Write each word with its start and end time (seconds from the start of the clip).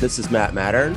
This 0.00 0.20
is 0.20 0.30
Matt 0.30 0.54
Mattern, 0.54 0.96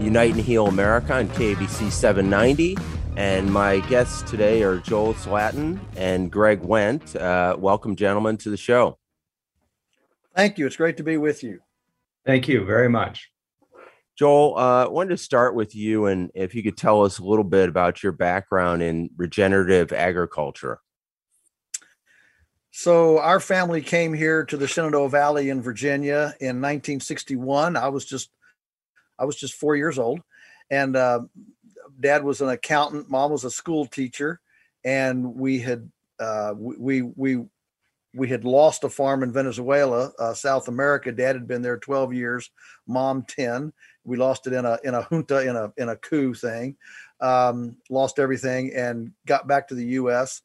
Unite 0.00 0.34
and 0.34 0.40
Heal 0.40 0.68
America 0.68 1.14
on 1.14 1.28
KABC 1.30 1.90
790. 1.90 2.76
And 3.16 3.52
my 3.52 3.80
guests 3.80 4.22
today 4.22 4.62
are 4.62 4.78
Joel 4.78 5.14
Salatin 5.14 5.80
and 5.96 6.30
Greg 6.30 6.62
Wendt. 6.62 7.20
Uh, 7.20 7.56
welcome, 7.58 7.96
gentlemen, 7.96 8.36
to 8.36 8.50
the 8.50 8.56
show. 8.56 9.00
Thank 10.36 10.58
you. 10.58 10.66
It's 10.66 10.76
great 10.76 10.96
to 10.98 11.02
be 11.02 11.16
with 11.16 11.42
you. 11.42 11.58
Thank 12.24 12.46
you 12.46 12.64
very 12.64 12.88
much. 12.88 13.32
Joel, 14.16 14.56
uh, 14.56 14.84
I 14.84 14.88
wanted 14.88 15.10
to 15.10 15.16
start 15.16 15.56
with 15.56 15.74
you, 15.74 16.06
and 16.06 16.30
if 16.32 16.54
you 16.54 16.62
could 16.62 16.76
tell 16.76 17.02
us 17.02 17.18
a 17.18 17.24
little 17.24 17.42
bit 17.42 17.68
about 17.68 18.00
your 18.00 18.12
background 18.12 18.80
in 18.80 19.10
regenerative 19.16 19.92
agriculture. 19.92 20.78
So, 22.72 23.18
our 23.18 23.40
family 23.40 23.82
came 23.82 24.14
here 24.14 24.44
to 24.44 24.56
the 24.56 24.68
Shenandoah 24.68 25.08
Valley 25.08 25.50
in 25.50 25.60
Virginia 25.60 26.34
in 26.40 26.60
1961. 26.60 27.76
I 27.76 27.88
was 27.88 28.04
just, 28.04 28.30
I 29.18 29.24
was 29.24 29.36
just 29.36 29.54
four 29.54 29.74
years 29.74 29.98
old, 29.98 30.20
and 30.70 30.94
uh, 30.94 31.20
Dad 31.98 32.22
was 32.22 32.40
an 32.40 32.48
accountant. 32.48 33.10
Mom 33.10 33.32
was 33.32 33.44
a 33.44 33.50
school 33.50 33.86
teacher, 33.86 34.40
and 34.84 35.34
we 35.34 35.58
had 35.58 35.90
uh, 36.20 36.54
we 36.56 37.02
we 37.02 37.44
we 38.14 38.28
had 38.28 38.44
lost 38.44 38.84
a 38.84 38.88
farm 38.88 39.22
in 39.22 39.32
Venezuela, 39.32 40.12
uh, 40.18 40.34
South 40.34 40.68
America. 40.68 41.12
Dad 41.12 41.36
had 41.36 41.46
been 41.46 41.62
there 41.62 41.78
12 41.78 42.12
years, 42.12 42.50
mom 42.86 43.24
10. 43.28 43.72
We 44.04 44.16
lost 44.16 44.46
it 44.46 44.52
in 44.52 44.64
a 44.64 44.78
in 44.82 44.94
a 44.94 45.06
junta 45.10 45.48
in 45.48 45.56
a 45.56 45.72
in 45.76 45.88
a 45.88 45.96
coup 45.96 46.34
thing. 46.34 46.76
Um, 47.20 47.76
lost 47.90 48.18
everything 48.18 48.72
and 48.74 49.12
got 49.26 49.46
back 49.46 49.68
to 49.68 49.74
the 49.74 49.86
U.S. 49.86 50.42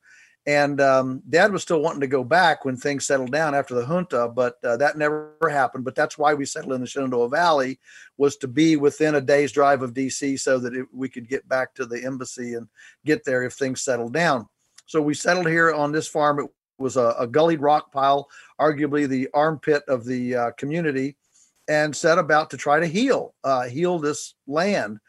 And 0.48 0.80
um, 0.80 1.24
Dad 1.28 1.52
was 1.52 1.64
still 1.64 1.82
wanting 1.82 2.02
to 2.02 2.08
go 2.08 2.24
back 2.24 2.66
when 2.66 2.78
things 2.78 3.08
settled 3.08 3.32
down 3.32 3.56
after 3.56 3.74
the 3.74 3.86
junta, 3.86 4.28
but 4.28 4.64
uh, 4.64 4.78
that 4.78 4.96
never 4.96 5.36
happened. 5.50 5.86
But 5.86 5.96
that's 5.96 6.20
why 6.20 6.36
we 6.36 6.46
settled 6.46 6.74
in 6.74 6.82
the 6.82 6.88
Shenandoah 6.88 7.30
Valley 7.30 7.80
was 8.18 8.38
to 8.38 8.48
be 8.48 8.76
within 8.76 9.16
a 9.16 9.22
day's 9.22 9.52
drive 9.52 9.82
of 9.82 9.96
D.C. 9.96 10.38
so 10.38 10.60
that 10.60 10.76
it, 10.76 10.86
we 10.94 11.10
could 11.10 11.28
get 11.28 11.48
back 11.50 11.74
to 11.76 11.86
the 11.88 12.04
embassy 12.04 12.54
and 12.54 12.68
get 13.06 13.26
there 13.26 13.44
if 13.44 13.54
things 13.54 13.82
settled 13.82 14.14
down. 14.14 14.48
So 14.86 15.02
we 15.02 15.16
settled 15.16 15.48
here 15.48 15.74
on 15.74 15.92
this 15.92 16.08
farm. 16.08 16.40
It 16.40 16.50
was 16.78 16.96
a, 16.96 17.16
a 17.18 17.26
gullied 17.26 17.62
rock 17.62 17.92
pile, 17.92 18.28
arguably 18.62 19.08
the 19.08 19.30
armpit 19.34 19.84
of 19.88 20.06
the 20.06 20.36
uh, 20.36 20.52
community, 20.52 21.18
and 21.68 21.96
set 21.96 22.20
about 22.20 22.52
to 22.52 22.58
try 22.58 22.80
to 22.80 22.86
heal, 22.86 23.34
uh, 23.44 23.64
heal 23.64 23.98
this 23.98 24.36
land. 24.46 25.00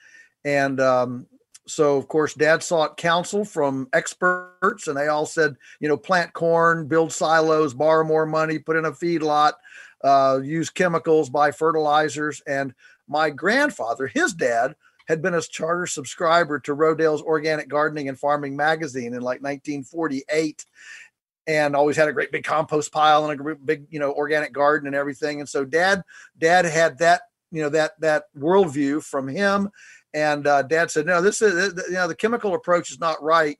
And 0.47 0.81
um, 0.81 1.27
so, 1.67 1.97
of 1.97 2.07
course, 2.07 2.35
Dad 2.35 2.63
sought 2.63 2.97
counsel 2.97 3.45
from 3.45 3.89
experts, 3.93 4.87
and 4.87 4.97
they 4.97 5.09
all 5.09 5.27
said, 5.27 5.57
you 5.81 5.89
know, 5.89 5.97
plant 5.97 6.33
corn, 6.33 6.87
build 6.87 7.13
silos, 7.13 7.75
borrow 7.75 8.05
more 8.05 8.25
money, 8.25 8.59
put 8.59 8.77
in 8.77 8.85
a 8.85 8.93
feedlot, 8.93 9.53
uh, 10.05 10.39
use 10.43 10.71
chemicals, 10.71 11.29
buy 11.29 11.51
fertilizers. 11.51 12.41
And 12.47 12.73
my 13.09 13.31
grandfather, 13.31 14.07
his 14.07 14.33
dad, 14.33 14.77
had 15.09 15.23
been 15.23 15.35
a 15.35 15.43
charter 15.43 15.87
subscriber 15.87 16.61
to 16.61 16.75
Rodale's 16.75 17.23
Organic 17.23 17.69
Gardening 17.69 18.09
and 18.09 18.19
Farming 18.19 18.57
magazine 18.57 19.15
in 19.15 19.21
like 19.21 19.43
1948 19.43 20.65
and 21.49 21.77
always 21.77 21.97
had 21.97 22.09
a 22.09 22.13
great 22.13 22.33
big 22.33 22.45
compost 22.45 22.93
pile 22.93 23.29
and 23.29 23.41
a 23.41 23.55
big 23.55 23.87
you 23.91 24.01
know 24.01 24.13
organic 24.13 24.53
garden 24.53 24.89
and 24.89 24.97
everything 24.97 25.39
and 25.39 25.49
so 25.49 25.65
dad 25.65 26.03
dad 26.37 26.65
had 26.65 26.99
that 26.99 27.21
you 27.53 27.63
know 27.63 27.69
that 27.69 27.93
that 28.01 28.25
worldview 28.37 29.03
from 29.03 29.29
him 29.29 29.71
and 30.17 30.47
uh, 30.47 30.63
dad 30.63 30.91
said 30.91 31.07
no 31.07 31.21
this 31.21 31.41
is 31.43 31.75
you 31.89 31.95
know 31.95 32.09
the 32.09 32.17
chemical 32.17 32.55
approach 32.55 32.91
is 32.91 32.99
not 32.99 33.23
right 33.23 33.59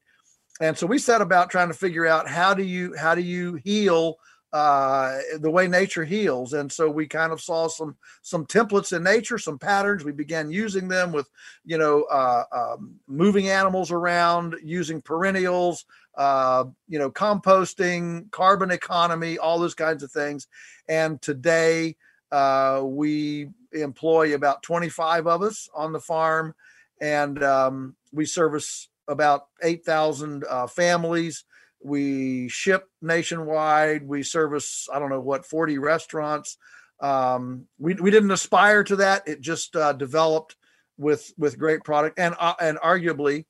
and 0.61 0.77
so 0.77 0.87
we 0.87 0.99
set 0.99 1.21
about 1.21 1.51
trying 1.51 1.69
to 1.69 1.75
figure 1.75 2.07
out 2.07 2.29
how 2.29 2.55
do 2.55 2.65
you 2.65 2.97
how 2.97 3.15
do 3.15 3.21
you 3.21 3.55
heal 3.63 4.17
uh, 4.53 5.19
the 5.41 5.51
way 5.51 5.69
nature 5.69 6.05
heals. 6.05 6.55
And 6.55 6.73
so 6.73 6.89
we 6.89 7.07
kind 7.07 7.31
of 7.31 7.43
saw 7.43 7.69
some 7.69 7.95
some 8.23 8.47
templates 8.47 8.97
in 8.97 9.03
nature, 9.03 9.37
some 9.37 9.59
patterns. 9.59 10.03
We 10.03 10.13
began 10.13 10.51
using 10.51 10.89
them 10.89 11.13
with, 11.13 11.29
you 11.67 11.77
know, 11.77 12.05
uh, 12.05 12.45
um, 12.53 12.95
moving 13.07 13.51
animals 13.51 13.91
around, 13.91 14.57
using 14.63 15.03
perennials, 15.03 15.85
uh, 16.17 16.65
you 16.89 16.99
know, 16.99 17.11
composting, 17.11 18.31
carbon 18.31 18.71
economy, 18.71 19.37
all 19.37 19.59
those 19.59 19.75
kinds 19.75 20.03
of 20.03 20.11
things. 20.11 20.47
And 20.89 21.21
today 21.21 21.97
uh, 22.33 22.83
we 22.85 23.49
employ 23.73 24.35
about 24.35 24.63
25 24.63 25.27
of 25.27 25.43
us 25.43 25.69
on 25.75 25.93
the 25.93 26.01
farm, 26.01 26.55
and 27.01 27.43
um, 27.43 27.97
we 28.13 28.25
service 28.25 28.89
about 29.09 29.47
8,000 29.63 30.45
uh, 30.49 30.67
families 30.67 31.45
we 31.87 32.49
ship 32.49 32.89
nationwide. 33.01 34.07
We 34.07 34.23
service, 34.23 34.89
I 34.93 34.99
don't 34.99 35.11
know 35.11 35.21
what, 35.21 35.47
40 35.47 35.79
restaurants. 35.79 36.59
Um, 37.01 37.67
we, 37.79 37.95
we 37.95 38.11
didn't 38.11 38.31
aspire 38.31 38.83
to 38.85 38.97
that. 38.97 39.27
It 39.29 39.41
just 39.41 39.77
uh, 39.77 39.93
developed 39.93 40.57
with 40.99 41.31
with 41.37 41.59
great 41.59 41.85
product 41.85 42.19
and 42.19 42.35
uh, 42.41 42.55
and 42.59 42.79
arguably 42.79 43.45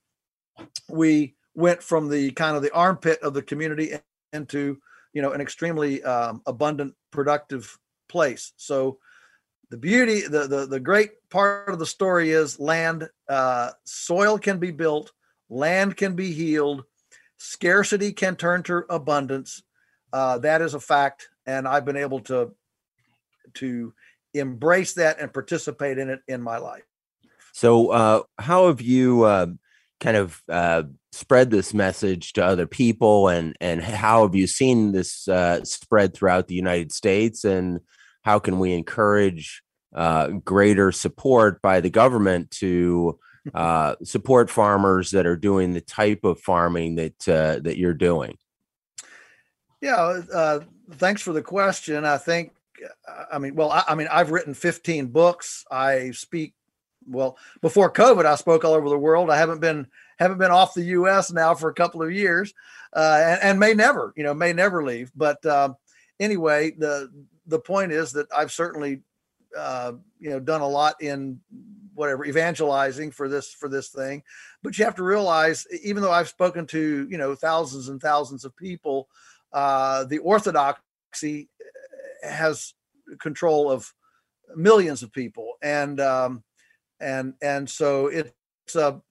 we 0.89 1.33
went 1.55 1.81
from 1.81 2.09
the 2.09 2.29
kind 2.31 2.57
of 2.57 2.61
the 2.61 2.73
armpit 2.73 3.17
of 3.21 3.33
the 3.33 3.41
community 3.41 3.93
into 4.33 4.77
you 5.13 5.21
know 5.21 5.31
an 5.31 5.39
extremely 5.39 6.03
um, 6.03 6.41
abundant 6.45 6.93
productive 7.09 7.77
place 8.07 8.53
so 8.57 8.97
the 9.69 9.77
beauty 9.77 10.21
the, 10.21 10.47
the 10.47 10.65
the 10.65 10.79
great 10.79 11.11
part 11.29 11.69
of 11.69 11.79
the 11.79 11.85
story 11.85 12.31
is 12.31 12.59
land 12.59 13.09
uh, 13.29 13.71
soil 13.83 14.37
can 14.37 14.59
be 14.59 14.71
built 14.71 15.11
land 15.49 15.95
can 15.95 16.15
be 16.15 16.31
healed 16.31 16.83
Scarcity 17.37 18.13
can 18.13 18.35
turn 18.35 18.63
to 18.63 18.83
abundance. 18.89 19.61
Uh, 20.11 20.39
that 20.39 20.61
is 20.61 20.73
a 20.73 20.79
fact, 20.79 21.29
and 21.45 21.67
I've 21.67 21.85
been 21.85 21.97
able 21.97 22.21
to 22.21 22.51
to 23.55 23.93
embrace 24.33 24.93
that 24.93 25.19
and 25.19 25.33
participate 25.33 25.97
in 25.97 26.09
it 26.09 26.21
in 26.27 26.41
my 26.41 26.57
life. 26.57 26.83
So, 27.53 27.89
uh, 27.89 28.23
how 28.37 28.67
have 28.67 28.81
you 28.81 29.23
uh, 29.23 29.47
kind 29.99 30.17
of 30.17 30.41
uh, 30.49 30.83
spread 31.11 31.49
this 31.51 31.73
message 31.73 32.33
to 32.33 32.45
other 32.45 32.65
people, 32.65 33.27
and 33.27 33.55
and 33.61 33.83
how 33.83 34.23
have 34.23 34.33
you 34.33 34.47
seen 34.47 34.91
this 34.91 35.27
uh, 35.27 35.63
spread 35.63 36.13
throughout 36.13 36.47
the 36.47 36.55
United 36.55 36.91
States, 36.91 37.43
and 37.43 37.81
how 38.27 38.39
can 38.39 38.59
we 38.59 38.73
encourage 38.73 39.63
uh, 39.95 40.27
greater 40.27 40.91
support 40.91 41.61
by 41.61 41.79
the 41.79 41.89
government 41.89 42.51
to 42.51 43.17
uh, 43.53 43.95
support 44.03 44.49
farmers 44.49 45.11
that 45.11 45.25
are 45.25 45.37
doing 45.37 45.71
the 45.71 45.79
type 45.79 46.25
of 46.25 46.37
farming 46.41 46.95
that 46.95 47.29
uh, 47.29 47.59
that 47.61 47.77
you're 47.77 47.93
doing? 47.93 48.37
Yeah, 49.79 50.21
uh, 50.33 50.59
thanks 50.95 51.21
for 51.21 51.31
the 51.31 51.41
question. 51.41 52.03
I 52.03 52.17
think, 52.17 52.51
I 53.31 53.37
mean, 53.37 53.55
well, 53.55 53.71
I, 53.71 53.83
I, 53.87 53.95
mean, 53.95 54.09
I've 54.11 54.31
written 54.31 54.53
15 54.53 55.07
books. 55.07 55.63
I 55.71 56.11
speak. 56.11 56.53
Well, 57.07 57.37
before 57.61 57.89
COVID, 57.89 58.25
I 58.25 58.35
spoke 58.35 58.65
all 58.65 58.73
over 58.73 58.89
the 58.89 58.97
world. 58.97 59.29
I 59.29 59.37
haven't 59.37 59.61
been 59.61 59.87
haven't 60.19 60.39
been 60.39 60.51
off 60.51 60.73
the 60.73 60.83
U.S. 60.99 61.31
now 61.31 61.55
for 61.55 61.69
a 61.69 61.73
couple 61.73 62.03
of 62.03 62.11
years, 62.11 62.53
uh, 62.91 63.21
and, 63.23 63.41
and, 63.41 63.59
may 63.61 63.73
never, 63.73 64.11
you 64.17 64.23
know, 64.23 64.33
may 64.33 64.51
never 64.51 64.83
leave. 64.83 65.13
But 65.15 65.45
um, 65.45 65.77
anyway, 66.19 66.71
the 66.71 67.09
the 67.47 67.59
point 67.59 67.91
is 67.91 68.11
that 68.11 68.27
I've 68.35 68.51
certainly, 68.51 69.01
uh, 69.57 69.93
you 70.19 70.29
know, 70.29 70.39
done 70.39 70.61
a 70.61 70.67
lot 70.67 71.01
in 71.01 71.39
whatever 71.93 72.25
evangelizing 72.25 73.09
for 73.09 73.27
this 73.27 73.51
for 73.53 73.69
this 73.69 73.89
thing. 73.89 74.21
But 74.61 74.77
you 74.77 74.85
have 74.85 74.95
to 74.95 75.03
realize 75.03 75.65
even 75.83 76.03
though 76.03 76.11
i've 76.11 76.27
spoken 76.27 76.67
to 76.67 77.07
you 77.09 77.17
know 77.17 77.33
thousands 77.33 77.89
and 77.89 77.99
thousands 77.99 78.45
of 78.45 78.55
people 78.55 79.09
uh, 79.51 80.03
the 80.03 80.19
orthodoxy 80.19 81.49
uh, 82.23 82.29
has 82.29 82.75
control 83.19 83.71
of 83.71 83.91
millions 84.55 85.03
of 85.03 85.11
people. 85.11 85.53
And 85.61 85.99
um, 85.99 86.43
and 86.99 87.33
and 87.41 87.69
so 87.69 88.07
it's 88.07 88.75
a 88.75 89.01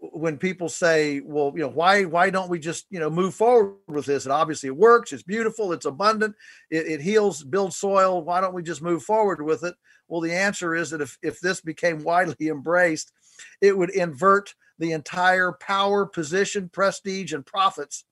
when 0.00 0.36
people 0.36 0.68
say 0.68 1.20
well 1.20 1.52
you 1.54 1.62
know 1.62 1.68
why 1.68 2.04
why 2.04 2.30
don't 2.30 2.50
we 2.50 2.58
just 2.58 2.86
you 2.90 2.98
know 2.98 3.08
move 3.08 3.32
forward 3.32 3.76
with 3.86 4.06
this 4.06 4.24
and 4.24 4.32
obviously 4.32 4.66
it 4.66 4.76
works 4.76 5.12
it's 5.12 5.22
beautiful 5.22 5.72
it's 5.72 5.86
abundant 5.86 6.34
it, 6.70 6.86
it 6.86 7.00
heals 7.00 7.44
builds 7.44 7.76
soil 7.76 8.22
why 8.22 8.40
don't 8.40 8.54
we 8.54 8.62
just 8.62 8.82
move 8.82 9.04
forward 9.04 9.40
with 9.40 9.62
it 9.62 9.74
well, 10.08 10.22
the 10.22 10.32
answer 10.32 10.74
is 10.74 10.90
that 10.90 11.02
if, 11.02 11.18
if 11.22 11.40
this 11.40 11.60
became 11.60 11.98
widely 12.02 12.48
embraced, 12.48 13.12
it 13.60 13.76
would 13.76 13.90
invert 13.90 14.54
the 14.78 14.92
entire 14.92 15.52
power, 15.52 16.06
position, 16.06 16.68
prestige, 16.68 17.32
and 17.32 17.44
profits 17.44 18.04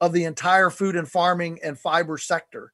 of 0.00 0.12
the 0.12 0.24
entire 0.24 0.70
food 0.70 0.94
and 0.94 1.08
farming 1.08 1.58
and 1.64 1.78
fiber 1.78 2.18
sector. 2.18 2.72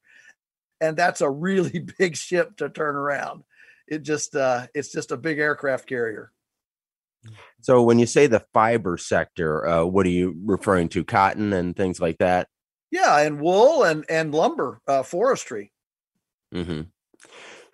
And 0.81 0.97
that's 0.97 1.21
a 1.21 1.31
really 1.31 1.87
big 1.99 2.17
ship 2.17 2.57
to 2.59 2.69
turn 2.69 2.97
around. 2.97 3.45
It 3.87 4.03
just 4.03 4.35
uh, 4.35 4.67
it's 4.75 4.91
just 4.91 5.13
a 5.13 5.17
big 5.17 5.39
aircraft 5.39 5.87
carrier. 5.87 6.33
So 7.61 7.82
when 7.82 7.99
you 7.99 8.06
say 8.06 8.26
the 8.26 8.44
fiber 8.53 8.97
sector, 8.99 9.67
uh, 9.67 9.85
what 9.85 10.06
are 10.06 10.11
you 10.11 10.37
referring 10.44 10.88
to? 10.91 11.05
Cotton 11.05 11.53
and 11.53 11.75
things 11.75 12.00
like 12.00 12.19
that? 12.19 12.49
Yeah, 12.91 13.21
and 13.21 13.41
wool 13.41 13.82
and 13.82 14.05
and 14.09 14.35
lumber, 14.35 14.81
uh, 14.87 15.03
forestry. 15.03 15.73
Mm-hmm. 16.55 16.82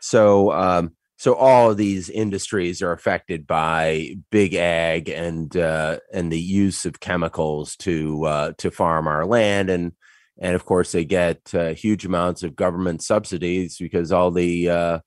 So, 0.00 0.52
um, 0.52 0.92
so 1.18 1.34
all 1.34 1.70
of 1.70 1.76
these 1.76 2.08
industries 2.08 2.80
are 2.80 2.92
affected 2.92 3.46
by 3.46 4.16
big 4.30 4.54
ag 4.54 5.10
and 5.10 5.54
uh, 5.56 5.98
and 6.12 6.32
the 6.32 6.40
use 6.40 6.86
of 6.86 7.00
chemicals 7.00 7.76
to 7.76 8.24
uh, 8.24 8.52
to 8.58 8.70
farm 8.70 9.06
our 9.06 9.26
land, 9.26 9.68
and 9.68 9.92
and 10.38 10.54
of 10.54 10.64
course 10.64 10.92
they 10.92 11.04
get 11.04 11.54
uh, 11.54 11.74
huge 11.74 12.06
amounts 12.06 12.42
of 12.42 12.56
government 12.56 13.02
subsidies 13.02 13.76
because 13.78 14.12
all 14.12 14.30
the 14.30 14.70
uh, 14.70 14.98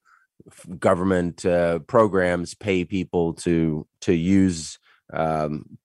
government 0.80 1.46
uh, 1.46 1.80
programs 1.80 2.54
pay 2.54 2.86
people 2.86 3.34
to 3.34 3.88
to 4.02 4.14
use 4.14 4.80
um, 5.14 5.78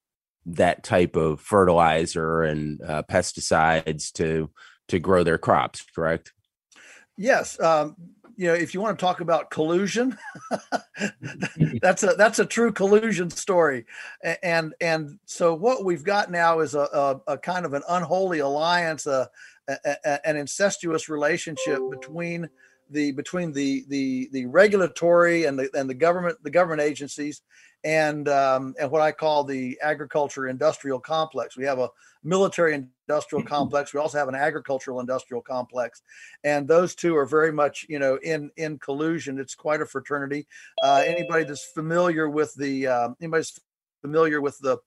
that 0.46 0.82
type 0.82 1.16
of 1.16 1.40
fertilizer 1.40 2.42
and 2.42 2.80
uh, 2.82 3.02
pesticides 3.02 4.12
to 4.12 4.50
to 4.88 4.98
grow 4.98 5.22
their 5.22 5.38
crops. 5.38 5.84
Correct? 5.94 6.32
Yes. 7.16 7.60
Um, 7.60 7.96
you 8.36 8.46
know, 8.46 8.54
if 8.54 8.72
you 8.72 8.80
want 8.80 8.96
to 8.96 9.04
talk 9.04 9.20
about 9.20 9.50
collusion, 9.50 10.16
that's 11.82 12.04
a 12.04 12.14
that's 12.14 12.38
a 12.38 12.46
true 12.46 12.70
collusion 12.70 13.30
story, 13.30 13.84
and 14.44 14.74
and 14.80 15.18
so 15.24 15.54
what 15.54 15.84
we've 15.84 16.04
got 16.04 16.30
now 16.30 16.60
is 16.60 16.76
a 16.76 16.88
a, 17.26 17.32
a 17.32 17.38
kind 17.38 17.66
of 17.66 17.74
an 17.74 17.82
unholy 17.88 18.38
alliance, 18.38 19.08
a, 19.08 19.28
a, 19.66 20.26
an 20.26 20.36
incestuous 20.36 21.08
relationship 21.08 21.80
between 21.90 22.48
the 22.90 23.12
between 23.12 23.52
the 23.52 23.84
the 23.88 24.28
the 24.32 24.46
regulatory 24.46 25.44
and 25.44 25.58
the 25.58 25.70
and 25.74 25.88
the 25.88 25.94
government 25.94 26.38
the 26.42 26.50
government 26.50 26.80
agencies 26.80 27.42
and 27.84 28.28
um, 28.28 28.74
and 28.80 28.90
what 28.90 29.02
I 29.02 29.12
call 29.12 29.44
the 29.44 29.78
agriculture 29.82 30.48
industrial 30.48 31.00
complex. 31.00 31.56
We 31.56 31.64
have 31.64 31.78
a 31.78 31.90
military 32.24 32.74
industrial 32.74 33.42
mm-hmm. 33.42 33.48
complex. 33.48 33.94
We 33.94 34.00
also 34.00 34.18
have 34.18 34.28
an 34.28 34.34
agricultural 34.34 35.00
industrial 35.00 35.42
complex, 35.42 36.02
and 36.44 36.66
those 36.66 36.94
two 36.94 37.16
are 37.16 37.26
very 37.26 37.52
much 37.52 37.86
you 37.88 37.98
know 37.98 38.16
in 38.22 38.50
in 38.56 38.78
collusion. 38.78 39.38
It's 39.38 39.54
quite 39.54 39.80
a 39.80 39.86
fraternity. 39.86 40.46
Uh, 40.82 41.02
anybody 41.06 41.44
that's 41.44 41.64
familiar 41.64 42.28
with 42.28 42.54
the 42.54 42.86
uh, 42.86 43.08
anybody's 43.20 43.58
familiar 44.02 44.40
with 44.40 44.58
the 44.58 44.78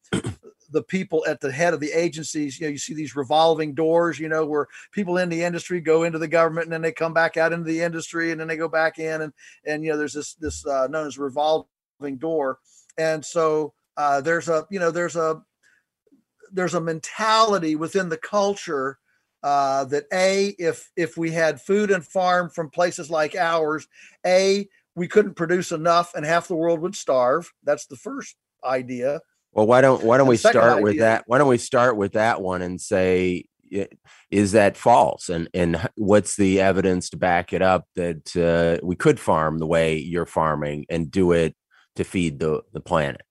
the 0.72 0.84
people 0.84 1.24
at 1.28 1.40
the 1.40 1.52
head 1.52 1.74
of 1.74 1.80
the 1.80 1.92
agencies 1.92 2.60
you 2.60 2.66
know 2.66 2.72
you 2.72 2.78
see 2.78 2.94
these 2.94 3.16
revolving 3.16 3.74
doors 3.74 4.20
you 4.20 4.30
know 4.30 4.46
where 4.46 4.68
people 4.92 5.18
in 5.18 5.30
the 5.30 5.44
industry 5.44 5.82
go 5.82 6.04
into 6.04 6.18
the 6.18 6.28
government 6.28 6.66
and 6.66 6.74
then 6.74 6.82
they 6.82 6.92
come 6.92 7.14
back 7.14 7.38
out 7.38 7.54
into 7.54 7.66
the 7.66 7.82
industry 7.82 8.32
and 8.32 8.40
then 8.40 8.48
they 8.48 8.58
go 8.58 8.68
back 8.68 9.00
in 9.00 9.22
and 9.22 9.34
and 9.66 9.84
you 9.84 9.92
know 9.92 9.98
there's 9.98 10.14
this 10.14 10.36
this 10.36 10.66
uh, 10.66 10.88
known 10.88 11.08
as 11.08 11.18
revolving 11.18 12.18
door. 12.18 12.60
And 12.98 13.24
so 13.24 13.74
uh, 13.98 14.22
there's 14.22 14.50
a 14.50 14.66
you 14.70 14.80
know 14.80 14.92
there's 14.92 15.16
a 15.16 15.42
there's 16.52 16.74
a 16.74 16.82
mentality 16.82 17.76
within 17.76 18.10
the 18.10 18.18
culture 18.18 18.98
uh, 19.44 19.86
that 19.86 20.06
a 20.12 20.56
if 20.60 20.92
if 20.96 21.18
we 21.18 21.32
had 21.32 21.62
food 21.62 21.92
and 21.92 22.06
farm 22.06 22.50
from 22.50 22.70
places 22.70 23.10
like 23.10 23.36
ours 23.36 23.88
a 24.26 24.68
we 24.96 25.08
couldn't 25.08 25.36
produce 25.36 25.72
enough 25.72 26.14
and 26.16 26.26
half 26.26 26.50
the 26.50 26.56
world 26.56 26.82
would 26.82 26.96
starve. 26.96 27.52
That's 27.64 27.86
the 27.86 27.96
first 27.96 28.36
idea 28.64 29.22
well 29.54 29.68
why 29.68 29.82
don't 29.82 30.04
why 30.04 30.18
don't 30.18 30.28
we 30.28 30.38
start 30.38 30.82
with 30.82 31.00
that 31.00 31.24
why 31.28 31.38
don't 31.38 31.48
we 31.48 31.58
start 31.58 31.98
with 31.98 32.14
that 32.14 32.42
one 32.42 32.62
and 32.62 32.80
say 32.80 33.46
is 34.30 34.52
that 34.52 34.76
false 34.76 35.30
and 35.30 35.48
and 35.54 35.90
what's 35.96 36.36
the 36.36 36.60
evidence 36.60 37.10
to 37.10 37.18
back 37.18 37.54
it 37.54 37.62
up 37.62 37.86
that 37.96 38.36
uh, 38.36 38.86
we 38.86 38.96
could 38.96 39.20
farm 39.20 39.60
the 39.60 39.66
way 39.66 39.98
you're 39.98 40.26
farming 40.26 40.86
and 40.90 41.10
do 41.10 41.32
it 41.32 41.56
to 41.96 42.04
feed 42.04 42.40
the 42.40 42.62
the 42.74 42.82
planet. 42.82 43.22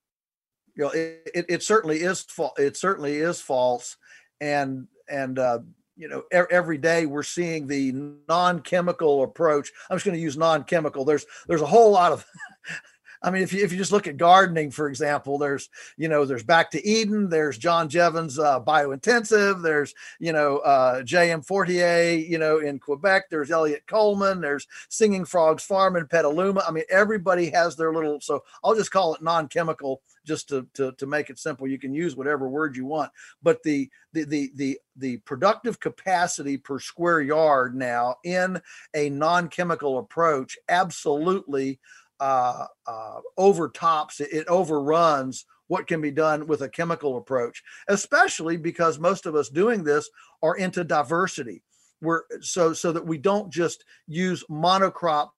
You 0.77 0.85
know, 0.85 0.91
it, 0.91 1.31
it, 1.35 1.47
it 1.49 1.63
certainly 1.63 1.99
is 1.99 2.23
false. 2.23 2.59
It 2.59 2.77
certainly 2.77 3.17
is 3.17 3.41
false, 3.41 3.97
and 4.41 4.87
and 5.09 5.39
uh, 5.39 5.61
you 5.97 6.09
know 6.09 6.23
er- 6.33 6.51
every 6.51 6.79
day 6.79 7.07
we're 7.07 7.23
seeing 7.23 7.67
the 7.67 7.93
non-chemical 8.29 9.23
approach. 9.23 9.71
I'm 9.91 9.97
just 9.97 10.07
going 10.07 10.17
to 10.17 10.23
use 10.23 10.37
non-chemical. 10.37 11.05
There's 11.05 11.27
there's 11.49 11.63
a 11.63 11.67
whole 11.67 11.91
lot 11.91 12.13
of 12.13 12.25
I 13.23 13.31
mean, 13.31 13.43
if 13.43 13.53
you 13.53 13.63
if 13.63 13.71
you 13.71 13.79
just 13.79 13.93
look 13.93 14.07
at 14.07 14.17
gardening, 14.17 14.71
for 14.71 14.89
example, 14.89 15.39
there's 15.39 15.69
you 15.97 16.09
know 16.09 16.25
there's 16.25 16.43
Back 16.43 16.71
to 16.73 16.87
Eden, 16.87 17.29
there's 17.29 17.59
John 17.59 17.89
Jeavons 17.89 18.43
uh, 18.43 18.61
Biointensive, 18.61 19.63
there's 19.63 19.95
you 20.19 20.33
know 20.33 20.59
uh, 20.59 21.03
J.M. 21.03 21.43
Fortier, 21.43 22.13
you 22.13 22.39
know 22.39 22.59
in 22.59 22.79
Quebec, 22.79 23.25
there's 23.31 23.51
Eliot 23.51 23.85
Coleman, 23.87 24.41
there's 24.41 24.67
Singing 24.89 25.25
Frogs 25.25 25.65
Farm 25.65 25.97
in 25.97 26.07
Petaluma. 26.07 26.65
I 26.67 26.71
mean, 26.71 26.85
everybody 26.91 27.51
has 27.51 27.77
their 27.77 27.93
little. 27.93 28.21
So 28.21 28.43
I'll 28.65 28.75
just 28.75 28.91
call 28.91 29.15
it 29.15 29.23
non-chemical 29.23 30.01
just 30.25 30.49
to, 30.49 30.67
to, 30.75 30.93
to 30.93 31.07
make 31.07 31.31
it 31.31 31.39
simple. 31.39 31.67
You 31.67 31.79
can 31.79 31.95
use 31.95 32.17
whatever 32.17 32.49
word 32.49 32.77
you 32.77 32.85
want, 32.85 33.11
but 33.43 33.63
the, 33.63 33.91
the, 34.13 34.25
the, 34.25 34.51
the, 34.55 34.79
the 34.97 35.17
productive 35.19 35.81
capacity 35.81 36.57
per 36.57 36.79
square 36.79 37.21
yard 37.21 37.75
now 37.75 38.17
in 38.25 38.61
a 38.95 39.11
non-chemical 39.11 39.99
approach 39.99 40.59
absolutely 40.69 41.81
uh, 42.21 42.67
uh, 42.87 43.21
overtops, 43.39 44.21
it, 44.21 44.47
overruns 44.47 45.47
what 45.69 45.87
can 45.87 46.01
be 46.01 46.11
done 46.11 46.47
with 46.47 46.63
a 46.63 46.69
chemical 46.69 47.17
approach, 47.17 47.63
especially 47.89 48.57
because 48.57 48.99
most 48.99 49.27
of 49.27 49.35
us 49.35 49.49
doing 49.49 49.85
this 49.85 50.09
are 50.43 50.57
into 50.57 50.85
diversity. 50.85 51.63
We're 52.03 52.23
so 52.41 52.73
so 52.73 52.93
that 52.93 53.07
we 53.07 53.19
don't 53.19 53.53
just 53.53 53.85
use 54.07 54.43
monocrops 54.51 55.29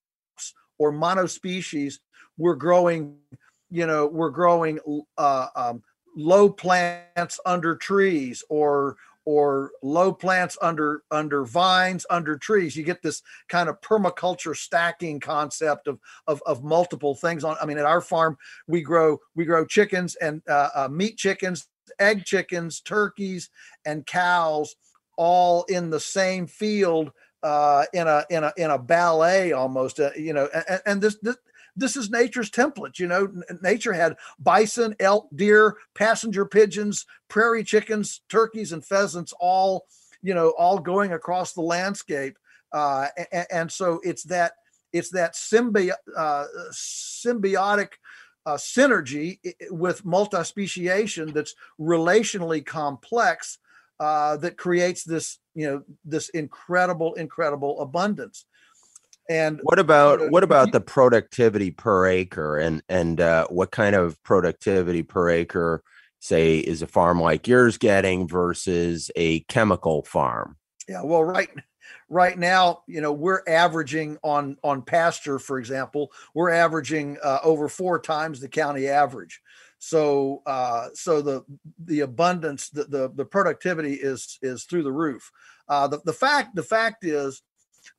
or 0.79 0.93
monospecies. 0.93 1.95
We're 2.39 2.55
growing, 2.55 3.17
you 3.71 3.87
know, 3.87 4.07
we're 4.07 4.31
growing 4.31 4.79
uh, 5.19 5.49
um, 5.55 5.83
low 6.17 6.49
plants 6.49 7.41
under 7.45 7.77
trees 7.77 8.43
or 8.49 8.97
or 9.25 9.71
low 9.83 10.13
plants 10.13 10.59
under 10.61 11.03
under 11.11 11.45
vines 11.45 12.05
under 12.11 12.37
trees. 12.37 12.77
You 12.77 12.85
get 12.85 13.03
this 13.03 13.23
kind 13.49 13.69
of 13.69 13.81
permaculture 13.81 14.57
stacking 14.57 15.21
concept 15.21 15.87
of 15.87 15.99
of, 16.27 16.43
of 16.47 16.63
multiple 16.63 17.15
things 17.15 17.45
on 17.45 17.57
i 17.61 17.67
mean 17.67 17.79
at 17.79 17.85
our 17.85 18.01
farm 18.01 18.37
we 18.67 18.81
grow 18.81 19.19
we 19.35 19.45
grow 19.45 19.65
chickens 19.65 20.15
and 20.17 20.43
uh, 20.49 20.69
uh, 20.75 20.89
meat 20.89 21.17
chickens 21.17 21.69
egg 21.99 22.25
chickens 22.25 22.81
turkeys 22.81 23.51
and 23.85 24.07
cows 24.07 24.75
all 25.17 25.65
in 25.65 25.91
the 25.91 26.01
same 26.01 26.47
field 26.47 27.13
uh, 27.43 27.85
in 27.93 28.07
a 28.07 28.25
in 28.31 28.45
a 28.45 28.53
in 28.57 28.71
a 28.71 28.79
ballet 28.79 29.53
almost 29.53 29.99
uh, 30.01 30.11
you 30.17 30.33
know 30.33 30.49
and, 30.55 30.81
and 30.87 31.03
this, 31.03 31.17
this 31.23 31.37
this 31.77 31.97
is 31.97 32.11
nature's 32.11 32.51
template. 32.51 32.99
You 32.99 33.07
know, 33.07 33.33
nature 33.63 33.93
had 33.93 34.17
bison, 34.39 34.95
elk, 35.01 35.29
deer, 35.35 35.77
passenger 35.95 36.45
pigeons, 36.45 37.07
prairie 37.29 37.65
chickens, 37.65 38.21
turkeys, 38.29 38.73
and 38.73 38.85
pheasants 38.85 39.33
all, 39.41 39.87
you 40.23 40.35
know, 40.35 40.51
all 40.59 40.79
going 40.79 41.13
across 41.13 41.53
the 41.53 41.63
landscape. 41.63 42.39
Uh, 42.73 43.09
and, 43.33 43.47
and, 43.51 43.73
so 43.73 44.01
it's 44.03 44.23
that 44.25 44.53
it's 44.93 45.11
that 45.11 45.35
symbi- 45.35 45.93
uh, 46.17 46.45
symbiotic 46.71 47.89
uh, 48.47 48.55
synergy 48.55 49.39
with 49.71 50.05
multi-speciation 50.05 51.33
that's 51.33 51.55
relationally 51.79 52.65
complex 52.65 53.59
uh, 54.01 54.37
that 54.39 54.57
creates 54.57 55.05
this 55.05 55.39
you 55.55 55.67
know 55.67 55.83
this 56.05 56.29
incredible 56.31 57.15
incredible 57.15 57.81
abundance 57.81 58.47
and 59.29 59.61
what 59.63 59.79
about 59.79 60.31
what 60.31 60.43
about 60.43 60.73
the 60.73 60.81
productivity 60.81 61.71
per 61.71 62.07
acre 62.07 62.59
and 62.59 62.83
and 62.89 63.21
uh, 63.21 63.47
what 63.49 63.71
kind 63.71 63.95
of 63.95 64.23
productivity 64.23 65.03
per 65.03 65.31
acre 65.31 65.83
say 66.21 66.59
is 66.59 66.83
a 66.83 66.87
farm 66.87 67.21
like 67.21 67.49
yours 67.49 67.79
getting 67.79 68.29
versus 68.29 69.11
a 69.17 69.41
chemical 69.41 70.03
farm? 70.05 70.57
Yeah, 70.89 71.03
well, 71.03 71.25
right 71.25 71.49
right 72.09 72.39
now, 72.39 72.83
you 72.87 73.01
know, 73.01 73.13
we're 73.13 73.43
averaging 73.49 74.19
on 74.23 74.57
on 74.63 74.83
pasture, 74.83 75.39
for 75.39 75.59
example, 75.59 76.13
we're 76.35 76.51
averaging 76.51 77.19
uh, 77.23 77.39
over 77.43 77.69
four 77.69 77.99
times 77.99 78.41
the 78.41 78.49
county 78.49 78.89
average. 78.89 79.41
So 79.79 80.43
uh, 80.47 80.89
so 80.95 81.23
the 81.23 81.45
the 81.85 82.01
abundance, 82.01 82.69
the, 82.69 82.85
the 82.85 83.13
the 83.15 83.25
productivity 83.25 83.95
is 83.95 84.39
is 84.43 84.65
through 84.65 84.85
the 84.85 84.93
roof. 84.93 85.31
Uh, 85.69 85.89
the 85.89 86.01
the 86.05 86.13
fact 86.13 86.55
the 86.55 86.63
fact 86.63 87.05
is 87.05 87.43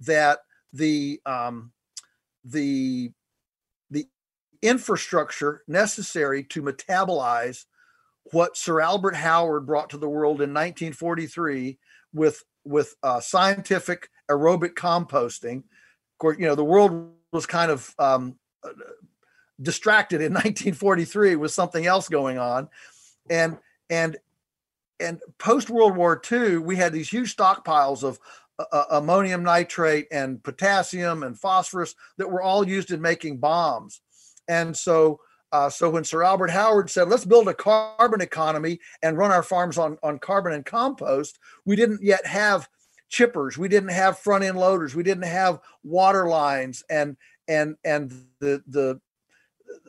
that 0.01 0.39
the 0.73 1.21
um, 1.25 1.71
the 2.43 3.11
the 3.89 4.07
infrastructure 4.61 5.63
necessary 5.67 6.43
to 6.45 6.61
metabolize 6.61 7.65
what 8.31 8.57
Sir 8.57 8.81
Albert 8.81 9.15
Howard 9.15 9.65
brought 9.65 9.89
to 9.91 9.97
the 9.97 10.09
world 10.09 10.41
in 10.41 10.53
1943 10.53 11.77
with 12.13 12.43
with 12.65 12.95
uh, 13.03 13.19
scientific 13.19 14.09
aerobic 14.29 14.73
composting. 14.73 15.57
Of 15.57 16.17
course, 16.19 16.37
you 16.39 16.47
know 16.47 16.55
the 16.55 16.63
world 16.63 17.11
was 17.31 17.45
kind 17.45 17.71
of 17.71 17.93
um, 17.99 18.35
distracted 19.61 20.21
in 20.21 20.33
1943 20.33 21.35
with 21.35 21.51
something 21.51 21.85
else 21.85 22.09
going 22.09 22.39
on, 22.39 22.69
and 23.29 23.57
and 23.89 24.17
and 24.99 25.19
post 25.37 25.69
World 25.69 25.95
War 25.95 26.21
II, 26.31 26.57
we 26.59 26.75
had 26.75 26.93
these 26.93 27.09
huge 27.09 27.35
stockpiles 27.35 28.03
of 28.03 28.19
uh, 28.59 28.83
ammonium 28.91 29.43
nitrate 29.43 30.07
and 30.11 30.43
potassium 30.43 31.23
and 31.23 31.39
phosphorus 31.39 31.95
that 32.17 32.29
were 32.29 32.41
all 32.41 32.67
used 32.67 32.91
in 32.91 33.01
making 33.01 33.37
bombs. 33.37 34.01
And 34.47 34.75
so, 34.75 35.19
uh, 35.51 35.69
so 35.69 35.89
when 35.89 36.03
Sir 36.03 36.23
Albert 36.23 36.51
Howard 36.51 36.89
said, 36.89 37.09
let's 37.09 37.25
build 37.25 37.47
a 37.47 37.53
carbon 37.53 38.21
economy 38.21 38.79
and 39.01 39.17
run 39.17 39.31
our 39.31 39.43
farms 39.43 39.77
on, 39.77 39.97
on 40.03 40.19
carbon 40.19 40.53
and 40.53 40.65
compost, 40.65 41.39
we 41.65 41.75
didn't 41.75 42.01
yet 42.03 42.25
have 42.25 42.67
chippers. 43.11 43.57
We 43.57 43.67
didn't 43.67 43.89
have 43.89 44.17
front 44.17 44.43
end 44.43 44.57
loaders. 44.57 44.95
We 44.95 45.03
didn't 45.03 45.25
have 45.25 45.59
water 45.83 46.27
lines 46.27 46.83
and, 46.89 47.15
and, 47.47 47.75
and 47.83 48.11
the, 48.39 48.63
the, 48.67 48.99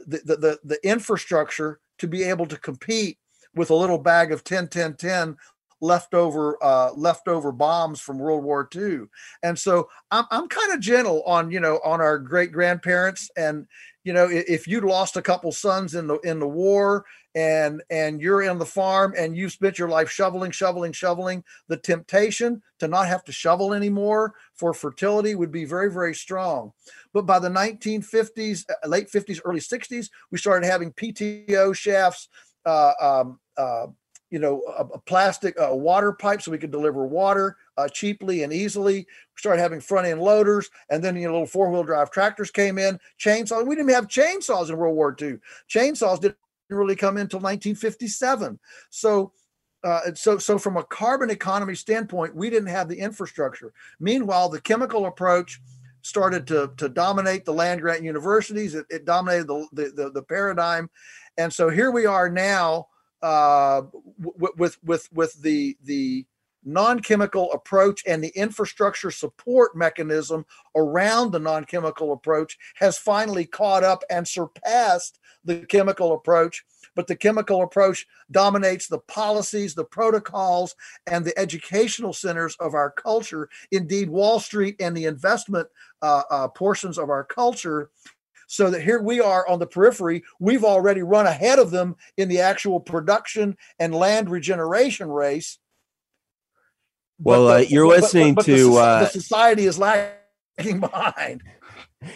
the, 0.07 0.37
the, 0.37 0.59
the 0.65 0.79
infrastructure 0.83 1.81
to 1.99 2.07
be 2.07 2.23
able 2.25 2.47
to 2.47 2.59
compete 2.59 3.19
with 3.55 3.71
a 3.71 3.75
little 3.75 3.99
bag 3.99 4.33
of 4.33 4.45
10, 4.45 4.69
10, 4.69 4.97
10 4.97 5.37
leftover 5.81 6.57
uh, 6.63 6.91
leftover 6.95 7.53
bombs 7.53 8.01
from 8.01 8.19
World 8.19 8.45
War 8.45 8.69
II. 8.75 9.03
And 9.43 9.59
so 9.59 9.89
I'm 10.11 10.25
I'm 10.31 10.49
kind 10.49 10.73
of 10.73 10.81
gentle 10.81 11.23
on 11.25 11.51
you 11.51 11.61
know 11.61 11.81
on 11.85 12.01
our 12.01 12.19
great 12.19 12.53
grandparents 12.53 13.31
and 13.37 13.67
you 14.05 14.13
know 14.13 14.29
if 14.31 14.67
you'd 14.67 14.85
lost 14.85 15.17
a 15.17 15.23
couple 15.23 15.51
sons 15.53 15.95
in 15.95 16.07
the 16.07 16.19
in 16.21 16.39
the 16.39 16.49
war 16.49 17.05
and 17.35 17.83
and 17.91 18.21
you're 18.21 18.43
in 18.43 18.59
the 18.59 18.67
farm 18.67 19.15
and 19.17 19.37
you 19.37 19.49
spent 19.49 19.79
your 19.79 19.89
life 19.89 20.11
shoveling 20.11 20.51
shoveling 20.51 20.93
shoveling 20.93 21.43
the 21.69 21.77
temptation 21.77 22.63
to 22.79 22.87
not 22.87 23.09
have 23.09 23.25
to 23.25 23.33
shovel 23.33 23.75
anymore 23.75 24.35
for 24.55 24.73
fertility 24.73 25.35
would 25.35 25.51
be 25.51 25.65
very 25.65 25.91
very 25.91 26.15
strong 26.15 26.73
but 27.13 27.27
by 27.27 27.39
the 27.39 27.49
1950s 27.49 28.65
uh, 28.71 28.89
late 28.89 29.11
50s 29.11 29.41
early 29.45 29.61
60s 29.61 30.11
we 30.31 30.39
started 30.39 30.67
having 30.67 30.93
pto 30.93 31.75
shafts 31.75 32.29
uh, 32.67 32.93
um, 33.01 33.41
uh, 33.57 33.87
you 34.35 34.41
know, 34.41 34.63
a, 34.77 34.83
a 34.83 34.99
plastic 34.99 35.55
water 35.61 36.11
pipe 36.11 36.43
so 36.43 36.51
we 36.51 36.59
could 36.59 36.73
deliver 36.73 37.07
water 37.07 37.57
uh, 37.79 37.87
cheaply 37.87 38.43
and 38.43 38.53
easily. 38.53 38.97
We 38.97 39.07
started 39.37 39.63
having 39.63 39.81
front 39.81 40.09
end 40.09 40.21
loaders, 40.21 40.69
and 40.91 41.05
then 41.05 41.15
you 41.15 41.29
know, 41.29 41.35
little 41.35 41.47
four 41.47 41.71
wheel 41.71 41.85
drive 41.85 42.11
tractors 42.11 42.51
came 42.51 42.77
in. 42.77 42.99
Chainsaws. 43.21 43.65
We 43.65 43.77
didn't 43.77 43.93
have 43.93 44.09
chainsaws 44.09 44.71
in 44.71 44.77
World 44.77 44.97
War 44.97 45.17
II. 45.23 45.37
Chainsaws 45.71 46.21
didn't 46.21 46.37
really 46.69 46.97
come 46.97 47.17
in 47.17 47.23
until 47.23 47.39
1957. 47.39 48.59
So. 48.91 49.33
Uh, 49.85 50.15
so, 50.15 50.39
so 50.39 50.59
from 50.59 50.79
a 50.79 50.85
carbon 50.85 51.29
economy 51.29 51.75
standpoint, 51.75 52.35
we 52.35 52.49
didn't 52.49 52.71
have 52.71 52.89
the 52.89 52.99
infrastructure. 52.99 53.71
Meanwhile, 54.01 54.49
the 54.49 54.63
chemical 54.63 55.05
approach 55.05 55.61
started 56.01 56.47
to, 56.47 56.73
to 56.79 56.89
dominate 56.89 57.45
the 57.45 57.53
land 57.53 57.83
grant 57.83 58.03
universities. 58.03 58.75
It, 58.75 58.87
it 58.89 59.05
dominated 59.05 59.47
the, 59.47 59.67
the, 59.75 59.93
the, 59.95 60.11
the 60.11 60.23
paradigm. 60.23 60.89
And 61.37 61.53
so 61.53 61.69
here 61.69 61.91
we 61.91 62.07
are 62.07 62.31
now 62.31 62.87
uh, 63.25 63.83
with 64.19 64.77
with 64.85 65.09
with 65.13 65.41
the 65.41 65.77
the 65.83 66.27
non-chemical 66.67 67.53
approach 67.53 68.03
and 68.07 68.23
the 68.23 68.33
infrastructure 68.35 69.11
support 69.11 69.77
mechanism 69.77 70.45
around 70.77 71.31
the 71.31 71.39
non-chemical 71.39 72.13
approach 72.13 72.57
has 72.77 72.97
finally 72.97 73.45
caught 73.45 73.83
up 73.85 74.03
and 74.11 74.27
surpassed 74.27 75.19
the 75.45 75.59
chemical 75.67 76.13
approach. 76.13 76.65
But 76.95 77.07
the 77.07 77.17
chemical 77.17 77.63
approach 77.63 78.07
dominates 78.31 78.89
the 78.89 79.01
policies 79.01 79.75
the 79.75 79.85
protocols 79.85 80.75
and 81.07 81.25
the 81.25 81.39
educational 81.39 82.13
centers 82.13 82.57
of 82.61 82.75
our 82.75 82.91
culture. 82.91 83.49
Indeed 83.73 84.11
wall 84.11 84.39
street 84.39 84.77
and 84.81 84.97
the 84.97 85.07
investment 85.07 85.69
uh, 86.03 86.23
uh, 86.31 86.49
portions 86.49 86.99
of 86.99 87.11
our 87.11 87.25
culture 87.25 87.91
so 88.47 88.71
that 88.71 88.83
here 88.83 89.01
we 89.01 89.21
are 89.21 89.47
on 89.49 89.59
the 89.59 89.67
periphery. 89.67 90.25
We've 90.39 90.65
already 90.65 91.03
run 91.03 91.27
ahead 91.27 91.59
of 91.59 91.71
them 91.71 91.97
in 92.17 92.29
the 92.29 92.41
actual 92.41 92.81
production 92.81 93.57
and 93.79 93.95
land 93.95 94.31
regeneration 94.31 95.09
race. 95.09 95.59
Well, 97.19 97.47
the, 97.47 97.53
uh, 97.55 97.59
you're 97.59 97.87
but, 97.87 98.03
listening 98.03 98.35
but, 98.35 98.47
but 98.47 98.53
to 98.53 98.71
the, 98.71 98.77
uh, 98.77 99.01
the 99.01 99.11
society 99.11 99.67
is 99.67 99.79
lagging 99.79 100.81
behind. 100.81 101.43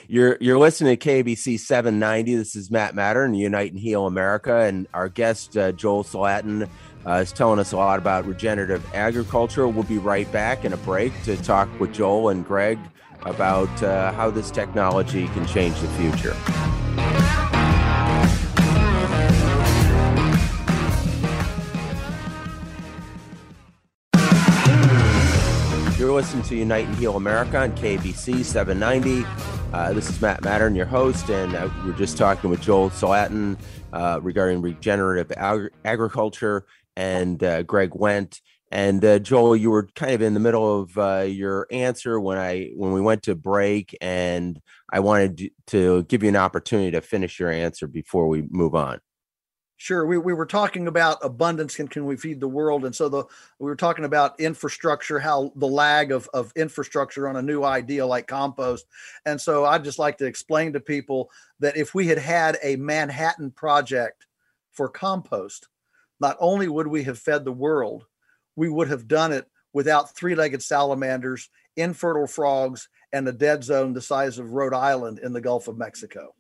You're 0.07 0.37
you're 0.41 0.59
listening 0.59 0.97
to 0.99 1.09
KABC 1.09 1.59
790. 1.59 2.35
This 2.35 2.55
is 2.55 2.71
Matt 2.71 2.95
Mattern 2.95 3.35
Unite 3.35 3.73
and 3.73 3.81
Heal 3.81 4.07
America, 4.07 4.61
and 4.61 4.87
our 4.93 5.09
guest 5.09 5.57
uh, 5.57 5.73
Joel 5.73 6.05
Salatin 6.05 6.69
uh, 7.07 7.13
is 7.13 7.33
telling 7.33 7.59
us 7.59 7.73
a 7.73 7.77
lot 7.77 7.99
about 7.99 8.27
regenerative 8.27 8.85
agriculture. 8.95 9.67
We'll 9.67 9.85
be 9.85 9.99
right 9.99 10.31
back 10.31 10.65
in 10.65 10.73
a 10.73 10.77
break 10.79 11.13
to 11.25 11.37
talk 11.39 11.69
with 11.81 11.93
Joel 11.93 12.29
and 12.29 12.45
Greg 12.45 12.79
about 13.23 13.83
uh, 13.83 14.13
how 14.13 14.31
this 14.31 14.51
technology 14.51 15.29
can 15.29 15.47
change 15.47 15.79
the 15.81 15.89
future. 15.89 16.37
You're 25.99 26.13
listening 26.13 26.45
to 26.45 26.57
Unite 26.57 26.87
and 26.87 26.97
Heal 26.97 27.17
America 27.17 27.59
on 27.59 27.73
KABC 27.73 28.45
790. 28.45 29.27
Uh, 29.73 29.93
this 29.93 30.09
is 30.09 30.21
Matt 30.23 30.43
Mattern, 30.43 30.75
your 30.75 30.87
host, 30.87 31.29
and 31.29 31.55
uh, 31.55 31.69
we're 31.85 31.93
just 31.93 32.17
talking 32.17 32.49
with 32.49 32.61
Joel 32.63 32.89
Salatin 32.91 33.59
uh, 33.93 34.19
regarding 34.23 34.63
regenerative 34.63 35.31
ag- 35.37 35.71
agriculture 35.85 36.65
and 36.97 37.43
uh, 37.43 37.63
Greg 37.65 37.91
Wendt 37.91 38.41
and 38.71 39.05
uh, 39.05 39.19
Joel, 39.19 39.57
you 39.57 39.71
were 39.71 39.85
kind 39.95 40.13
of 40.13 40.23
in 40.23 40.35
the 40.35 40.41
middle 40.41 40.81
of 40.83 40.99
uh, 40.99 41.27
your 41.27 41.67
answer 41.71 42.21
when 42.21 42.37
I 42.37 42.71
when 42.75 42.93
we 42.93 43.01
went 43.01 43.23
to 43.25 43.35
break, 43.35 43.97
and 44.01 44.61
I 44.91 45.01
wanted 45.01 45.51
to 45.69 46.03
give 46.05 46.23
you 46.23 46.29
an 46.29 46.37
opportunity 46.37 46.91
to 46.91 47.01
finish 47.01 47.41
your 47.41 47.51
answer 47.51 47.87
before 47.87 48.29
we 48.29 48.43
move 48.51 48.75
on. 48.75 49.01
Sure, 49.81 50.05
we, 50.05 50.19
we 50.19 50.35
were 50.35 50.45
talking 50.45 50.89
about 50.89 51.25
abundance 51.25 51.77
can 51.77 51.89
can 51.89 52.05
we 52.05 52.17
feed 52.17 52.41
the 52.41 52.49
world, 52.49 52.85
and 52.85 52.95
so 52.95 53.09
the 53.09 53.25
we 53.59 53.67
were 53.67 53.77
talking 53.77 54.05
about 54.05 54.39
infrastructure, 54.39 55.19
how 55.19 55.51
the 55.57 55.69
lag 55.69 56.13
of 56.13 56.29
of 56.35 56.53
infrastructure 56.55 57.29
on 57.29 57.37
a 57.37 57.43
new 57.43 57.63
idea 57.63 58.05
like 58.05 58.27
compost, 58.27 58.87
and 59.25 59.41
so 59.41 59.65
I'd 59.65 59.85
just 59.85 59.99
like 59.99 60.19
to 60.19 60.27
explain 60.27 60.75
to 60.75 60.81
people 60.81 61.31
that 61.61 61.77
if 61.77 61.95
we 61.95 62.07
had 62.07 62.19
had 62.19 62.59
a 62.63 62.77
Manhattan 62.77 63.51
project 63.51 64.27
for 64.73 64.89
compost, 64.89 65.69
not 66.21 66.37
only 66.39 66.69
would 66.69 66.89
we 66.89 67.05
have 67.05 67.19
fed 67.19 67.45
the 67.45 67.53
world, 67.53 68.05
we 68.59 68.69
would 68.69 68.89
have 68.89 69.07
done 69.07 69.31
it 69.33 69.47
without 69.73 70.17
three 70.17 70.35
legged 70.35 70.63
salamanders, 70.63 71.49
infertile 71.77 72.27
frogs, 72.27 72.89
and 73.13 73.29
a 73.29 73.33
dead 73.33 73.63
zone 73.63 73.93
the 73.93 74.03
size 74.03 74.41
of 74.41 74.51
Rhode 74.51 74.75
Island 74.75 75.21
in 75.21 75.33
the 75.33 75.41
Gulf 75.41 75.69
of 75.69 75.79
Mexico. 75.79 76.35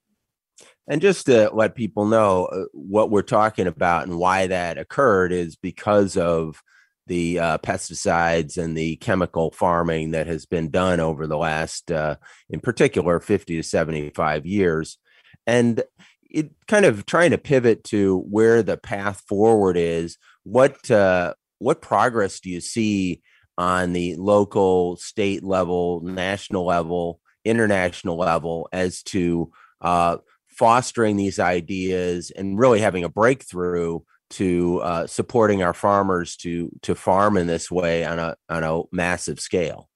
And 0.88 1.00
just 1.00 1.26
to 1.26 1.48
let 1.54 1.76
people 1.76 2.06
know 2.06 2.46
uh, 2.46 2.64
what 2.72 3.10
we're 3.10 3.22
talking 3.22 3.68
about 3.68 4.08
and 4.08 4.18
why 4.18 4.48
that 4.48 4.78
occurred 4.78 5.30
is 5.30 5.54
because 5.54 6.16
of 6.16 6.60
the 7.06 7.38
uh, 7.38 7.58
pesticides 7.58 8.58
and 8.58 8.76
the 8.76 8.96
chemical 8.96 9.52
farming 9.52 10.10
that 10.10 10.26
has 10.26 10.44
been 10.44 10.70
done 10.70 10.98
over 10.98 11.28
the 11.28 11.38
last, 11.38 11.92
uh, 11.92 12.16
in 12.50 12.58
particular, 12.58 13.20
50 13.20 13.56
to 13.56 13.62
75 13.62 14.44
years. 14.44 14.98
And 15.46 15.84
it 16.28 16.50
kind 16.66 16.84
of 16.84 17.06
trying 17.06 17.30
to 17.30 17.38
pivot 17.38 17.84
to 17.84 18.18
where 18.28 18.64
the 18.64 18.76
path 18.76 19.22
forward 19.28 19.76
is. 19.76 20.18
What 20.42 20.90
uh, 20.90 21.34
what 21.59 21.83
progress 21.83 22.41
do 22.41 22.50
you 22.50 22.61
see 22.61 23.23
on 23.57 23.93
the 23.93 24.15
local, 24.17 24.97
state 24.97 25.43
level, 25.43 26.00
national 26.03 26.65
level, 26.65 27.21
international 27.45 28.17
level 28.17 28.69
as 28.73 29.03
to 29.03 29.50
uh, 29.81 30.19
fostering 30.49 31.17
these 31.17 31.38
ideas 31.38 32.31
and 32.31 32.59
really 32.59 32.81
having 32.81 33.05
a 33.05 33.09
breakthrough 33.09 34.00
to 34.31 34.81
uh, 34.83 35.07
supporting 35.07 35.62
our 35.62 35.73
farmers 35.73 36.37
to 36.37 36.71
to 36.83 36.95
farm 36.95 37.37
in 37.37 37.47
this 37.47 37.71
way 37.71 38.05
on 38.05 38.19
a 38.19 38.37
on 38.49 38.62
a 38.62 38.83
massive 38.93 39.41
scale? 39.41 39.88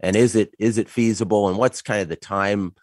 And 0.00 0.16
is 0.16 0.34
it 0.36 0.54
is 0.58 0.78
it 0.78 0.88
feasible? 0.88 1.48
And 1.48 1.56
what's 1.56 1.82
kind 1.82 2.02
of 2.02 2.08
the 2.08 2.16
time 2.16 2.74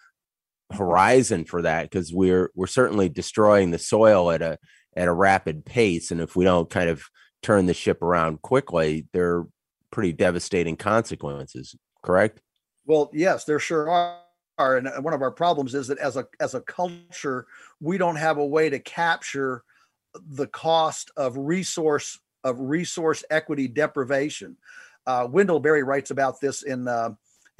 horizon 0.72 1.46
for 1.46 1.62
that? 1.62 1.84
Because 1.84 2.14
we're 2.14 2.52
we're 2.56 2.68
certainly 2.68 3.10
destroying 3.10 3.72
the 3.72 3.80
soil 3.80 4.32
at 4.32 4.42
a 4.42 4.58
at 4.96 5.08
a 5.08 5.14
rapid 5.14 5.66
pace, 5.66 6.12
and 6.12 6.22
if 6.22 6.36
we 6.36 6.46
don't 6.46 6.70
kind 6.70 6.90
of 6.90 7.04
turn 7.46 7.68
the 7.68 7.74
ship 7.76 8.02
around 8.02 8.42
quickly, 8.42 9.06
there 9.14 9.36
are 9.36 9.48
pretty 9.92 10.12
devastating 10.12 10.76
consequences. 10.76 11.76
Correct? 12.02 12.42
Well, 12.86 13.12
yes, 13.14 13.46
there 13.46 13.60
sure 13.60 13.90
are. 13.90 14.18
And 14.58 14.90
one 15.04 15.14
of 15.14 15.22
our 15.22 15.32
problems 15.32 15.76
is 15.76 15.88
that 15.88 16.00
as 16.00 16.18
a 16.18 16.26
as 16.40 16.56
a 16.56 16.62
culture, 16.62 17.46
we 17.80 17.98
don't 17.98 18.16
have 18.16 18.38
a 18.38 18.46
way 18.46 18.70
to 18.70 18.80
capture 18.80 19.64
the 20.30 20.48
cost 20.48 21.12
of 21.18 21.38
resource 21.38 22.20
of 22.44 22.60
resource 22.60 23.24
equity 23.30 23.68
deprivation. 23.68 24.56
Uh, 25.06 25.28
Wendell 25.30 25.60
Berry 25.60 25.84
writes 25.84 26.10
about 26.10 26.40
this 26.40 26.64
in 26.64 26.88
uh, 26.88 27.10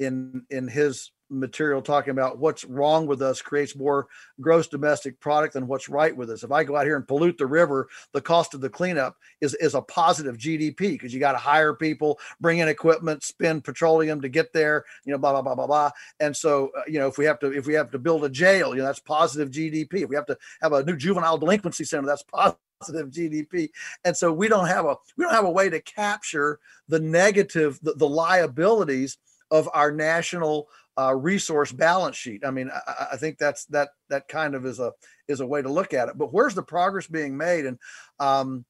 in 0.00 0.42
in 0.50 0.68
his 0.68 1.12
material 1.28 1.82
talking 1.82 2.10
about 2.10 2.38
what's 2.38 2.64
wrong 2.64 3.06
with 3.06 3.22
us 3.22 3.42
creates 3.42 3.76
more 3.76 4.06
gross 4.40 4.68
domestic 4.68 5.18
product 5.20 5.54
than 5.54 5.66
what's 5.66 5.88
right 5.88 6.16
with 6.16 6.30
us. 6.30 6.42
If 6.42 6.52
I 6.52 6.64
go 6.64 6.76
out 6.76 6.86
here 6.86 6.96
and 6.96 7.06
pollute 7.06 7.38
the 7.38 7.46
river, 7.46 7.88
the 8.12 8.20
cost 8.20 8.54
of 8.54 8.60
the 8.60 8.68
cleanup 8.68 9.16
is, 9.40 9.54
is 9.54 9.74
a 9.74 9.82
positive 9.82 10.36
GDP 10.36 10.92
because 10.92 11.12
you 11.12 11.20
got 11.20 11.32
to 11.32 11.38
hire 11.38 11.74
people, 11.74 12.18
bring 12.40 12.58
in 12.58 12.68
equipment, 12.68 13.22
spend 13.22 13.64
petroleum 13.64 14.20
to 14.20 14.28
get 14.28 14.52
there, 14.52 14.84
you 15.04 15.12
know, 15.12 15.18
blah, 15.18 15.32
blah, 15.32 15.42
blah, 15.42 15.54
blah, 15.54 15.66
blah. 15.66 15.90
And 16.20 16.36
so, 16.36 16.70
uh, 16.76 16.82
you 16.86 16.98
know, 16.98 17.08
if 17.08 17.18
we 17.18 17.24
have 17.24 17.38
to, 17.40 17.52
if 17.52 17.66
we 17.66 17.74
have 17.74 17.90
to 17.90 17.98
build 17.98 18.24
a 18.24 18.28
jail, 18.28 18.74
you 18.74 18.80
know, 18.80 18.86
that's 18.86 19.00
positive 19.00 19.50
GDP. 19.50 20.02
If 20.02 20.08
we 20.08 20.16
have 20.16 20.26
to 20.26 20.38
have 20.62 20.72
a 20.72 20.84
new 20.84 20.96
juvenile 20.96 21.38
delinquency 21.38 21.84
center, 21.84 22.06
that's 22.06 22.22
positive 22.32 22.60
positive 22.80 23.10
GDP. 23.10 23.70
And 24.04 24.16
so 24.16 24.32
we 24.32 24.48
don't 24.48 24.66
have 24.66 24.84
a 24.84 24.96
we 25.16 25.24
don't 25.24 25.32
have 25.32 25.46
a 25.46 25.50
way 25.50 25.70
to 25.70 25.80
capture 25.80 26.58
the 26.88 27.00
negative 27.00 27.78
the, 27.82 27.94
the 27.94 28.06
liabilities 28.08 29.16
of 29.50 29.68
our 29.72 29.92
national 29.92 30.68
uh, 30.98 31.14
resource 31.14 31.72
balance 31.72 32.16
sheet. 32.16 32.44
I 32.44 32.50
mean, 32.50 32.70
I, 32.70 33.08
I, 33.12 33.16
think 33.16 33.38
that's 33.38 33.66
that 33.66 33.90
that 34.08 34.28
kind 34.28 34.54
of 34.54 34.64
is 34.64 34.80
a 34.80 34.92
is 35.28 35.40
a 35.40 35.46
way 35.46 35.62
to 35.62 35.72
look 35.72 35.92
at 35.92 36.08
it. 36.08 36.16
But 36.16 36.32
where's 36.32 36.54
the 36.54 36.62
progress 36.62 37.06
being 37.06 37.36
made? 37.36 37.66
And 37.66 37.78
um, 38.18 38.64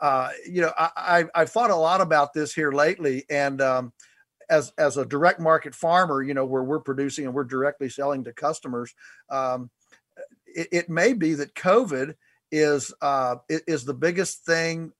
uh, 0.00 0.30
you 0.48 0.62
know, 0.62 0.72
I, 0.78 1.26
I 1.34 1.40
have 1.40 1.50
thought 1.50 1.70
a 1.70 1.76
lot 1.76 2.00
about 2.00 2.32
this 2.32 2.54
here 2.54 2.72
lately, 2.72 3.24
and 3.28 3.60
um, 3.60 3.92
as 4.48 4.72
as 4.78 4.96
a 4.96 5.04
direct 5.04 5.40
market 5.40 5.74
farmer, 5.74 6.22
you 6.22 6.34
know, 6.34 6.46
where 6.46 6.64
we're 6.64 6.80
producing 6.80 7.26
and 7.26 7.34
we're 7.34 7.44
directly 7.44 7.88
selling 7.88 8.24
to 8.24 8.32
customers, 8.32 8.94
um, 9.28 9.70
it, 10.46 10.68
it, 10.72 10.88
may 10.88 11.12
be 11.12 11.34
that 11.34 11.54
COVID 11.54 12.14
is 12.50 12.92
uh, 13.02 13.36
is 13.48 13.84
the 13.84 13.94
biggest 13.94 14.46
thing 14.46 14.92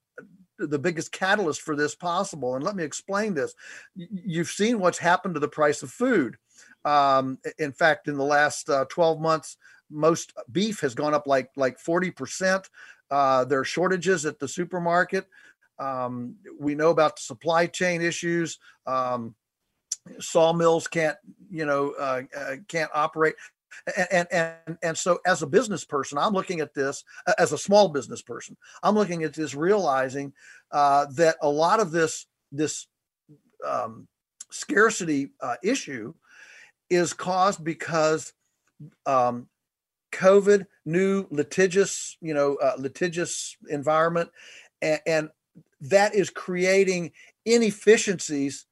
the 0.67 0.79
biggest 0.79 1.11
catalyst 1.11 1.61
for 1.61 1.75
this 1.75 1.95
possible. 1.95 2.55
And 2.55 2.63
let 2.63 2.75
me 2.75 2.83
explain 2.83 3.33
this. 3.33 3.53
You've 3.95 4.49
seen 4.49 4.79
what's 4.79 4.97
happened 4.97 5.33
to 5.33 5.39
the 5.39 5.47
price 5.47 5.81
of 5.83 5.91
food. 5.91 6.37
Um, 6.85 7.37
in 7.59 7.71
fact, 7.71 8.07
in 8.07 8.17
the 8.17 8.23
last 8.23 8.69
uh, 8.69 8.85
12 8.89 9.19
months, 9.19 9.57
most 9.89 10.33
beef 10.51 10.79
has 10.81 10.95
gone 10.95 11.13
up 11.13 11.27
like 11.27 11.49
like 11.55 11.77
40%. 11.77 12.65
Uh, 13.09 13.45
there 13.45 13.59
are 13.59 13.65
shortages 13.65 14.25
at 14.25 14.39
the 14.39 14.47
supermarket. 14.47 15.27
Um, 15.79 16.35
we 16.59 16.75
know 16.75 16.89
about 16.89 17.17
the 17.17 17.21
supply 17.21 17.67
chain 17.67 18.01
issues. 18.01 18.57
Um, 18.87 19.35
sawmills 20.19 20.87
can't, 20.87 21.17
you 21.49 21.65
know, 21.65 21.93
uh, 21.99 22.21
uh, 22.37 22.55
can't 22.67 22.91
operate. 22.93 23.35
And, 24.11 24.27
and 24.31 24.77
and 24.83 24.97
so 24.97 25.19
as 25.25 25.43
a 25.43 25.47
business 25.47 25.85
person 25.85 26.17
i'm 26.17 26.33
looking 26.33 26.59
at 26.59 26.73
this 26.73 27.05
as 27.37 27.53
a 27.53 27.57
small 27.57 27.87
business 27.87 28.21
person 28.21 28.57
i'm 28.83 28.95
looking 28.95 29.23
at 29.23 29.33
this 29.33 29.55
realizing 29.55 30.33
uh, 30.73 31.05
that 31.15 31.37
a 31.41 31.49
lot 31.49 31.79
of 31.79 31.89
this 31.89 32.27
this 32.51 32.87
um, 33.65 34.09
scarcity 34.51 35.31
uh, 35.39 35.55
issue 35.63 36.13
is 36.91 37.13
caused 37.13 37.63
because 37.63 38.33
um, 39.05 39.47
COVID, 40.11 40.67
new 40.85 41.25
litigious, 41.31 42.17
you 42.21 42.33
know, 42.33 42.55
uh, 42.55 42.73
litigious 42.77 43.55
environment, 43.69 44.29
and, 44.81 44.99
and 45.07 45.29
that 45.79 46.13
is 46.13 46.29
creating 46.29 47.11
inefficiencies 47.45 48.65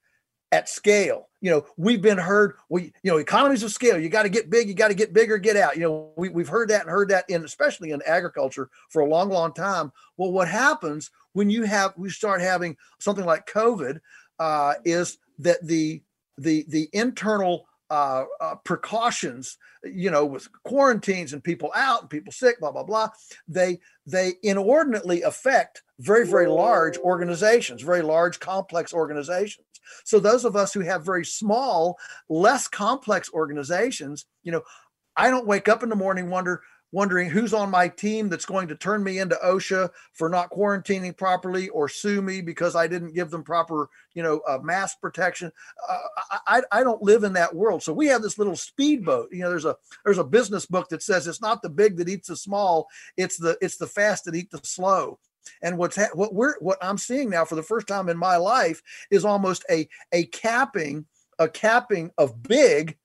at 0.52 0.68
scale. 0.68 1.30
You 1.42 1.52
know, 1.52 1.66
we've 1.78 2.02
been 2.02 2.18
heard, 2.18 2.56
we, 2.70 2.92
you 3.04 3.12
know, 3.12 3.18
economies 3.18 3.64
of 3.64 3.72
scale, 3.72 3.98
you 4.00 4.10
got 4.10 4.24
to 4.24 4.30
get 4.30 4.50
big, 4.50 4.68
you 4.68 4.74
got 4.74 4.90
to 4.90 4.94
get 4.94 5.14
bigger, 5.14 5.38
get 5.38 5.56
out. 5.56 5.76
You 5.76 5.84
know, 5.84 6.12
we, 6.18 6.30
we've 6.30 6.50
heard 6.50 6.70
that 6.70 6.82
and 6.82 6.90
heard 6.90 7.10
that 7.10 7.30
in, 7.30 7.46
especially 7.46 7.92
in 7.92 8.02
agriculture 8.06 8.70
for 8.90 9.02
a 9.02 9.08
long, 9.08 9.30
long 9.30 9.54
time. 9.54 9.92
Well, 10.18 10.32
what 10.32 10.48
happens 10.50 11.12
when 11.34 11.50
you 11.50 11.64
have, 11.64 11.94
we 11.96 12.10
start 12.10 12.42
having 12.42 12.76
something 13.00 13.26
like 13.26 13.48
COVID 13.48 14.00
uh, 14.40 14.74
is 14.84 15.20
that 15.38 15.66
the, 15.66 16.02
the, 16.38 16.66
the 16.68 16.90
internal 16.92 17.69
uh, 17.90 18.26
uh, 18.40 18.56
precautions, 18.64 19.58
you 19.84 20.12
know, 20.12 20.26
with 20.26 20.48
quarantines 20.64 21.34
and 21.34 21.44
people 21.44 21.72
out 21.76 22.02
and 22.02 22.10
people 22.10 22.32
sick, 22.32 22.60
blah 22.60 22.72
blah 22.72 22.84
blah. 22.84 23.10
They 23.48 23.80
they 24.06 24.34
inordinately 24.44 25.24
affect 25.24 25.84
very 26.00 26.26
very 26.28 26.48
large 26.48 26.98
organizations, 26.98 27.82
very 27.82 28.02
large 28.02 28.40
complex 28.40 28.94
organizations. 28.94 29.66
So 30.04 30.20
those 30.20 30.46
of 30.46 30.56
us 30.56 30.74
who 30.74 30.82
have 30.82 31.04
very 31.06 31.26
small, 31.26 31.98
less 32.30 32.68
complex 32.68 33.32
organizations, 33.34 34.26
you 34.44 34.52
know, 34.52 34.62
I 35.16 35.30
don't 35.30 35.48
wake 35.48 35.68
up 35.68 35.84
in 35.84 35.90
the 35.90 35.96
morning 35.96 36.30
wonder 36.30 36.62
wondering 36.92 37.30
who's 37.30 37.54
on 37.54 37.70
my 37.70 37.88
team 37.88 38.30
that's 38.30 38.46
going 38.46 38.68
to 38.68 38.76
turn 38.76 39.04
me 39.04 39.20
into 39.20 39.38
OSHA 39.44 39.90
for 40.14 40.30
not 40.30 40.50
quarantining 40.50 41.16
properly 41.16 41.70
or 41.70 41.88
sue 41.88 42.22
me 42.22 42.42
because 42.42 42.76
I 42.76 42.88
didn't 42.88 43.14
give 43.14 43.30
them 43.30 43.44
proper, 43.44 43.90
you 44.14 44.24
know, 44.24 44.42
uh, 44.48 44.60
mask 44.62 45.00
protection. 45.00 45.52
Uh, 45.88 46.00
I, 46.48 46.62
I 46.72 46.84
don't 46.84 47.02
live 47.02 47.24
in 47.24 47.34
that 47.34 47.54
world. 47.54 47.84
So 47.84 47.94
we 47.94 48.08
have 48.08 48.22
this 48.22 48.38
little 48.38 48.56
speedboat. 48.56 49.30
You 49.32 49.42
know, 49.42 49.50
there's 49.50 49.66
a 49.66 49.76
there's 50.04 50.18
a 50.18 50.24
business 50.24 50.66
book 50.66 50.90
that 50.90 51.04
says 51.04 51.28
it's 51.28 51.42
not 51.42 51.62
the 51.62 51.70
big 51.70 51.98
that 51.98 52.10
eats 52.10 52.28
the 52.30 52.36
small, 52.36 52.88
it's 53.18 53.38
the 53.38 53.58
it's 53.62 53.78
the 53.78 53.88
fast 53.88 54.26
that 54.26 54.36
eat 54.36 54.52
the 54.52 54.60
slow. 54.64 55.20
And 55.62 55.78
what's 55.78 55.96
ha- 55.96 56.10
what 56.14 56.34
we're 56.34 56.60
what 56.60 56.78
I'm 56.82 56.98
seeing 56.98 57.30
now 57.30 57.46
for 57.46 57.56
the 57.56 57.64
first 57.64 57.88
time 57.88 58.10
in 58.10 58.18
my 58.18 58.38
life 58.38 58.82
is 59.12 59.26
almost 59.26 59.66
a 59.70 59.88
a 60.12 60.26
capping 60.26 61.06
a 61.38 61.48
capping 61.48 62.12
of 62.18 62.44
big 62.44 62.98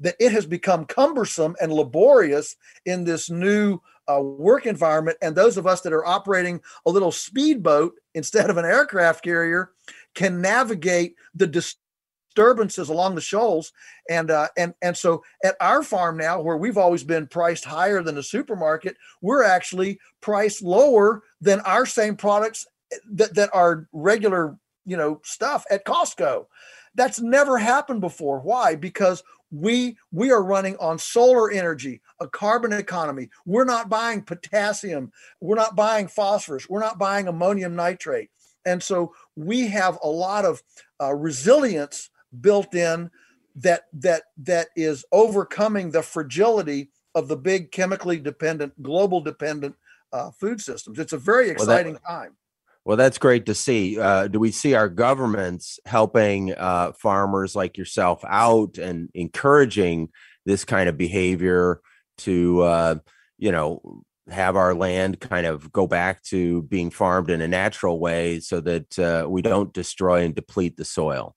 that 0.00 0.16
it 0.18 0.32
has 0.32 0.46
become 0.46 0.84
cumbersome 0.84 1.54
and 1.60 1.72
laborious 1.72 2.56
in 2.86 3.04
this 3.04 3.30
new 3.30 3.78
uh, 4.08 4.20
work 4.20 4.66
environment. 4.66 5.18
And 5.22 5.36
those 5.36 5.56
of 5.56 5.66
us 5.66 5.82
that 5.82 5.92
are 5.92 6.06
operating 6.06 6.60
a 6.86 6.90
little 6.90 7.12
speedboat 7.12 7.92
instead 8.14 8.50
of 8.50 8.56
an 8.56 8.64
aircraft 8.64 9.22
carrier 9.22 9.70
can 10.14 10.40
navigate 10.40 11.14
the 11.34 11.46
disturbances 11.46 12.88
along 12.88 13.14
the 13.14 13.20
shoals. 13.20 13.72
And 14.08 14.30
uh, 14.30 14.48
and 14.56 14.74
and 14.82 14.96
so 14.96 15.22
at 15.44 15.56
our 15.60 15.82
farm 15.82 16.16
now, 16.16 16.40
where 16.40 16.56
we've 16.56 16.78
always 16.78 17.04
been 17.04 17.26
priced 17.26 17.64
higher 17.64 18.02
than 18.02 18.14
the 18.14 18.22
supermarket, 18.22 18.96
we're 19.20 19.44
actually 19.44 19.98
priced 20.20 20.62
lower 20.62 21.22
than 21.40 21.60
our 21.60 21.86
same 21.86 22.16
products 22.16 22.66
that, 23.12 23.34
that 23.34 23.50
are 23.52 23.88
regular, 23.92 24.56
you 24.84 24.96
know, 24.96 25.20
stuff 25.24 25.64
at 25.70 25.84
Costco. 25.84 26.46
That's 26.94 27.20
never 27.20 27.58
happened 27.58 28.00
before. 28.00 28.40
Why? 28.40 28.74
Because 28.74 29.22
we 29.50 29.96
we 30.12 30.30
are 30.30 30.42
running 30.42 30.76
on 30.78 30.98
solar 30.98 31.50
energy 31.50 32.00
a 32.20 32.28
carbon 32.28 32.72
economy. 32.72 33.30
We're 33.46 33.64
not 33.64 33.88
buying 33.88 34.22
potassium. 34.22 35.12
We're 35.40 35.56
not 35.56 35.74
buying 35.74 36.08
phosphorus. 36.08 36.68
We're 36.68 36.80
not 36.80 36.98
buying 36.98 37.28
ammonium 37.28 37.74
nitrate. 37.74 38.30
And 38.64 38.82
so 38.82 39.14
we 39.36 39.66
have 39.68 39.98
a 40.02 40.08
lot 40.08 40.44
of 40.44 40.62
uh, 41.00 41.14
resilience 41.14 42.10
built 42.40 42.74
in 42.74 43.10
that 43.56 43.84
that 43.94 44.24
that 44.38 44.68
is 44.76 45.04
overcoming 45.12 45.90
the 45.90 46.02
fragility 46.02 46.90
of 47.14 47.26
the 47.26 47.36
big 47.36 47.72
chemically 47.72 48.18
dependent 48.18 48.80
global 48.82 49.20
dependent 49.20 49.74
uh, 50.12 50.30
food 50.30 50.60
systems. 50.60 50.98
It's 50.98 51.12
a 51.12 51.18
very 51.18 51.50
exciting 51.50 51.94
well, 51.94 52.02
that, 52.06 52.12
time 52.12 52.36
well, 52.84 52.96
that's 52.96 53.18
great 53.18 53.46
to 53.46 53.54
see. 53.54 53.98
Uh, 53.98 54.26
do 54.28 54.38
we 54.40 54.50
see 54.50 54.74
our 54.74 54.88
governments 54.88 55.78
helping 55.84 56.54
uh, 56.54 56.92
farmers 56.92 57.54
like 57.54 57.76
yourself 57.76 58.24
out 58.26 58.78
and 58.78 59.10
encouraging 59.14 60.08
this 60.46 60.64
kind 60.64 60.88
of 60.88 60.96
behavior 60.96 61.80
to, 62.18 62.62
uh, 62.62 62.94
you 63.38 63.52
know, 63.52 64.02
have 64.30 64.56
our 64.56 64.74
land 64.74 65.20
kind 65.20 65.46
of 65.46 65.70
go 65.72 65.86
back 65.86 66.22
to 66.22 66.62
being 66.62 66.90
farmed 66.90 67.30
in 67.30 67.40
a 67.40 67.48
natural 67.48 67.98
way 67.98 68.40
so 68.40 68.60
that 68.60 68.98
uh, 68.98 69.26
we 69.28 69.42
don't 69.42 69.72
destroy 69.74 70.22
and 70.22 70.34
deplete 70.34 70.76
the 70.76 70.84
soil? 70.84 71.34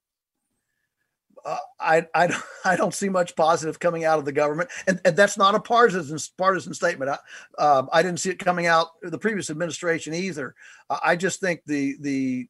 Uh, 1.45 1.57
I, 1.79 2.07
I, 2.15 2.41
I 2.65 2.75
don't 2.75 2.93
see 2.93 3.09
much 3.09 3.35
positive 3.35 3.79
coming 3.79 4.05
out 4.05 4.19
of 4.19 4.25
the 4.25 4.31
government, 4.31 4.69
and, 4.87 4.99
and 5.05 5.15
that's 5.15 5.37
not 5.37 5.55
a 5.55 5.59
partisan 5.59 6.17
partisan 6.37 6.73
statement. 6.73 7.11
I, 7.11 7.63
um, 7.63 7.89
I 7.91 8.01
didn't 8.01 8.19
see 8.19 8.29
it 8.29 8.39
coming 8.39 8.65
out 8.65 8.87
the 9.01 9.17
previous 9.17 9.49
administration 9.49 10.13
either. 10.13 10.55
Uh, 10.89 10.99
I 11.03 11.15
just 11.15 11.39
think 11.39 11.61
the 11.65 11.97
the 11.99 12.47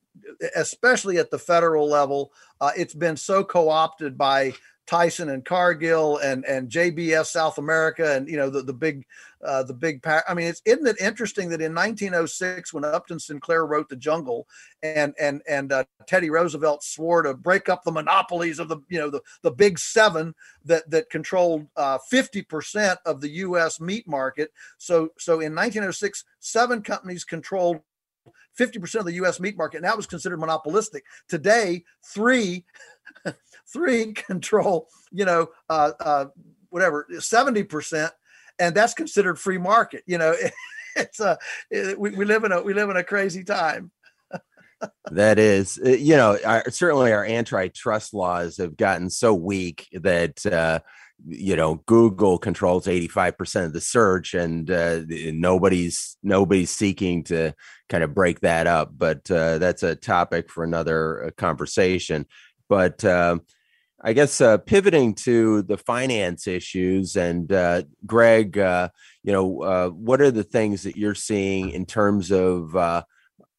especially 0.55 1.17
at 1.17 1.31
the 1.31 1.39
federal 1.39 1.87
level, 1.89 2.31
uh, 2.61 2.71
it's 2.77 2.93
been 2.93 3.17
so 3.17 3.43
co 3.43 3.69
opted 3.69 4.17
by 4.17 4.53
Tyson 4.85 5.29
and 5.29 5.45
Cargill 5.45 6.17
and 6.17 6.43
and 6.45 6.69
JBS 6.69 7.27
South 7.27 7.57
America 7.57 8.15
and 8.15 8.27
you 8.27 8.35
know 8.35 8.49
the 8.49 8.61
the 8.61 8.73
big 8.73 9.05
uh, 9.43 9.63
the 9.63 9.73
big 9.73 10.01
pack. 10.01 10.23
I 10.27 10.33
mean, 10.33 10.47
it's 10.47 10.61
isn't 10.65 10.87
it 10.87 10.99
interesting 10.99 11.49
that 11.49 11.61
in 11.61 11.73
1906 11.73 12.73
when 12.73 12.85
Upton 12.85 13.19
Sinclair 13.19 13.65
wrote 13.65 13.89
The 13.89 13.95
Jungle 13.95 14.47
and 14.81 15.13
and 15.19 15.41
and 15.47 15.71
uh, 15.71 15.85
Teddy 16.05 16.29
Roosevelt 16.29 16.83
swore 16.83 17.21
to 17.21 17.33
break 17.33 17.69
up 17.69 17.83
the 17.83 17.91
monopolies 17.91 18.59
of 18.59 18.67
the 18.67 18.77
you 18.89 18.99
know 18.99 19.09
the 19.09 19.21
the 19.41 19.51
big 19.51 19.79
seven 19.79 20.33
that 20.65 20.89
that 20.89 21.09
controlled 21.09 21.67
uh, 21.77 21.97
50% 22.11 22.97
of 23.05 23.21
the 23.21 23.29
U.S. 23.29 23.79
meat 23.79 24.07
market. 24.07 24.51
So 24.77 25.09
so 25.17 25.33
in 25.35 25.55
1906, 25.55 26.25
seven 26.39 26.81
companies 26.81 27.23
controlled 27.23 27.79
50% 28.57 28.95
of 28.95 29.05
the 29.05 29.13
US 29.13 29.39
meat 29.39 29.57
market, 29.57 29.77
and 29.77 29.85
that 29.85 29.97
was 29.97 30.05
considered 30.05 30.39
monopolistic. 30.39 31.03
Today, 31.27 31.83
three 32.05 32.63
three 33.71 34.13
control, 34.13 34.87
you 35.11 35.25
know, 35.25 35.47
uh, 35.69 35.91
uh, 35.99 36.25
whatever, 36.69 37.07
70%, 37.11 38.09
and 38.59 38.75
that's 38.75 38.93
considered 38.93 39.39
free 39.39 39.57
market. 39.57 40.03
You 40.05 40.17
know, 40.17 40.35
it's 40.95 41.19
a, 41.19 41.37
it, 41.69 41.99
we, 41.99 42.11
we 42.11 42.25
live 42.25 42.43
in 42.43 42.51
a, 42.51 42.61
we 42.61 42.73
live 42.73 42.89
in 42.89 42.97
a 42.97 43.03
crazy 43.03 43.43
time. 43.43 43.91
that 45.11 45.39
is, 45.39 45.79
uh, 45.85 45.89
you 45.89 46.15
know, 46.15 46.37
our, 46.45 46.69
certainly 46.69 47.13
our 47.13 47.25
antitrust 47.25 48.13
laws 48.13 48.57
have 48.57 48.75
gotten 48.77 49.09
so 49.09 49.33
weak 49.33 49.87
that, 49.93 50.45
uh, 50.45 50.79
you 51.25 51.55
know 51.55 51.75
google 51.85 52.37
controls 52.37 52.85
85% 52.85 53.65
of 53.65 53.73
the 53.73 53.81
search 53.81 54.33
and 54.33 54.69
uh, 54.69 55.01
nobody's 55.07 56.17
nobody's 56.23 56.69
seeking 56.69 57.23
to 57.25 57.53
kind 57.89 58.03
of 58.03 58.13
break 58.13 58.41
that 58.41 58.67
up 58.67 58.91
but 58.97 59.29
uh, 59.31 59.57
that's 59.57 59.83
a 59.83 59.95
topic 59.95 60.49
for 60.49 60.63
another 60.63 61.25
uh, 61.25 61.31
conversation 61.37 62.25
but 62.69 63.03
uh, 63.03 63.37
I 64.05 64.11
guess 64.11 64.41
uh, 64.41 64.57
pivoting 64.57 65.15
to 65.23 65.61
the 65.61 65.77
finance 65.77 66.45
issues 66.45 67.15
and 67.15 67.49
uh, 67.51 67.83
Greg, 68.05 68.57
uh, 68.57 68.89
you 69.23 69.31
know, 69.31 69.63
uh, 69.63 69.89
what 69.89 70.19
are 70.19 70.31
the 70.31 70.43
things 70.43 70.83
that 70.83 70.97
you're 70.97 71.15
seeing 71.15 71.69
in 71.69 71.85
terms 71.85 72.29
of 72.29 72.75
uh, 72.75 73.03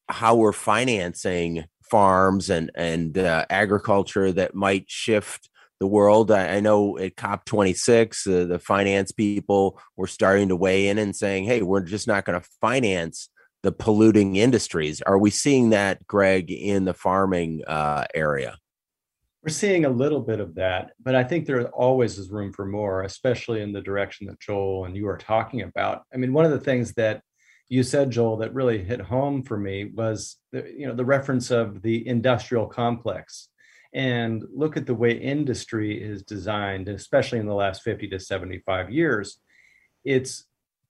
how 0.07 0.35
we're 0.35 0.53
financing 0.53 1.65
farms 1.89 2.51
and 2.51 2.69
and 2.75 3.17
uh, 3.17 3.45
agriculture 3.49 4.31
that 4.33 4.53
might 4.53 4.85
shift 4.87 5.49
the 5.79 5.87
world? 5.87 6.29
I, 6.29 6.57
I 6.57 6.59
know 6.59 6.95
at 6.99 7.15
COP26, 7.15 8.47
the 8.47 8.59
finance 8.59 9.11
people 9.11 9.79
were 9.97 10.05
starting 10.05 10.49
to 10.49 10.55
weigh 10.55 10.89
in 10.89 10.99
and 10.99 11.15
saying, 11.15 11.45
"Hey, 11.45 11.63
we're 11.63 11.81
just 11.81 12.07
not 12.07 12.23
going 12.23 12.39
to 12.39 12.47
finance." 12.61 13.29
The 13.63 13.71
polluting 13.71 14.35
industries. 14.35 15.01
Are 15.01 15.17
we 15.17 15.31
seeing 15.31 15.71
that, 15.71 16.05
Greg, 16.05 16.51
in 16.51 16.85
the 16.85 16.93
farming 16.93 17.63
area? 18.13 18.59
We're 19.45 19.51
seeing 19.51 19.85
a 19.85 19.89
little 19.89 20.21
bit 20.21 20.39
of 20.39 20.55
that, 20.55 20.93
but 20.99 21.13
I 21.13 21.23
think 21.23 21.45
there 21.45 21.67
always 21.67 22.17
is 22.17 22.31
room 22.31 22.51
for 22.51 22.65
more, 22.65 23.03
especially 23.03 23.61
in 23.61 23.73
the 23.73 23.81
direction 23.81 24.25
that 24.25 24.39
Joel 24.39 24.85
and 24.85 24.97
you 24.97 25.07
are 25.07 25.19
talking 25.19 25.61
about. 25.61 26.01
I 26.11 26.17
mean, 26.17 26.33
one 26.33 26.45
of 26.45 26.51
the 26.51 26.59
things 26.59 26.93
that 26.93 27.21
you 27.69 27.83
said, 27.83 28.09
Joel, 28.09 28.37
that 28.37 28.55
really 28.55 28.83
hit 28.83 28.99
home 28.99 29.43
for 29.43 29.55
me 29.55 29.91
was 29.93 30.37
the, 30.51 30.73
you 30.75 30.87
know 30.87 30.95
the 30.95 31.05
reference 31.05 31.51
of 31.51 31.83
the 31.83 32.07
industrial 32.07 32.65
complex, 32.65 33.49
and 33.93 34.43
look 34.51 34.77
at 34.77 34.87
the 34.87 34.95
way 34.95 35.11
industry 35.11 36.01
is 36.01 36.23
designed, 36.23 36.89
especially 36.89 37.37
in 37.37 37.45
the 37.45 37.53
last 37.53 37.83
50 37.83 38.07
to 38.07 38.19
75 38.19 38.89
years. 38.89 39.37
It's 40.03 40.45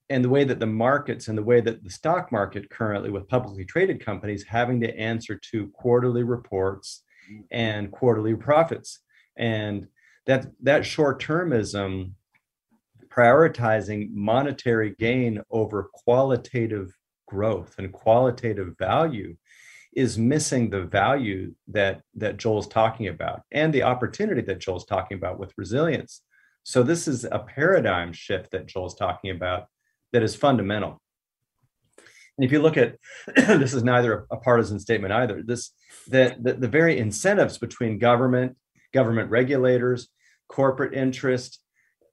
and 0.09 0.23
the 0.23 0.29
way 0.29 0.45
that 0.45 0.61
the 0.61 0.65
markets 0.65 1.27
and 1.27 1.37
the 1.37 1.43
way 1.43 1.59
that 1.59 1.83
the 1.83 1.89
stock 1.89 2.31
market 2.31 2.69
currently 2.69 3.09
with 3.09 3.27
publicly 3.27 3.65
traded 3.65 3.99
companies 3.99 4.45
having 4.47 4.79
to 4.79 4.97
answer 4.97 5.37
to 5.51 5.67
quarterly 5.73 6.23
reports 6.23 7.01
and 7.51 7.91
quarterly 7.91 8.35
profits 8.35 8.99
and 9.37 9.87
that 10.25 10.47
that 10.61 10.85
short 10.85 11.21
termism 11.21 12.11
prioritizing 13.07 14.11
monetary 14.11 14.95
gain 14.99 15.41
over 15.49 15.89
qualitative 15.93 16.93
growth 17.27 17.75
and 17.77 17.91
qualitative 17.91 18.75
value 18.77 19.35
is 19.93 20.17
missing 20.17 20.69
the 20.69 20.81
value 20.81 21.53
that 21.67 22.01
that 22.15 22.37
Joel's 22.37 22.67
talking 22.67 23.07
about 23.07 23.43
and 23.51 23.73
the 23.73 23.83
opportunity 23.83 24.41
that 24.41 24.59
Joel's 24.59 24.85
talking 24.85 25.17
about 25.17 25.39
with 25.39 25.53
resilience. 25.57 26.21
So 26.63 26.83
this 26.83 27.07
is 27.07 27.25
a 27.25 27.39
paradigm 27.39 28.11
shift 28.11 28.51
that 28.51 28.65
Joel's 28.65 28.95
talking 28.95 29.31
about 29.31 29.67
that 30.11 30.23
is 30.23 30.35
fundamental. 30.35 31.01
And 32.37 32.45
if 32.45 32.51
you 32.51 32.61
look 32.61 32.77
at 32.77 32.97
this 33.35 33.73
is 33.73 33.83
neither 33.83 34.25
a 34.31 34.37
partisan 34.37 34.79
statement 34.79 35.13
either. 35.13 35.41
This 35.43 35.71
that 36.07 36.43
the, 36.43 36.53
the 36.53 36.67
very 36.67 36.97
incentives 36.97 37.57
between 37.57 37.97
government, 37.97 38.55
government 38.93 39.29
regulators, 39.29 40.09
corporate 40.49 40.93
interest, 40.93 41.59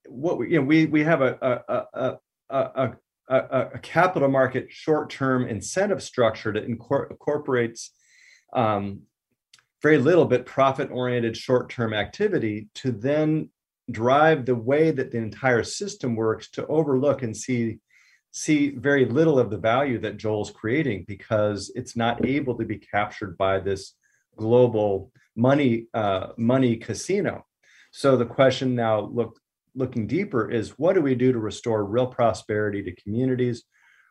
what 0.09 0.39
we 0.39 0.53
you 0.53 0.61
know 0.61 0.67
we 0.67 0.87
we 0.87 1.05
have 1.05 1.23
a 1.23 1.63
a 1.71 1.85
a 1.95 2.17
a, 2.51 2.93
a, 3.29 3.71
a 3.75 3.79
capital 3.79 4.29
market 4.29 4.67
short-term 4.71 5.47
incentive 5.49 6.03
structure 6.03 6.53
that 6.53 6.65
incorporates 6.65 7.93
um, 8.53 9.01
very 9.83 9.99
little 9.99 10.27
but 10.27 10.45
profit-oriented 10.45 11.37
short-term 11.37 11.95
activity 11.95 12.69
to 12.75 12.93
then 12.93 13.49
drive 13.91 14.45
the 14.45 14.55
way 14.55 14.91
that 14.91 15.11
the 15.11 15.19
entire 15.19 15.63
system 15.63 16.15
works 16.15 16.51
to 16.51 16.67
overlook 16.67 17.23
and 17.23 17.37
see 17.37 17.79
see 18.33 18.71
very 18.71 19.05
little 19.05 19.39
of 19.39 19.51
the 19.51 19.59
value 19.59 19.99
that 20.01 20.17
Joel's 20.17 20.51
creating 20.51 21.05
because 21.07 21.71
it's 21.75 21.97
not 21.97 22.27
able 22.27 22.57
to 22.59 22.65
be 22.65 22.79
captured 22.79 23.37
by 23.37 23.61
this 23.61 23.95
global 24.37 25.13
money 25.37 25.87
uh, 25.95 26.29
money 26.37 26.77
casino. 26.77 27.45
So 27.93 28.17
the 28.17 28.27
question 28.27 28.75
now 28.75 29.01
look 29.01 29.39
looking 29.75 30.07
deeper 30.07 30.51
is 30.51 30.79
what 30.79 30.95
do 30.95 31.03
we 31.03 31.15
do 31.15 31.33
to 31.33 31.39
restore 31.39 31.85
real 31.85 32.07
prosperity 32.07 32.83
to 32.83 33.03
communities, 33.03 33.65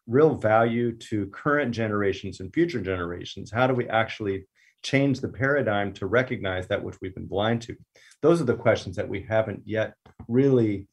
real 0.07 0.35
value 0.35 0.95
to 0.97 1.27
current 1.27 1.71
generations 1.71 2.39
and 2.39 2.53
future 2.53 2.81
generations? 2.81 3.51
How 3.51 3.67
do 3.67 3.73
we 3.73 3.87
actually 3.89 4.45
change 4.83 5.19
the 5.19 5.29
paradigm 5.29 5.93
to 5.93 6.07
recognize 6.07 6.67
that 6.67 6.83
which 6.83 6.97
we've 7.01 7.13
been 7.13 7.27
blind 7.27 7.61
to? 7.63 7.75
Those 8.21 8.41
are 8.41 8.45
the 8.45 8.55
questions 8.55 8.95
that 8.95 9.09
we 9.09 9.23
haven't 9.27 9.61
yet 9.65 9.93
really 10.27 10.87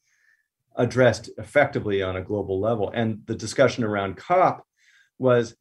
addressed 0.79 1.29
effectively 1.37 2.01
on 2.01 2.15
a 2.15 2.23
global 2.23 2.59
level. 2.59 2.91
And 2.95 3.21
the 3.27 3.35
discussion 3.35 3.83
around 3.83 4.17
COP 4.17 4.65
was 5.19 5.55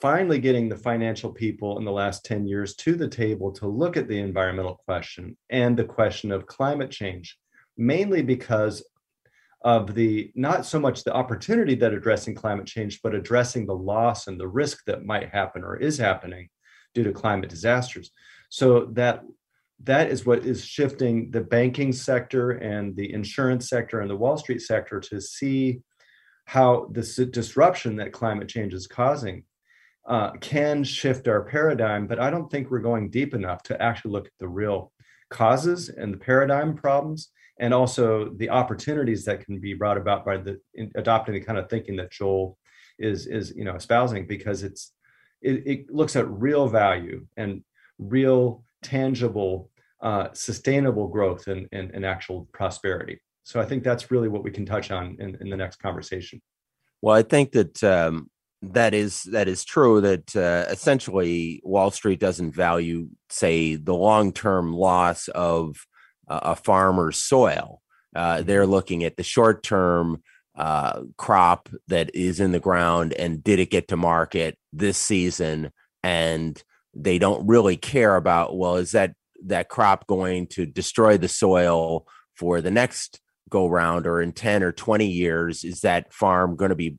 finally 0.00 0.38
getting 0.38 0.68
the 0.68 0.76
financial 0.76 1.32
people 1.32 1.78
in 1.78 1.84
the 1.84 1.90
last 1.90 2.24
10 2.24 2.46
years 2.46 2.76
to 2.76 2.94
the 2.94 3.08
table 3.08 3.50
to 3.52 3.66
look 3.66 3.96
at 3.96 4.06
the 4.06 4.18
environmental 4.18 4.76
question 4.84 5.36
and 5.50 5.76
the 5.76 5.84
question 5.84 6.30
of 6.30 6.46
climate 6.46 6.90
change 6.90 7.36
mainly 7.76 8.22
because 8.22 8.84
of 9.62 9.94
the 9.94 10.32
not 10.34 10.66
so 10.66 10.78
much 10.78 11.04
the 11.04 11.14
opportunity 11.14 11.74
that 11.76 11.94
addressing 11.94 12.34
climate 12.34 12.66
change, 12.66 13.00
but 13.02 13.14
addressing 13.14 13.66
the 13.66 13.74
loss 13.74 14.26
and 14.26 14.38
the 14.38 14.48
risk 14.48 14.84
that 14.86 15.04
might 15.04 15.28
happen 15.28 15.62
or 15.62 15.76
is 15.76 15.98
happening 15.98 16.48
due 16.94 17.04
to 17.04 17.12
climate 17.12 17.48
disasters. 17.48 18.10
So 18.50 18.86
that 18.92 19.22
that 19.84 20.10
is 20.10 20.24
what 20.24 20.44
is 20.44 20.64
shifting 20.64 21.30
the 21.30 21.40
banking 21.40 21.92
sector 21.92 22.52
and 22.52 22.94
the 22.96 23.12
insurance 23.12 23.68
sector 23.68 24.00
and 24.00 24.10
the 24.10 24.16
Wall 24.16 24.36
Street 24.36 24.62
sector 24.62 25.00
to 25.00 25.20
see 25.20 25.80
how 26.46 26.88
this 26.92 27.16
disruption 27.16 27.96
that 27.96 28.12
climate 28.12 28.48
change 28.48 28.74
is 28.74 28.86
causing 28.86 29.44
uh, 30.06 30.32
can 30.40 30.84
shift 30.84 31.28
our 31.28 31.42
paradigm. 31.42 32.06
But 32.06 32.20
I 32.20 32.30
don't 32.30 32.50
think 32.50 32.70
we're 32.70 32.80
going 32.80 33.10
deep 33.10 33.34
enough 33.34 33.62
to 33.64 33.80
actually 33.80 34.12
look 34.12 34.26
at 34.26 34.32
the 34.38 34.48
real 34.48 34.92
causes 35.30 35.88
and 35.88 36.12
the 36.12 36.18
paradigm 36.18 36.74
problems 36.74 37.30
and 37.58 37.72
also 37.72 38.30
the 38.36 38.50
opportunities 38.50 39.24
that 39.24 39.44
can 39.44 39.60
be 39.60 39.74
brought 39.74 39.96
about 39.96 40.24
by 40.24 40.36
the 40.36 40.60
adopting 40.96 41.34
the 41.34 41.40
kind 41.40 41.58
of 41.58 41.68
thinking 41.70 41.96
that 41.96 42.10
Joel 42.10 42.58
is 42.98 43.26
is 43.26 43.52
you 43.56 43.64
know 43.64 43.74
espousing 43.74 44.26
because 44.26 44.62
it's 44.62 44.92
it, 45.40 45.62
it 45.66 45.90
looks 45.90 46.16
at 46.16 46.28
real 46.28 46.68
value 46.68 47.26
and 47.36 47.62
real 47.98 48.64
tangible 48.82 49.70
uh, 50.02 50.28
sustainable 50.32 51.08
growth 51.08 51.46
and, 51.46 51.68
and, 51.72 51.90
and 51.92 52.04
actual 52.04 52.48
prosperity 52.52 53.20
so 53.44 53.60
i 53.60 53.64
think 53.64 53.82
that's 53.82 54.10
really 54.10 54.28
what 54.28 54.42
we 54.42 54.50
can 54.50 54.66
touch 54.66 54.90
on 54.90 55.16
in, 55.20 55.36
in 55.40 55.48
the 55.48 55.56
next 55.56 55.76
conversation 55.76 56.40
well 57.00 57.16
i 57.16 57.22
think 57.22 57.52
that 57.52 57.82
um, 57.84 58.28
that 58.62 58.94
is 58.94 59.24
that 59.24 59.48
is 59.48 59.64
true 59.64 60.00
that 60.00 60.36
uh, 60.36 60.70
essentially 60.70 61.60
wall 61.64 61.90
street 61.90 62.20
doesn't 62.20 62.54
value 62.54 63.08
say 63.28 63.74
the 63.74 63.94
long-term 63.94 64.72
loss 64.72 65.28
of 65.28 65.86
a 66.28 66.56
farmer's 66.56 67.18
soil. 67.18 67.80
Uh, 68.14 68.36
mm-hmm. 68.36 68.46
they're 68.46 68.66
looking 68.66 69.04
at 69.04 69.16
the 69.16 69.22
short 69.22 69.62
term 69.62 70.22
uh, 70.54 71.02
crop 71.16 71.68
that 71.88 72.14
is 72.14 72.40
in 72.40 72.52
the 72.52 72.60
ground 72.60 73.12
and 73.14 73.42
did 73.42 73.58
it 73.58 73.70
get 73.70 73.88
to 73.88 73.96
market 73.96 74.58
this 74.72 74.98
season? 74.98 75.72
And 76.02 76.62
they 76.94 77.18
don't 77.18 77.46
really 77.46 77.76
care 77.76 78.16
about, 78.16 78.56
well, 78.56 78.76
is 78.76 78.92
that 78.92 79.14
that 79.46 79.68
crop 79.68 80.06
going 80.06 80.46
to 80.48 80.66
destroy 80.66 81.16
the 81.16 81.28
soil 81.28 82.06
for 82.34 82.60
the 82.60 82.70
next 82.70 83.20
go 83.48 83.66
round 83.66 84.06
or 84.06 84.20
in 84.20 84.32
10 84.32 84.62
or 84.62 84.72
20 84.72 85.06
years? 85.06 85.64
Is 85.64 85.80
that 85.80 86.12
farm 86.12 86.56
going 86.56 86.70
to 86.70 86.74
be 86.74 86.98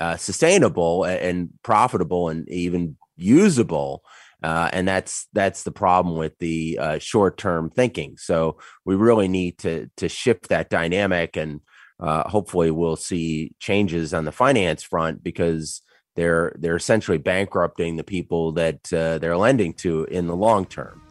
uh, 0.00 0.16
sustainable 0.16 1.04
and 1.04 1.50
profitable 1.62 2.28
and 2.28 2.48
even 2.48 2.96
usable? 3.16 4.02
Uh, 4.42 4.70
and 4.72 4.86
that's 4.86 5.26
that's 5.32 5.64
the 5.64 5.72
problem 5.72 6.16
with 6.16 6.38
the 6.38 6.78
uh, 6.80 6.98
short-term 6.98 7.70
thinking. 7.70 8.16
So 8.16 8.58
we 8.84 8.94
really 8.94 9.26
need 9.26 9.58
to 9.58 9.90
to 9.96 10.08
shift 10.08 10.48
that 10.48 10.70
dynamic, 10.70 11.36
and 11.36 11.60
uh, 11.98 12.28
hopefully 12.28 12.70
we'll 12.70 12.96
see 12.96 13.52
changes 13.58 14.14
on 14.14 14.24
the 14.24 14.32
finance 14.32 14.84
front 14.84 15.24
because 15.24 15.82
they're 16.14 16.54
they're 16.56 16.76
essentially 16.76 17.18
bankrupting 17.18 17.96
the 17.96 18.04
people 18.04 18.52
that 18.52 18.92
uh, 18.92 19.18
they're 19.18 19.36
lending 19.36 19.72
to 19.74 20.04
in 20.04 20.28
the 20.28 20.36
long 20.36 20.66
term. 20.66 21.02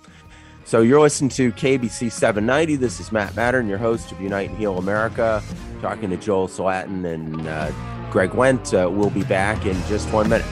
So 0.67 0.81
you're 0.81 0.99
listening 0.99 1.29
to 1.29 1.53
KABC 1.53 2.11
790. 2.11 2.75
This 2.75 2.99
is 2.99 3.13
Matt 3.13 3.31
Mattern, 3.37 3.69
your 3.69 3.77
host 3.77 4.11
of 4.11 4.19
Unite 4.19 4.49
and 4.49 4.57
Heal 4.57 4.77
America, 4.77 5.41
talking 5.81 6.09
to 6.09 6.17
Joel 6.17 6.49
Salatin 6.49 7.05
and 7.05 7.47
uh, 7.47 7.71
Greg 8.11 8.31
Wendt. 8.31 8.73
Uh, 8.73 8.89
we'll 8.89 9.09
be 9.09 9.23
back 9.23 9.65
in 9.65 9.81
just 9.85 10.11
one 10.11 10.27
minute. 10.27 10.45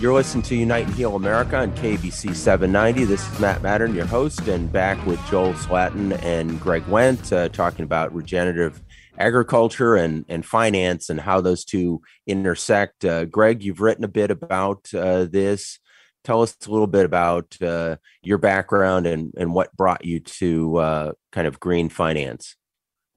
You're 0.00 0.14
listening 0.14 0.42
to 0.42 0.56
Unite 0.56 0.86
and 0.86 0.94
Heal 0.96 1.14
America 1.14 1.58
on 1.58 1.70
KABC 1.76 2.34
790. 2.34 3.04
This 3.04 3.32
is 3.32 3.38
Matt 3.38 3.62
Mattern, 3.62 3.94
your 3.94 4.06
host, 4.06 4.48
and 4.48 4.72
back 4.72 5.06
with 5.06 5.24
Joel 5.28 5.52
Salatin 5.52 6.20
and 6.24 6.60
Greg 6.60 6.82
Wendt 6.86 7.32
uh, 7.32 7.48
talking 7.50 7.84
about 7.84 8.12
regenerative 8.12 8.82
agriculture 9.18 9.96
and, 9.96 10.24
and 10.28 10.44
finance 10.44 11.10
and 11.10 11.20
how 11.20 11.40
those 11.40 11.64
two 11.64 12.00
intersect. 12.26 13.04
Uh, 13.04 13.24
Greg, 13.24 13.62
you've 13.62 13.80
written 13.80 14.04
a 14.04 14.08
bit 14.08 14.30
about 14.30 14.92
uh, 14.94 15.24
this. 15.24 15.78
Tell 16.22 16.42
us 16.42 16.56
a 16.66 16.70
little 16.70 16.86
bit 16.86 17.06
about 17.06 17.56
uh, 17.62 17.96
your 18.22 18.38
background 18.38 19.06
and, 19.06 19.32
and 19.36 19.54
what 19.54 19.76
brought 19.76 20.04
you 20.04 20.20
to 20.20 20.76
uh, 20.76 21.12
kind 21.32 21.46
of 21.46 21.58
green 21.58 21.88
finance. 21.88 22.56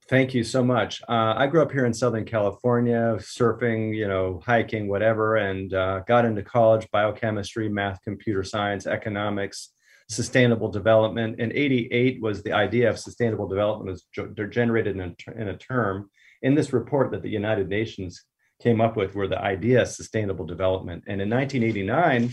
Thank 0.08 0.34
you 0.34 0.44
so 0.44 0.62
much. 0.62 1.00
Uh, 1.08 1.34
I 1.36 1.46
grew 1.46 1.62
up 1.62 1.72
here 1.72 1.86
in 1.86 1.94
Southern 1.94 2.26
California, 2.26 3.16
surfing, 3.20 3.94
you 3.94 4.06
know, 4.06 4.42
hiking, 4.44 4.86
whatever, 4.86 5.36
and 5.36 5.72
uh, 5.72 6.00
got 6.00 6.26
into 6.26 6.42
college, 6.42 6.86
biochemistry, 6.90 7.70
math, 7.70 8.02
computer 8.02 8.42
science, 8.42 8.86
economics, 8.86 9.72
sustainable 10.08 10.70
development. 10.70 11.40
In 11.40 11.52
88 11.52 12.20
was 12.20 12.42
the 12.42 12.52
idea 12.52 12.90
of 12.90 12.98
sustainable 12.98 13.48
development 13.48 13.90
was 13.90 14.06
generated 14.50 14.96
in 14.96 15.00
a, 15.00 15.40
in 15.40 15.48
a 15.48 15.56
term 15.56 16.10
in 16.42 16.54
this 16.54 16.72
report 16.72 17.10
that 17.12 17.22
the 17.22 17.30
United 17.30 17.68
Nations 17.68 18.22
came 18.62 18.80
up 18.80 18.96
with 18.96 19.14
were 19.14 19.28
the 19.28 19.40
idea 19.40 19.82
of 19.82 19.88
sustainable 19.88 20.44
development. 20.44 21.04
And 21.06 21.20
in 21.20 21.30
1989, 21.30 22.30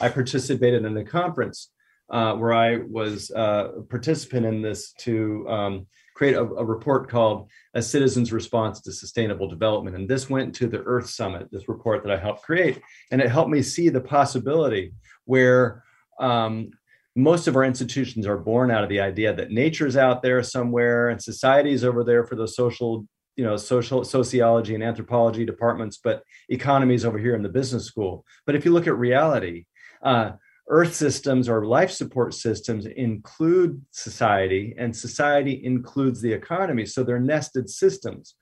I 0.00 0.08
participated 0.08 0.84
in 0.84 0.96
a 0.96 1.04
conference 1.04 1.70
uh, 2.10 2.34
where 2.34 2.52
I 2.52 2.76
was 2.76 3.30
uh, 3.30 3.68
a 3.78 3.82
participant 3.82 4.44
in 4.44 4.60
this 4.60 4.92
to 5.00 5.46
um, 5.48 5.86
create 6.14 6.34
a, 6.34 6.42
a, 6.42 6.64
report 6.64 7.08
called 7.08 7.48
A 7.72 7.82
Citizen's 7.82 8.32
Response 8.32 8.82
to 8.82 8.92
Sustainable 8.92 9.48
Development. 9.48 9.96
And 9.96 10.08
this 10.08 10.28
went 10.28 10.54
to 10.56 10.68
the 10.68 10.82
Earth 10.82 11.08
Summit, 11.08 11.48
this 11.50 11.68
report 11.68 12.04
that 12.04 12.12
I 12.12 12.18
helped 12.18 12.42
create. 12.42 12.80
And 13.10 13.20
it 13.20 13.30
helped 13.30 13.50
me 13.50 13.62
see 13.62 13.88
the 13.88 14.02
possibility 14.02 14.92
where 15.24 15.82
um, 16.20 16.70
most 17.16 17.46
of 17.46 17.56
our 17.56 17.64
institutions 17.64 18.26
are 18.26 18.38
born 18.38 18.70
out 18.70 18.82
of 18.82 18.88
the 18.88 19.00
idea 19.00 19.34
that 19.34 19.50
nature's 19.50 19.96
out 19.96 20.22
there 20.22 20.42
somewhere 20.42 21.08
and 21.08 21.22
society's 21.22 21.84
over 21.84 22.02
there 22.02 22.24
for 22.24 22.34
the 22.34 22.48
social 22.48 23.06
you 23.36 23.44
know 23.44 23.56
social 23.56 24.04
sociology 24.04 24.74
and 24.74 24.82
anthropology 24.82 25.44
departments 25.44 25.98
but 26.02 26.22
economy's 26.48 27.04
over 27.04 27.18
here 27.18 27.34
in 27.34 27.42
the 27.42 27.48
business 27.48 27.84
school. 27.84 28.24
But 28.46 28.54
if 28.54 28.64
you 28.64 28.72
look 28.72 28.86
at 28.86 28.96
reality 28.96 29.66
uh, 30.02 30.32
earth 30.68 30.94
systems 30.94 31.48
or 31.48 31.66
life 31.66 31.90
support 31.90 32.34
systems 32.34 32.86
include 32.86 33.82
society 33.90 34.74
and 34.78 34.96
society 34.96 35.62
includes 35.64 36.20
the 36.20 36.32
economy. 36.32 36.86
So 36.86 37.04
they're 37.04 37.20
nested 37.20 37.68
systems 37.68 38.34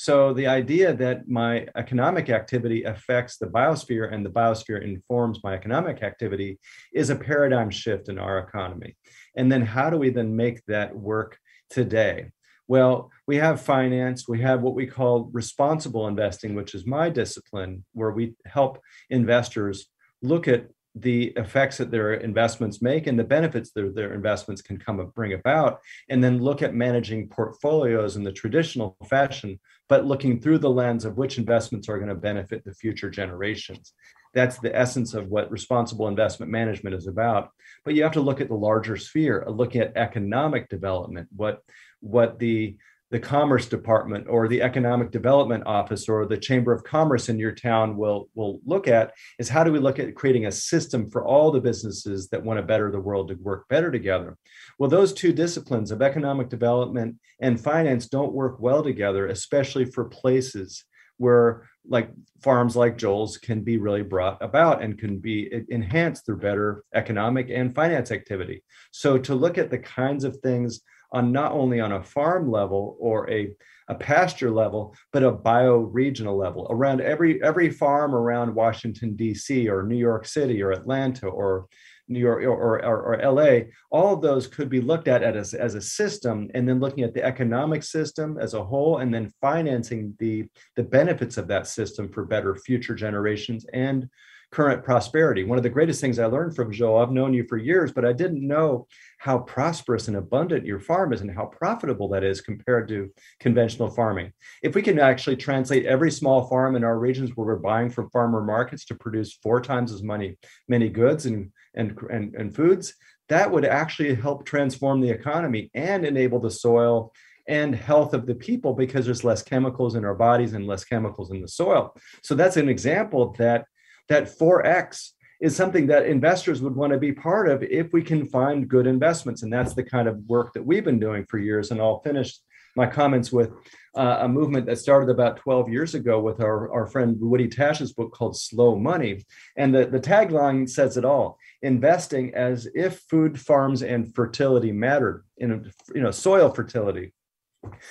so 0.00 0.32
the 0.32 0.46
idea 0.46 0.94
that 0.94 1.28
my 1.28 1.66
economic 1.74 2.30
activity 2.30 2.84
affects 2.84 3.36
the 3.36 3.48
biosphere 3.48 4.14
and 4.14 4.24
the 4.24 4.30
biosphere 4.30 4.80
informs 4.80 5.42
my 5.42 5.54
economic 5.54 6.04
activity 6.04 6.60
is 6.94 7.10
a 7.10 7.16
paradigm 7.16 7.68
shift 7.68 8.08
in 8.08 8.16
our 8.16 8.38
economy. 8.38 8.96
And 9.36 9.50
then 9.50 9.62
how 9.62 9.90
do 9.90 9.96
we 9.96 10.10
then 10.10 10.36
make 10.36 10.64
that 10.66 10.94
work 10.94 11.36
today? 11.68 12.30
Well, 12.68 13.10
we 13.26 13.38
have 13.38 13.60
finance, 13.60 14.28
we 14.28 14.40
have 14.40 14.60
what 14.60 14.76
we 14.76 14.86
call 14.86 15.30
responsible 15.32 16.06
investing, 16.06 16.54
which 16.54 16.76
is 16.76 16.86
my 16.86 17.10
discipline, 17.10 17.84
where 17.92 18.12
we 18.12 18.34
help 18.46 18.78
investors 19.10 19.88
look 20.22 20.46
at 20.46 20.68
the 20.94 21.32
effects 21.36 21.78
that 21.78 21.90
their 21.90 22.14
investments 22.14 22.82
make 22.82 23.06
and 23.06 23.18
the 23.18 23.24
benefits 23.24 23.70
that 23.72 23.94
their 23.94 24.14
investments 24.14 24.62
can 24.62 24.78
come 24.78 25.00
and 25.00 25.14
bring 25.14 25.32
about, 25.32 25.80
and 26.08 26.22
then 26.22 26.42
look 26.42 26.62
at 26.62 26.74
managing 26.74 27.28
portfolios 27.28 28.16
in 28.16 28.24
the 28.24 28.32
traditional 28.32 28.96
fashion, 29.08 29.58
but 29.88 30.06
looking 30.06 30.40
through 30.40 30.58
the 30.58 30.70
lens 30.70 31.04
of 31.04 31.16
which 31.16 31.38
investments 31.38 31.88
are 31.88 31.98
going 31.98 32.08
to 32.08 32.14
benefit 32.14 32.64
the 32.64 32.74
future 32.74 33.10
generations. 33.10 33.92
That's 34.34 34.58
the 34.58 34.76
essence 34.76 35.14
of 35.14 35.28
what 35.28 35.50
responsible 35.50 36.08
investment 36.08 36.52
management 36.52 36.94
is 36.94 37.06
about. 37.06 37.50
But 37.84 37.94
you 37.94 38.02
have 38.02 38.12
to 38.12 38.20
look 38.20 38.40
at 38.40 38.48
the 38.48 38.54
larger 38.54 38.96
sphere, 38.96 39.44
look 39.48 39.74
at 39.76 39.96
economic 39.96 40.68
development, 40.68 41.28
what 41.34 41.62
what 42.00 42.38
the 42.38 42.76
the 43.10 43.18
commerce 43.18 43.66
department 43.66 44.26
or 44.28 44.48
the 44.48 44.60
economic 44.60 45.10
development 45.10 45.64
office 45.66 46.08
or 46.08 46.26
the 46.26 46.36
chamber 46.36 46.72
of 46.72 46.84
commerce 46.84 47.28
in 47.28 47.38
your 47.38 47.52
town 47.52 47.96
will 47.96 48.28
will 48.34 48.60
look 48.66 48.86
at 48.86 49.12
is 49.38 49.48
how 49.48 49.64
do 49.64 49.72
we 49.72 49.78
look 49.78 49.98
at 49.98 50.14
creating 50.14 50.46
a 50.46 50.52
system 50.52 51.10
for 51.10 51.24
all 51.24 51.50
the 51.50 51.60
businesses 51.60 52.28
that 52.28 52.42
want 52.42 52.58
to 52.58 52.62
better 52.62 52.90
the 52.90 53.00
world 53.00 53.28
to 53.28 53.34
work 53.36 53.66
better 53.68 53.90
together? 53.90 54.36
Well 54.78 54.90
those 54.90 55.12
two 55.12 55.32
disciplines 55.32 55.90
of 55.90 56.02
economic 56.02 56.48
development 56.48 57.16
and 57.40 57.60
finance 57.60 58.06
don't 58.06 58.32
work 58.32 58.60
well 58.60 58.82
together 58.82 59.28
especially 59.28 59.86
for 59.86 60.04
places 60.04 60.84
where 61.16 61.68
like 61.88 62.10
farms 62.42 62.76
like 62.76 62.96
joel's 62.96 63.38
can 63.38 63.62
be 63.62 63.76
really 63.76 64.02
brought 64.02 64.40
about 64.40 64.82
and 64.82 64.98
can 64.98 65.18
be 65.18 65.64
enhanced 65.68 66.24
through 66.24 66.38
better 66.38 66.84
economic 66.94 67.50
and 67.50 67.74
finance 67.74 68.12
activity. 68.12 68.62
So 68.92 69.18
to 69.18 69.34
look 69.34 69.58
at 69.58 69.70
the 69.70 69.78
kinds 69.78 70.24
of 70.24 70.36
things 70.36 70.80
on 71.12 71.32
not 71.32 71.52
only 71.52 71.80
on 71.80 71.92
a 71.92 72.02
farm 72.02 72.50
level 72.50 72.96
or 73.00 73.30
a, 73.30 73.50
a 73.88 73.94
pasture 73.94 74.50
level, 74.50 74.94
but 75.12 75.22
a 75.22 75.32
bioregional 75.32 76.38
level 76.38 76.66
around 76.70 77.00
every 77.00 77.42
every 77.42 77.70
farm 77.70 78.14
around 78.14 78.54
Washington 78.54 79.16
D.C. 79.16 79.68
or 79.68 79.82
New 79.82 79.96
York 79.96 80.26
City 80.26 80.62
or 80.62 80.72
Atlanta 80.72 81.26
or 81.26 81.66
New 82.08 82.20
York 82.20 82.42
or, 82.44 82.82
or, 82.82 83.20
or, 83.20 83.32
LA, 83.32 83.68
all 83.90 84.14
of 84.14 84.22
those 84.22 84.46
could 84.46 84.68
be 84.68 84.80
looked 84.80 85.08
at 85.08 85.22
as, 85.22 85.54
as 85.54 85.74
a 85.74 85.80
system 85.80 86.50
and 86.54 86.66
then 86.66 86.80
looking 86.80 87.04
at 87.04 87.12
the 87.12 87.22
economic 87.22 87.82
system 87.82 88.38
as 88.38 88.54
a 88.54 88.64
whole 88.64 88.98
and 88.98 89.12
then 89.12 89.32
financing 89.40 90.14
the, 90.18 90.46
the 90.76 90.82
benefits 90.82 91.36
of 91.36 91.46
that 91.48 91.66
system 91.66 92.10
for 92.10 92.24
better 92.24 92.56
future 92.56 92.94
generations 92.94 93.66
and 93.74 94.08
current 94.50 94.82
prosperity. 94.82 95.44
One 95.44 95.58
of 95.58 95.62
the 95.62 95.70
greatest 95.70 96.00
things 96.00 96.18
I 96.18 96.26
learned 96.26 96.56
from 96.56 96.72
Joe, 96.72 96.96
I've 96.96 97.10
known 97.10 97.34
you 97.34 97.44
for 97.46 97.58
years, 97.58 97.92
but 97.92 98.04
I 98.04 98.12
didn't 98.12 98.46
know 98.46 98.86
how 99.18 99.38
prosperous 99.40 100.08
and 100.08 100.16
abundant 100.16 100.64
your 100.64 100.80
farm 100.80 101.12
is 101.12 101.20
and 101.20 101.30
how 101.30 101.46
profitable 101.46 102.08
that 102.10 102.24
is 102.24 102.40
compared 102.40 102.88
to 102.88 103.12
conventional 103.40 103.90
farming. 103.90 104.32
If 104.62 104.74
we 104.74 104.82
can 104.82 104.98
actually 104.98 105.36
translate 105.36 105.84
every 105.84 106.10
small 106.10 106.48
farm 106.48 106.76
in 106.76 106.84
our 106.84 106.98
regions 106.98 107.32
where 107.34 107.46
we're 107.46 107.56
buying 107.56 107.90
from 107.90 108.10
farmer 108.10 108.42
markets 108.42 108.86
to 108.86 108.94
produce 108.94 109.38
four 109.42 109.60
times 109.60 109.92
as 109.92 110.02
many 110.02 110.38
many 110.66 110.88
goods 110.88 111.26
and 111.26 111.50
and 111.74 111.98
and, 112.10 112.34
and 112.34 112.54
foods, 112.54 112.94
that 113.28 113.50
would 113.50 113.66
actually 113.66 114.14
help 114.14 114.46
transform 114.46 115.00
the 115.00 115.10
economy 115.10 115.70
and 115.74 116.06
enable 116.06 116.40
the 116.40 116.50
soil 116.50 117.12
and 117.48 117.74
health 117.74 118.14
of 118.14 118.26
the 118.26 118.34
people 118.34 118.74
because 118.74 119.04
there's 119.06 119.24
less 119.24 119.42
chemicals 119.42 119.94
in 119.94 120.04
our 120.04 120.14
bodies 120.14 120.52
and 120.52 120.66
less 120.66 120.84
chemicals 120.84 121.30
in 121.30 121.40
the 121.40 121.48
soil. 121.48 121.94
So 122.22 122.34
that's 122.34 122.58
an 122.58 122.68
example 122.68 123.34
that 123.38 123.64
that 124.08 124.38
4x 124.38 125.10
is 125.40 125.54
something 125.54 125.86
that 125.86 126.06
investors 126.06 126.60
would 126.60 126.74
want 126.74 126.92
to 126.92 126.98
be 126.98 127.12
part 127.12 127.48
of 127.48 127.62
if 127.62 127.92
we 127.92 128.02
can 128.02 128.26
find 128.26 128.68
good 128.68 128.86
investments. 128.86 129.42
And 129.42 129.52
that's 129.52 129.74
the 129.74 129.84
kind 129.84 130.08
of 130.08 130.18
work 130.26 130.52
that 130.54 130.66
we've 130.66 130.84
been 130.84 130.98
doing 130.98 131.24
for 131.26 131.38
years. 131.38 131.70
And 131.70 131.80
I'll 131.80 132.00
finish 132.00 132.38
my 132.74 132.86
comments 132.86 133.32
with 133.32 133.50
uh, 133.96 134.18
a 134.20 134.28
movement 134.28 134.66
that 134.66 134.78
started 134.78 135.10
about 135.10 135.36
12 135.38 135.68
years 135.68 135.94
ago 135.94 136.20
with 136.20 136.40
our, 136.40 136.72
our 136.72 136.86
friend 136.86 137.16
Woody 137.20 137.48
Tasch's 137.48 137.92
book 137.92 138.12
called 138.12 138.36
Slow 138.36 138.76
Money. 138.76 139.24
And 139.56 139.74
the, 139.74 139.86
the 139.86 140.00
tagline 140.00 140.68
says 140.68 140.96
it 140.96 141.04
all 141.04 141.38
investing 141.62 142.34
as 142.34 142.68
if 142.74 143.00
food, 143.10 143.40
farms, 143.40 143.82
and 143.82 144.14
fertility 144.14 144.70
mattered 144.70 145.24
in 145.38 145.70
you 145.94 146.00
know, 146.00 146.12
soil 146.12 146.50
fertility. 146.50 147.12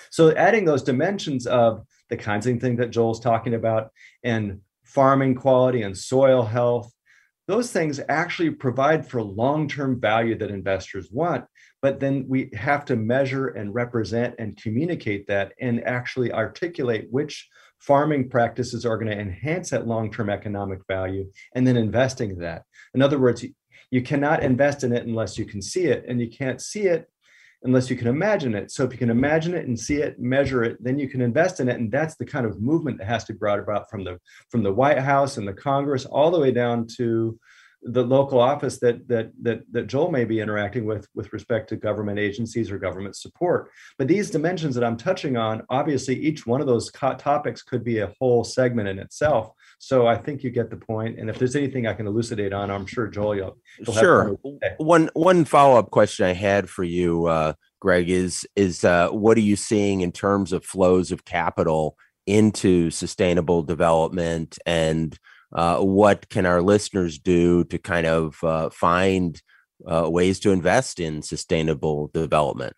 So 0.09 0.33
adding 0.35 0.63
those 0.63 0.83
dimensions 0.83 1.45
of 1.45 1.85
the 2.09 2.15
kinds 2.15 2.47
of 2.47 2.59
things 2.61 2.79
that 2.79 2.91
Joel's 2.91 3.19
talking 3.19 3.53
about 3.53 3.91
and 4.23 4.61
farming 4.97 5.35
quality 5.35 5.83
and 5.83 5.95
soil 5.95 6.41
health. 6.41 6.91
Those 7.47 7.71
things 7.71 8.01
actually 8.09 8.49
provide 8.49 9.07
for 9.07 9.21
long-term 9.21 10.01
value 10.01 10.35
that 10.39 10.49
investors 10.49 11.09
want 11.11 11.45
but 11.81 11.99
then 11.99 12.25
we 12.27 12.49
have 12.53 12.85
to 12.85 12.95
measure 12.95 13.47
and 13.47 13.73
represent 13.73 14.35
and 14.39 14.57
communicate 14.61 15.27
that 15.27 15.53
and 15.61 15.83
actually 15.85 16.31
articulate 16.31 17.07
which 17.11 17.47
farming 17.79 18.29
practices 18.29 18.85
are 18.85 18.97
going 18.97 19.11
to 19.11 19.19
enhance 19.19 19.69
that 19.69 19.87
long-term 19.87 20.29
economic 20.29 20.79
value 20.87 21.29
and 21.53 21.67
then 21.67 21.77
investing 21.77 22.37
that. 22.39 22.63
In 22.93 23.01
other 23.01 23.19
words 23.19 23.45
you 23.89 24.01
cannot 24.01 24.43
invest 24.43 24.83
in 24.83 24.91
it 24.91 25.05
unless 25.05 25.37
you 25.37 25.45
can 25.45 25.61
see 25.61 25.85
it 25.85 26.03
and 26.07 26.19
you 26.19 26.29
can't 26.29 26.61
see 26.61 26.87
it 26.87 27.09
unless 27.63 27.89
you 27.89 27.95
can 27.95 28.07
imagine 28.07 28.53
it. 28.53 28.71
So 28.71 28.83
if 28.83 28.91
you 28.91 28.97
can 28.97 29.09
imagine 29.09 29.53
it 29.53 29.67
and 29.67 29.79
see 29.79 29.97
it, 29.97 30.19
measure 30.19 30.63
it, 30.63 30.81
then 30.83 30.99
you 30.99 31.09
can 31.09 31.21
invest 31.21 31.59
in 31.59 31.69
it. 31.69 31.79
And 31.79 31.91
that's 31.91 32.15
the 32.15 32.25
kind 32.25 32.45
of 32.45 32.61
movement 32.61 32.97
that 32.99 33.07
has 33.07 33.23
to 33.25 33.33
be 33.33 33.39
brought 33.39 33.59
about 33.59 33.89
from 33.89 34.03
the 34.03 34.19
from 34.49 34.63
the 34.63 34.73
White 34.73 34.99
House 34.99 35.37
and 35.37 35.47
the 35.47 35.53
Congress 35.53 36.05
all 36.05 36.31
the 36.31 36.39
way 36.39 36.51
down 36.51 36.87
to 36.97 37.37
the 37.83 38.03
local 38.03 38.39
office 38.39 38.79
that 38.79 39.07
that 39.07 39.31
that 39.41 39.61
that 39.71 39.87
Joel 39.87 40.11
may 40.11 40.25
be 40.25 40.39
interacting 40.39 40.85
with 40.85 41.07
with 41.15 41.31
respect 41.31 41.69
to 41.69 41.75
government 41.77 42.19
agencies 42.19 42.71
or 42.71 42.77
government 42.77 43.15
support. 43.15 43.69
But 43.97 44.07
these 44.07 44.31
dimensions 44.31 44.75
that 44.75 44.83
I'm 44.83 44.97
touching 44.97 45.37
on, 45.37 45.63
obviously, 45.69 46.15
each 46.15 46.45
one 46.45 46.61
of 46.61 46.67
those 46.67 46.89
co- 46.89 47.15
topics 47.15 47.61
could 47.61 47.83
be 47.83 47.99
a 47.99 48.13
whole 48.19 48.43
segment 48.43 48.89
in 48.89 48.99
itself. 48.99 49.51
So 49.79 50.07
I 50.07 50.15
think 50.17 50.43
you 50.43 50.49
get 50.49 50.69
the 50.69 50.77
point. 50.77 51.19
And 51.19 51.29
if 51.29 51.37
there's 51.37 51.55
anything 51.55 51.87
I 51.87 51.93
can 51.93 52.07
elucidate 52.07 52.53
on, 52.53 52.71
I'm 52.71 52.85
sure 52.85 53.07
Joel, 53.07 53.35
you'll, 53.35 53.57
you'll 53.79 53.95
sure. 53.95 54.37
One 54.77 55.09
one 55.13 55.45
follow 55.45 55.77
up 55.77 55.91
question 55.91 56.25
I 56.25 56.33
had 56.33 56.69
for 56.69 56.83
you, 56.83 57.25
uh, 57.25 57.53
Greg, 57.79 58.09
is 58.09 58.47
is 58.55 58.83
uh, 58.83 59.09
what 59.09 59.37
are 59.37 59.41
you 59.41 59.55
seeing 59.55 60.01
in 60.01 60.11
terms 60.11 60.51
of 60.51 60.65
flows 60.65 61.11
of 61.11 61.25
capital 61.25 61.95
into 62.25 62.89
sustainable 62.91 63.63
development 63.63 64.57
and 64.65 65.17
uh, 65.53 65.79
what 65.79 66.27
can 66.29 66.45
our 66.45 66.61
listeners 66.61 67.17
do 67.19 67.63
to 67.65 67.77
kind 67.77 68.05
of 68.05 68.43
uh, 68.43 68.69
find 68.69 69.41
uh, 69.89 70.09
ways 70.09 70.39
to 70.41 70.51
invest 70.51 70.99
in 70.99 71.21
sustainable 71.21 72.09
development? 72.13 72.75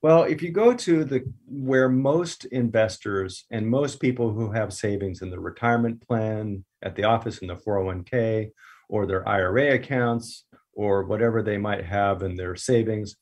Well, 0.00 0.22
if 0.22 0.42
you 0.42 0.52
go 0.52 0.74
to 0.74 1.04
the 1.04 1.24
where 1.48 1.88
most 1.88 2.44
investors 2.46 3.44
and 3.50 3.66
most 3.66 3.98
people 4.00 4.32
who 4.32 4.52
have 4.52 4.72
savings 4.72 5.22
in 5.22 5.30
the 5.30 5.40
retirement 5.40 6.06
plan, 6.06 6.64
at 6.82 6.94
the 6.94 7.04
office 7.04 7.38
in 7.38 7.48
the 7.48 7.56
401k, 7.56 8.52
or 8.88 9.06
their 9.06 9.28
IRA 9.28 9.74
accounts, 9.74 10.44
or 10.72 11.04
whatever 11.04 11.42
they 11.42 11.58
might 11.58 11.84
have 11.84 12.22
in 12.22 12.36
their 12.36 12.54
savings, 12.54 13.16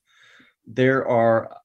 there 0.66 1.08
are 1.08 1.56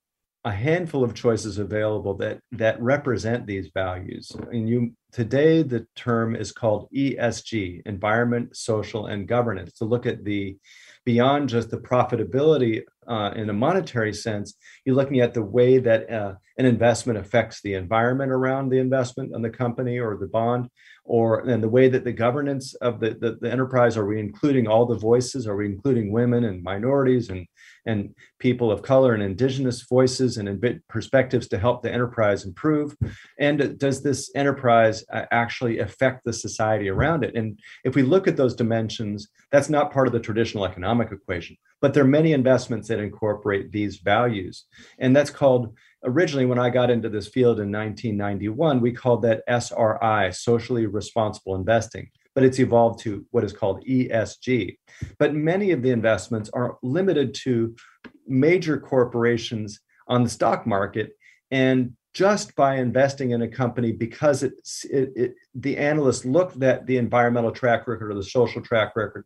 a 0.46 0.52
handful 0.52 1.04
of 1.04 1.14
choices 1.14 1.58
available 1.58 2.16
that 2.16 2.40
that 2.54 2.82
represent 2.82 3.46
these 3.46 3.70
values. 3.74 4.32
And 4.52 4.68
you 4.70 4.94
today 5.12 5.62
the 5.62 5.86
term 5.96 6.38
is 6.38 6.54
called 6.54 6.88
ESG, 6.96 7.82
environment, 7.86 8.56
social, 8.56 9.08
and 9.08 9.28
governance, 9.28 9.74
to 9.74 9.86
look 9.86 10.06
at 10.06 10.24
the 10.24 10.58
beyond 11.06 11.50
just 11.50 11.70
the 11.70 11.78
profitability 11.78 12.82
uh, 13.08 13.32
in 13.36 13.50
a 13.50 13.54
monetary 13.54 14.14
sense, 14.14 14.56
you're 14.86 14.96
looking 14.96 15.20
at 15.20 15.34
the 15.34 15.44
way 15.44 15.80
that 15.80 16.10
uh, 16.12 16.34
an 16.58 16.66
investment 16.66 17.18
affects 17.18 17.62
the 17.62 17.74
environment 17.74 18.32
around 18.32 18.70
the 18.70 18.78
investment 18.78 19.34
on 19.34 19.42
the 19.42 19.50
company 19.50 20.00
or 20.00 20.18
the 20.18 20.28
bond, 20.28 20.70
or 21.04 21.42
and 21.50 21.64
the 21.64 21.70
way 21.70 21.90
that 21.90 22.04
the 22.04 22.12
governance 22.12 22.76
of 22.76 23.00
the, 23.00 23.18
the, 23.20 23.38
the 23.42 23.52
enterprise 23.52 23.98
are 23.98 24.06
we 24.06 24.20
including 24.20 24.68
all 24.68 24.86
the 24.86 24.98
voices? 24.98 25.48
Are 25.48 25.56
we 25.56 25.66
including 25.66 26.12
women 26.12 26.46
and 26.46 26.64
minorities 26.64 27.30
and 27.30 27.46
and 27.86 28.14
people 28.40 28.72
of 28.72 28.82
color 28.82 29.14
and 29.14 29.24
indigenous 29.24 29.82
voices 29.84 30.38
and 30.38 30.82
perspectives 30.88 31.48
to 31.50 31.58
help 31.58 31.82
the 31.82 31.92
enterprise 31.92 32.46
improve? 32.46 32.96
And 33.40 33.78
does 33.78 34.04
this 34.04 34.32
enterprise 34.36 35.04
uh, 35.12 35.26
actually 35.32 35.80
affect 35.80 36.24
the 36.24 36.34
society 36.34 36.90
around 36.90 37.24
it? 37.24 37.36
And 37.36 37.60
if 37.84 37.96
we 37.96 38.04
look 38.04 38.28
at 38.28 38.38
those 38.38 38.56
dimensions, 38.56 39.30
that's 39.52 39.70
not 39.70 39.92
part 39.92 40.08
of 40.08 40.14
the 40.14 40.20
traditional 40.20 40.66
economic 40.66 41.12
equation, 41.12 41.58
but 41.82 41.94
there 41.94 42.04
are 42.04 42.08
many 42.08 42.34
investments 42.34 42.88
that 42.88 43.00
incorporate 43.00 43.72
these 43.72 43.98
values. 43.98 44.66
And 45.00 45.16
that's 45.16 45.32
called 45.32 45.76
originally 46.04 46.46
when 46.46 46.60
I 46.60 46.70
got 46.70 46.90
into 46.90 47.10
this 47.10 47.28
field 47.28 47.60
in 47.60 47.72
1991, 47.72 48.82
we 48.82 48.92
called 48.92 49.22
that 49.24 49.44
SRI, 49.48 50.32
socially 50.32 50.86
responsible 50.86 51.56
investing, 51.56 52.10
but 52.36 52.44
it's 52.44 52.60
evolved 52.60 53.00
to 53.00 53.26
what 53.32 53.44
is 53.44 53.54
called 53.54 53.84
ESG. 53.86 54.78
But 55.20 55.34
many 55.34 55.72
of 55.72 55.82
the 55.82 55.92
investments 55.92 56.50
are 56.54 56.78
limited 56.82 57.34
to 57.44 57.76
major 58.28 58.80
corporations 58.80 59.80
on 60.08 60.24
the 60.24 60.30
stock 60.30 60.66
market 60.66 61.12
and 61.50 61.94
just 62.14 62.56
by 62.56 62.76
investing 62.76 63.32
in 63.32 63.42
a 63.42 63.48
company 63.48 63.94
because 63.94 64.44
it's 64.44 64.84
it, 64.86 65.12
it, 65.16 65.36
the 65.56 65.78
analysts 65.78 66.26
look 66.26 66.62
at 66.62 66.86
the 66.86 66.98
environmental 66.98 67.52
track 67.52 67.88
record 67.88 68.12
or 68.12 68.16
the 68.16 68.24
social 68.24 68.62
track 68.62 68.96
record 68.98 69.26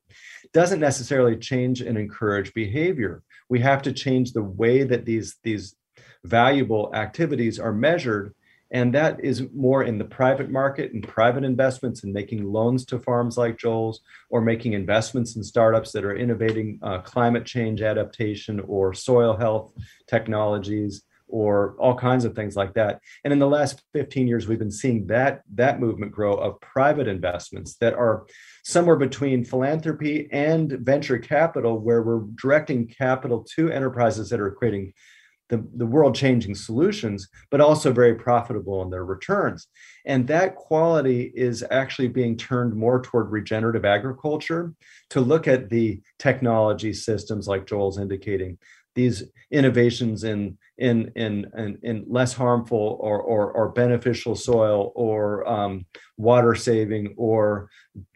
doesn't 0.53 0.79
necessarily 0.79 1.35
change 1.35 1.81
and 1.81 1.97
encourage 1.97 2.53
behavior 2.53 3.23
we 3.49 3.59
have 3.59 3.81
to 3.83 3.91
change 3.91 4.33
the 4.33 4.43
way 4.43 4.83
that 4.83 5.05
these 5.05 5.37
these 5.43 5.75
valuable 6.23 6.91
activities 6.93 7.59
are 7.59 7.73
measured. 7.73 8.33
And 8.75 8.93
that 8.93 9.23
is 9.23 9.47
more 9.55 9.83
in 9.83 9.97
the 9.97 10.03
private 10.03 10.51
market 10.51 10.91
and 10.91 11.01
private 11.01 11.45
investments 11.45 12.03
and 12.03 12.11
making 12.11 12.43
loans 12.43 12.85
to 12.88 12.99
farms 12.99 13.38
like 13.38 13.57
Joel's 13.57 14.01
or 14.29 14.41
making 14.41 14.73
investments 14.73 15.38
in 15.38 15.45
startups 15.45 15.93
that 15.93 16.03
are 16.03 16.17
innovating 16.17 16.79
uh, 16.81 16.99
climate 16.99 17.45
change 17.45 17.81
adaptation 17.81 18.59
or 18.67 18.93
soil 18.93 19.38
health 19.38 19.71
technologies 20.09 21.03
or 21.29 21.77
all 21.79 21.95
kinds 21.95 22.25
of 22.25 22.35
things 22.35 22.57
like 22.57 22.73
that. 22.73 22.99
And 23.23 23.31
in 23.31 23.39
the 23.39 23.47
last 23.47 23.81
15 23.93 24.27
years, 24.27 24.45
we've 24.45 24.59
been 24.59 24.69
seeing 24.69 25.07
that 25.07 25.43
that 25.53 25.79
movement 25.79 26.11
grow 26.11 26.33
of 26.33 26.59
private 26.59 27.07
investments 27.07 27.77
that 27.77 27.93
are 27.93 28.25
somewhere 28.65 28.97
between 28.97 29.45
philanthropy 29.45 30.27
and 30.33 30.69
venture 30.81 31.17
capital, 31.17 31.79
where 31.79 32.03
we're 32.03 32.25
directing 32.35 32.88
capital 32.88 33.45
to 33.55 33.71
enterprises 33.71 34.29
that 34.31 34.41
are 34.41 34.51
creating 34.51 34.91
the, 35.49 35.65
the 35.75 35.86
world 35.86 36.15
changing 36.15 36.55
solutions, 36.55 37.27
but 37.51 37.62
also 37.62 37.91
very 37.91 38.15
profitable 38.15 38.81
in 38.81 38.89
their 38.89 39.05
returns. 39.05 39.67
And 40.05 40.27
that 40.27 40.55
quality 40.55 41.31
is 41.36 41.63
actually 41.69 42.08
being 42.08 42.38
turned 42.38 42.75
more 42.75 43.01
toward 43.01 43.31
regenerative 43.31 43.86
agriculture 43.86 44.73
to 45.12 45.21
look 45.21 45.47
at 45.47 45.69
the 45.69 46.01
technology 46.19 46.93
systems, 46.93 47.47
like 47.47 47.67
Joel's 47.67 47.99
indicating, 47.99 48.58
these 48.95 49.23
innovations 49.51 50.23
in 50.23 50.58
in 50.77 51.12
in 51.15 51.45
in, 51.58 51.77
in 51.84 52.05
less 52.08 52.34
harmful 52.34 52.97
or, 52.99 53.21
or, 53.21 53.51
or 53.51 53.69
beneficial 53.69 54.36
soil 54.36 54.91
or 54.95 55.47
um, 55.47 55.86
water 56.17 56.55
saving 56.55 57.13
or 57.17 57.69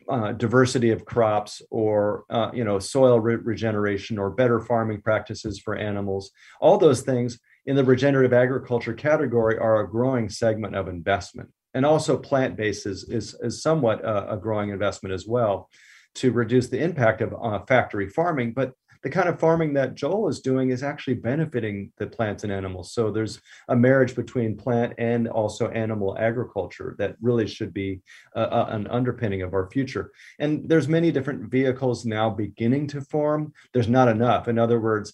uh, 0.10 0.32
diversity 0.32 0.90
of 0.90 1.06
crops 1.06 1.62
or 1.70 2.24
uh, 2.30 2.50
you 2.54 2.64
know 2.64 2.80
soil 2.80 3.20
re- 3.20 3.36
regeneration 3.36 4.18
or 4.18 4.30
better 4.30 4.60
farming 4.60 5.02
practices 5.02 5.60
for 5.60 5.76
animals. 5.76 6.32
All 6.60 6.78
those 6.78 7.02
things 7.02 7.40
in 7.66 7.76
the 7.76 7.84
regenerative 7.84 8.34
agriculture 8.34 8.94
category 8.94 9.58
are 9.58 9.82
a 9.82 9.90
growing 9.90 10.28
segment 10.28 10.76
of 10.76 10.88
investment. 10.88 11.50
And 11.76 11.86
also 11.86 12.18
plant-based 12.18 12.88
is, 12.88 13.04
is, 13.10 13.36
is 13.42 13.62
somewhat 13.62 14.04
a, 14.04 14.34
a 14.34 14.38
growing 14.38 14.72
investment 14.72 15.14
as 15.14 15.28
well 15.28 15.70
to 16.16 16.32
reduce 16.32 16.68
the 16.70 16.82
impact 16.82 17.22
of 17.22 17.36
uh, 17.40 17.60
factory 17.66 18.10
farming. 18.10 18.54
But 18.54 18.74
the 19.02 19.10
kind 19.10 19.30
of 19.30 19.40
farming 19.40 19.74
that 19.74 19.96
Joel 19.96 20.28
is 20.28 20.42
doing 20.42 20.72
is 20.72 20.84
actually 20.84 21.14
benefiting 21.14 21.92
the 21.98 22.08
plants 22.08 22.44
and 22.44 22.52
animals. 22.52 22.92
So 22.92 23.12
there's 23.12 23.42
a 23.70 23.76
marriage 23.76 24.14
between 24.16 24.58
plant 24.58 24.94
and 24.98 25.28
also 25.28 25.70
animal 25.70 26.18
agriculture 26.20 26.96
that 27.00 27.16
really 27.22 27.48
should 27.48 27.74
be 27.74 28.02
uh, 28.36 28.66
an 28.68 28.88
underpinning 28.88 29.42
of 29.42 29.54
our 29.54 29.70
future. 29.70 30.12
And 30.40 30.68
there's 30.68 30.90
many 30.90 31.12
different 31.12 31.50
vehicles 31.50 32.06
now 32.06 32.30
beginning 32.30 32.88
to 32.88 33.02
form. 33.02 33.54
There's 33.74 33.88
not 33.88 34.10
enough. 34.10 34.50
In 34.50 34.60
other 34.60 34.82
words, 34.82 35.14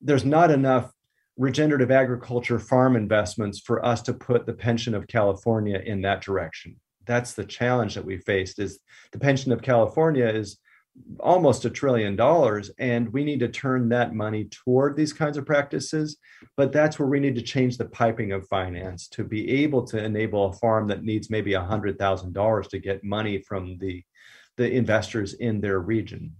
there's 0.00 0.24
not 0.24 0.50
enough 0.50 0.90
regenerative 1.36 1.90
agriculture 1.90 2.58
farm 2.58 2.96
investments 2.96 3.60
for 3.60 3.84
us 3.84 4.02
to 4.02 4.14
put 4.14 4.46
the 4.46 4.54
pension 4.54 4.94
of 4.94 5.06
California 5.06 5.80
in 5.84 6.00
that 6.02 6.22
direction. 6.22 6.76
That's 7.06 7.34
the 7.34 7.44
challenge 7.44 7.94
that 7.94 8.04
we 8.04 8.18
faced 8.18 8.58
is 8.58 8.80
the 9.12 9.18
pension 9.18 9.52
of 9.52 9.62
California 9.62 10.26
is 10.26 10.58
almost 11.20 11.64
a 11.64 11.70
trillion 11.70 12.16
dollars 12.16 12.70
and 12.78 13.12
we 13.12 13.24
need 13.24 13.40
to 13.40 13.48
turn 13.48 13.88
that 13.88 14.14
money 14.14 14.44
toward 14.44 14.96
these 14.96 15.12
kinds 15.12 15.36
of 15.36 15.46
practices. 15.46 16.16
But 16.56 16.72
that's 16.72 16.98
where 16.98 17.08
we 17.08 17.20
need 17.20 17.34
to 17.36 17.42
change 17.42 17.76
the 17.76 17.86
piping 17.86 18.32
of 18.32 18.46
finance 18.48 19.08
to 19.08 19.24
be 19.24 19.62
able 19.62 19.84
to 19.86 20.02
enable 20.02 20.46
a 20.46 20.52
farm 20.52 20.86
that 20.88 21.04
needs 21.04 21.30
maybe 21.30 21.54
a 21.54 21.62
hundred 21.62 21.98
thousand 21.98 22.32
dollars 22.32 22.68
to 22.68 22.78
get 22.78 23.04
money 23.04 23.42
from 23.42 23.78
the 23.78 24.02
the 24.56 24.70
investors 24.70 25.34
in 25.34 25.60
their 25.60 25.80
region. 25.80 26.34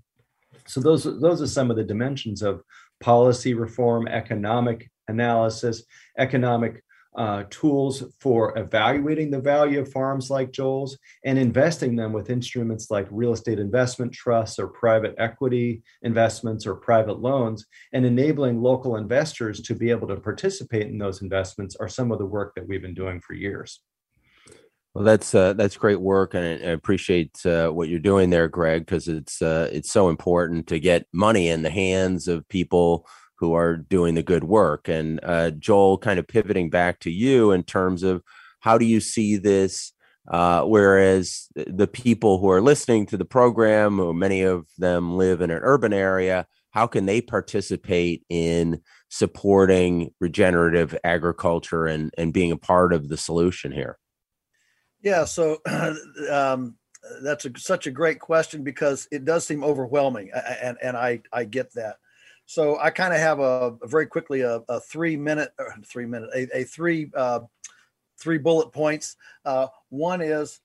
So 0.66 0.80
those 0.80 1.04
those 1.04 1.40
are 1.40 1.46
some 1.46 1.70
of 1.70 1.76
the 1.76 1.84
dimensions 1.84 2.42
of 2.42 2.62
policy 3.00 3.54
reform 3.54 4.08
economic 4.08 4.90
analysis 5.08 5.84
economic 6.18 6.82
uh, 7.16 7.44
tools 7.50 8.04
for 8.20 8.56
evaluating 8.58 9.30
the 9.30 9.40
value 9.40 9.80
of 9.80 9.90
farms 9.90 10.30
like 10.30 10.52
Joel's 10.52 10.98
and 11.24 11.38
investing 11.38 11.96
them 11.96 12.12
with 12.12 12.30
instruments 12.30 12.90
like 12.90 13.08
real 13.10 13.32
estate 13.32 13.58
investment 13.58 14.12
trusts 14.12 14.58
or 14.58 14.68
private 14.68 15.14
equity 15.18 15.82
investments 16.02 16.66
or 16.66 16.74
private 16.76 17.20
loans, 17.20 17.66
and 17.92 18.04
enabling 18.04 18.60
local 18.60 18.96
investors 18.96 19.60
to 19.62 19.74
be 19.74 19.90
able 19.90 20.08
to 20.08 20.16
participate 20.16 20.86
in 20.86 20.98
those 20.98 21.22
investments 21.22 21.76
are 21.76 21.88
some 21.88 22.12
of 22.12 22.18
the 22.18 22.26
work 22.26 22.54
that 22.54 22.66
we've 22.68 22.82
been 22.82 22.94
doing 22.94 23.20
for 23.20 23.34
years. 23.34 23.80
Well, 24.94 25.04
that's 25.04 25.34
uh, 25.34 25.52
that's 25.52 25.76
great 25.76 26.00
work, 26.00 26.34
and 26.34 26.44
I 26.44 26.70
appreciate 26.70 27.44
uh, 27.46 27.68
what 27.68 27.88
you're 27.88 28.00
doing 28.00 28.30
there, 28.30 28.48
Greg, 28.48 28.84
because 28.84 29.06
it's 29.06 29.40
uh, 29.40 29.68
it's 29.72 29.92
so 29.92 30.08
important 30.08 30.66
to 30.68 30.80
get 30.80 31.06
money 31.12 31.48
in 31.48 31.62
the 31.62 31.70
hands 31.70 32.26
of 32.26 32.48
people 32.48 33.06
who 33.38 33.54
are 33.54 33.76
doing 33.76 34.14
the 34.14 34.22
good 34.22 34.44
work. 34.44 34.88
And 34.88 35.20
uh, 35.22 35.50
Joel, 35.52 35.98
kind 35.98 36.18
of 36.18 36.26
pivoting 36.26 36.70
back 36.70 37.00
to 37.00 37.10
you 37.10 37.52
in 37.52 37.62
terms 37.62 38.02
of 38.02 38.22
how 38.60 38.78
do 38.78 38.84
you 38.84 39.00
see 39.00 39.36
this? 39.36 39.92
Uh, 40.30 40.62
whereas 40.62 41.48
the 41.54 41.86
people 41.86 42.38
who 42.38 42.50
are 42.50 42.60
listening 42.60 43.06
to 43.06 43.16
the 43.16 43.24
program, 43.24 43.96
who 43.96 44.12
many 44.12 44.42
of 44.42 44.66
them 44.76 45.16
live 45.16 45.40
in 45.40 45.50
an 45.50 45.60
urban 45.62 45.92
area, 45.92 46.46
how 46.70 46.86
can 46.86 47.06
they 47.06 47.20
participate 47.20 48.24
in 48.28 48.80
supporting 49.08 50.12
regenerative 50.20 50.94
agriculture 51.02 51.86
and, 51.86 52.12
and 52.18 52.34
being 52.34 52.52
a 52.52 52.58
part 52.58 52.92
of 52.92 53.08
the 53.08 53.16
solution 53.16 53.72
here? 53.72 53.98
Yeah, 55.02 55.24
so 55.24 55.58
um, 56.30 56.76
that's 57.22 57.44
a, 57.44 57.52
such 57.56 57.86
a 57.86 57.90
great 57.90 58.20
question 58.20 58.64
because 58.64 59.08
it 59.10 59.24
does 59.24 59.46
seem 59.46 59.64
overwhelming, 59.64 60.30
and 60.62 60.76
and 60.82 60.96
I 60.96 61.22
I 61.32 61.44
get 61.44 61.72
that. 61.74 61.96
So 62.48 62.78
I 62.80 62.88
kind 62.88 63.12
of 63.12 63.20
have 63.20 63.40
a, 63.40 63.76
a, 63.82 63.86
very 63.86 64.06
quickly 64.06 64.40
a, 64.40 64.62
a 64.70 64.80
three 64.80 65.16
minute, 65.16 65.52
three 65.84 66.06
minute, 66.06 66.30
a, 66.34 66.60
a 66.60 66.64
three 66.64 67.10
uh, 67.14 67.40
three 68.18 68.38
bullet 68.38 68.72
points. 68.72 69.16
Uh, 69.44 69.66
one 69.90 70.22
is 70.22 70.60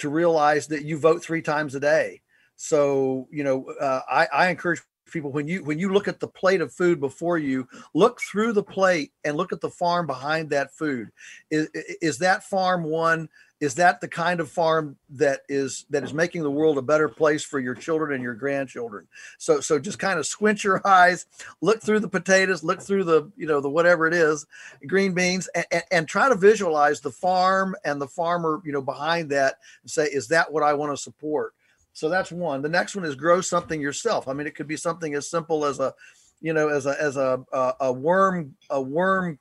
to 0.00 0.10
realize 0.10 0.66
that 0.66 0.84
you 0.84 0.98
vote 0.98 1.24
three 1.24 1.40
times 1.40 1.74
a 1.74 1.80
day. 1.80 2.20
So 2.56 3.28
you 3.30 3.44
know, 3.44 3.64
uh, 3.80 4.02
I, 4.10 4.28
I 4.30 4.48
encourage 4.50 4.82
people 5.10 5.32
when 5.32 5.48
you 5.48 5.64
when 5.64 5.78
you 5.78 5.90
look 5.90 6.06
at 6.06 6.20
the 6.20 6.28
plate 6.28 6.60
of 6.60 6.70
food 6.70 7.00
before 7.00 7.38
you 7.38 7.66
look 7.94 8.20
through 8.20 8.52
the 8.52 8.62
plate 8.62 9.12
and 9.24 9.34
look 9.34 9.54
at 9.54 9.62
the 9.62 9.70
farm 9.70 10.06
behind 10.06 10.50
that 10.50 10.74
food 10.74 11.08
is 11.50 11.68
is 12.02 12.18
that 12.18 12.44
farm 12.44 12.84
one 12.84 13.26
is 13.62 13.76
that 13.76 14.00
the 14.00 14.08
kind 14.08 14.40
of 14.40 14.50
farm 14.50 14.96
that 15.08 15.42
is 15.48 15.86
that 15.88 16.02
is 16.02 16.12
making 16.12 16.42
the 16.42 16.50
world 16.50 16.78
a 16.78 16.82
better 16.82 17.08
place 17.08 17.44
for 17.44 17.60
your 17.60 17.76
children 17.76 18.12
and 18.12 18.20
your 18.20 18.34
grandchildren? 18.34 19.06
So 19.38 19.60
so 19.60 19.78
just 19.78 20.00
kind 20.00 20.18
of 20.18 20.26
squint 20.26 20.64
your 20.64 20.82
eyes 20.86 21.26
look 21.60 21.80
through 21.80 22.00
the 22.00 22.08
potatoes 22.08 22.64
look 22.64 22.82
through 22.82 23.04
the 23.04 23.30
you 23.36 23.46
know 23.46 23.60
the 23.60 23.70
whatever 23.70 24.08
it 24.08 24.14
is 24.14 24.46
green 24.88 25.14
beans 25.14 25.48
and, 25.54 25.64
and, 25.70 25.84
and 25.92 26.08
try 26.08 26.28
to 26.28 26.34
visualize 26.34 27.00
the 27.00 27.12
farm 27.12 27.76
and 27.84 28.02
the 28.02 28.08
farmer 28.08 28.60
you 28.64 28.72
know 28.72 28.82
behind 28.82 29.30
that 29.30 29.60
and 29.82 29.90
say 29.90 30.06
is 30.06 30.26
that 30.26 30.52
what 30.52 30.64
i 30.64 30.74
want 30.74 30.92
to 30.92 31.00
support? 31.00 31.54
So 31.94 32.08
that's 32.08 32.32
one. 32.32 32.62
The 32.62 32.68
next 32.68 32.96
one 32.96 33.04
is 33.04 33.14
grow 33.14 33.40
something 33.40 33.80
yourself. 33.80 34.26
I 34.26 34.32
mean 34.32 34.48
it 34.48 34.56
could 34.56 34.66
be 34.66 34.76
something 34.76 35.14
as 35.14 35.30
simple 35.30 35.64
as 35.64 35.78
a 35.78 35.94
you 36.40 36.52
know 36.52 36.68
as 36.68 36.86
a 36.86 37.00
as 37.00 37.16
a 37.16 37.44
a, 37.52 37.74
a 37.78 37.92
worm 37.92 38.56
a 38.70 38.82
worm 38.82 39.38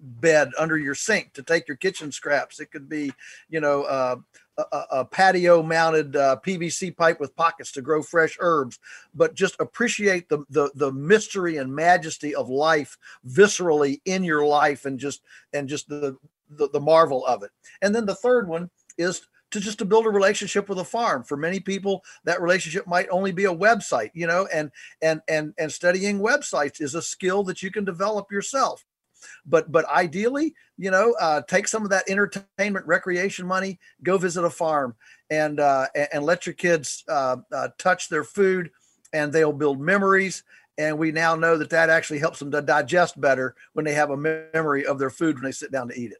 bed 0.00 0.50
under 0.58 0.78
your 0.78 0.94
sink 0.94 1.32
to 1.34 1.42
take 1.42 1.68
your 1.68 1.76
kitchen 1.76 2.10
scraps. 2.10 2.60
It 2.60 2.70
could 2.70 2.88
be, 2.88 3.12
you 3.48 3.60
know, 3.60 3.82
uh, 3.84 4.16
a, 4.58 4.84
a, 4.90 5.04
patio 5.04 5.62
mounted 5.62 6.16
uh, 6.16 6.36
PVC 6.44 6.94
pipe 6.96 7.20
with 7.20 7.36
pockets 7.36 7.72
to 7.72 7.82
grow 7.82 8.02
fresh 8.02 8.36
herbs, 8.40 8.78
but 9.14 9.34
just 9.34 9.56
appreciate 9.60 10.28
the, 10.28 10.44
the 10.50 10.70
the 10.74 10.92
mystery 10.92 11.56
and 11.56 11.74
majesty 11.74 12.34
of 12.34 12.48
life 12.48 12.98
viscerally 13.26 14.00
in 14.04 14.22
your 14.24 14.44
life 14.46 14.84
and 14.84 14.98
just 14.98 15.22
and 15.52 15.68
just 15.68 15.88
the, 15.88 16.16
the 16.50 16.68
the 16.68 16.80
marvel 16.80 17.24
of 17.26 17.42
it. 17.42 17.50
And 17.80 17.94
then 17.94 18.06
the 18.06 18.14
third 18.14 18.48
one 18.48 18.70
is 18.98 19.22
to 19.50 19.60
just 19.60 19.78
to 19.78 19.84
build 19.84 20.06
a 20.06 20.10
relationship 20.10 20.68
with 20.68 20.78
a 20.78 20.84
farm 20.84 21.22
for 21.22 21.36
many 21.36 21.60
people 21.60 22.04
that 22.24 22.40
relationship 22.40 22.86
might 22.86 23.08
only 23.10 23.32
be 23.32 23.44
a 23.46 23.54
website 23.54 24.10
you 24.14 24.26
know 24.26 24.46
and 24.52 24.70
and 25.02 25.20
and 25.28 25.52
and 25.58 25.72
studying 25.72 26.20
websites 26.20 26.80
is 26.80 26.94
a 26.94 27.02
skill 27.02 27.42
that 27.42 27.62
you 27.62 27.70
can 27.70 27.84
develop 27.84 28.30
yourself 28.30 28.84
but 29.46 29.70
but 29.70 29.88
ideally 29.88 30.54
you 30.76 30.90
know 30.90 31.14
uh, 31.20 31.40
take 31.42 31.68
some 31.68 31.84
of 31.84 31.90
that 31.90 32.08
entertainment 32.08 32.86
recreation 32.86 33.46
money 33.46 33.78
go 34.02 34.18
visit 34.18 34.44
a 34.44 34.50
farm 34.50 34.94
and 35.30 35.60
uh, 35.60 35.86
and 36.12 36.24
let 36.24 36.46
your 36.46 36.54
kids 36.54 37.04
uh, 37.08 37.36
uh, 37.52 37.68
touch 37.78 38.08
their 38.08 38.24
food 38.24 38.70
and 39.12 39.32
they'll 39.32 39.52
build 39.52 39.80
memories 39.80 40.42
and 40.78 40.98
we 40.98 41.12
now 41.12 41.34
know 41.34 41.58
that 41.58 41.70
that 41.70 41.90
actually 41.90 42.18
helps 42.18 42.38
them 42.38 42.50
to 42.50 42.62
digest 42.62 43.20
better 43.20 43.54
when 43.74 43.84
they 43.84 43.94
have 43.94 44.10
a 44.10 44.16
memory 44.16 44.86
of 44.86 44.98
their 44.98 45.10
food 45.10 45.36
when 45.36 45.44
they 45.44 45.52
sit 45.52 45.72
down 45.72 45.88
to 45.88 45.98
eat 45.98 46.12
it 46.12 46.18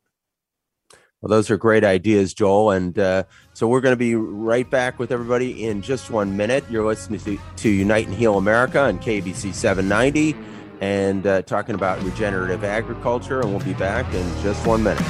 well, 1.20 1.28
those 1.28 1.50
are 1.50 1.58
great 1.58 1.84
ideas, 1.84 2.32
Joel. 2.32 2.70
And 2.70 2.98
uh, 2.98 3.24
so 3.52 3.68
we're 3.68 3.82
going 3.82 3.92
to 3.92 3.96
be 3.96 4.14
right 4.14 4.68
back 4.68 4.98
with 4.98 5.12
everybody 5.12 5.66
in 5.66 5.82
just 5.82 6.10
one 6.10 6.34
minute. 6.34 6.64
You're 6.70 6.86
listening 6.86 7.20
to, 7.20 7.38
to 7.56 7.68
Unite 7.68 8.06
and 8.06 8.16
Heal 8.16 8.38
America 8.38 8.80
on 8.80 8.98
KABC 8.98 9.52
790 9.52 10.34
and 10.80 11.26
uh, 11.26 11.42
talking 11.42 11.74
about 11.74 12.02
regenerative 12.02 12.64
agriculture. 12.64 13.40
And 13.40 13.50
we'll 13.50 13.64
be 13.64 13.74
back 13.74 14.12
in 14.14 14.42
just 14.42 14.66
one 14.66 14.82
minute. 14.82 15.00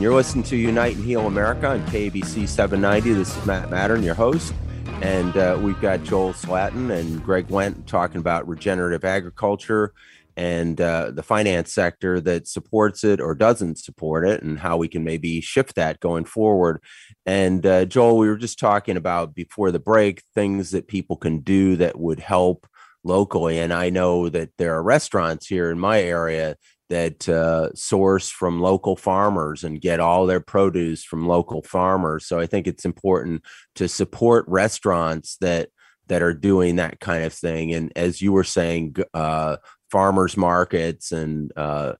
You're 0.00 0.14
listening 0.14 0.44
to 0.44 0.56
Unite 0.56 0.96
and 0.96 1.04
Heal 1.04 1.26
America 1.26 1.68
on 1.68 1.84
KABC 1.86 2.48
790. 2.48 3.12
This 3.12 3.36
is 3.36 3.46
Matt 3.46 3.68
Mattern, 3.68 4.04
your 4.04 4.14
host. 4.14 4.54
And 5.02 5.36
uh, 5.36 5.58
we've 5.60 5.80
got 5.80 6.02
Joel 6.02 6.32
Salatin 6.32 6.90
and 6.90 7.22
Greg 7.22 7.48
Wendt 7.48 7.86
talking 7.86 8.18
about 8.18 8.48
regenerative 8.48 9.04
agriculture 9.04 9.92
and 10.38 10.80
uh, 10.80 11.10
the 11.10 11.22
finance 11.24 11.74
sector 11.74 12.20
that 12.20 12.46
supports 12.46 13.02
it 13.02 13.20
or 13.20 13.34
doesn't 13.34 13.76
support 13.76 14.24
it, 14.24 14.40
and 14.40 14.60
how 14.60 14.76
we 14.76 14.86
can 14.86 15.02
maybe 15.02 15.40
shift 15.40 15.74
that 15.74 15.98
going 15.98 16.24
forward. 16.24 16.80
And 17.26 17.66
uh, 17.66 17.86
Joel, 17.86 18.18
we 18.18 18.28
were 18.28 18.36
just 18.36 18.56
talking 18.60 18.96
about 18.96 19.34
before 19.34 19.72
the 19.72 19.80
break 19.80 20.22
things 20.36 20.70
that 20.70 20.86
people 20.86 21.16
can 21.16 21.40
do 21.40 21.74
that 21.76 21.98
would 21.98 22.20
help 22.20 22.68
locally. 23.02 23.58
And 23.58 23.72
I 23.72 23.90
know 23.90 24.28
that 24.28 24.50
there 24.58 24.76
are 24.76 24.82
restaurants 24.82 25.48
here 25.48 25.72
in 25.72 25.78
my 25.80 26.00
area 26.00 26.56
that 26.88 27.28
uh, 27.28 27.74
source 27.74 28.30
from 28.30 28.60
local 28.62 28.94
farmers 28.94 29.64
and 29.64 29.80
get 29.80 29.98
all 29.98 30.24
their 30.24 30.40
produce 30.40 31.02
from 31.02 31.26
local 31.26 31.62
farmers. 31.62 32.26
So 32.26 32.38
I 32.38 32.46
think 32.46 32.68
it's 32.68 32.84
important 32.84 33.42
to 33.74 33.88
support 33.88 34.44
restaurants 34.46 35.36
that 35.40 35.70
that 36.06 36.22
are 36.22 36.32
doing 36.32 36.76
that 36.76 37.00
kind 37.00 37.24
of 37.24 37.34
thing. 37.34 37.74
And 37.74 37.92
as 37.94 38.22
you 38.22 38.32
were 38.32 38.44
saying, 38.44 38.96
uh, 39.12 39.56
farmers 39.90 40.36
markets 40.36 41.12
and 41.12 41.52
uh, 41.56 41.94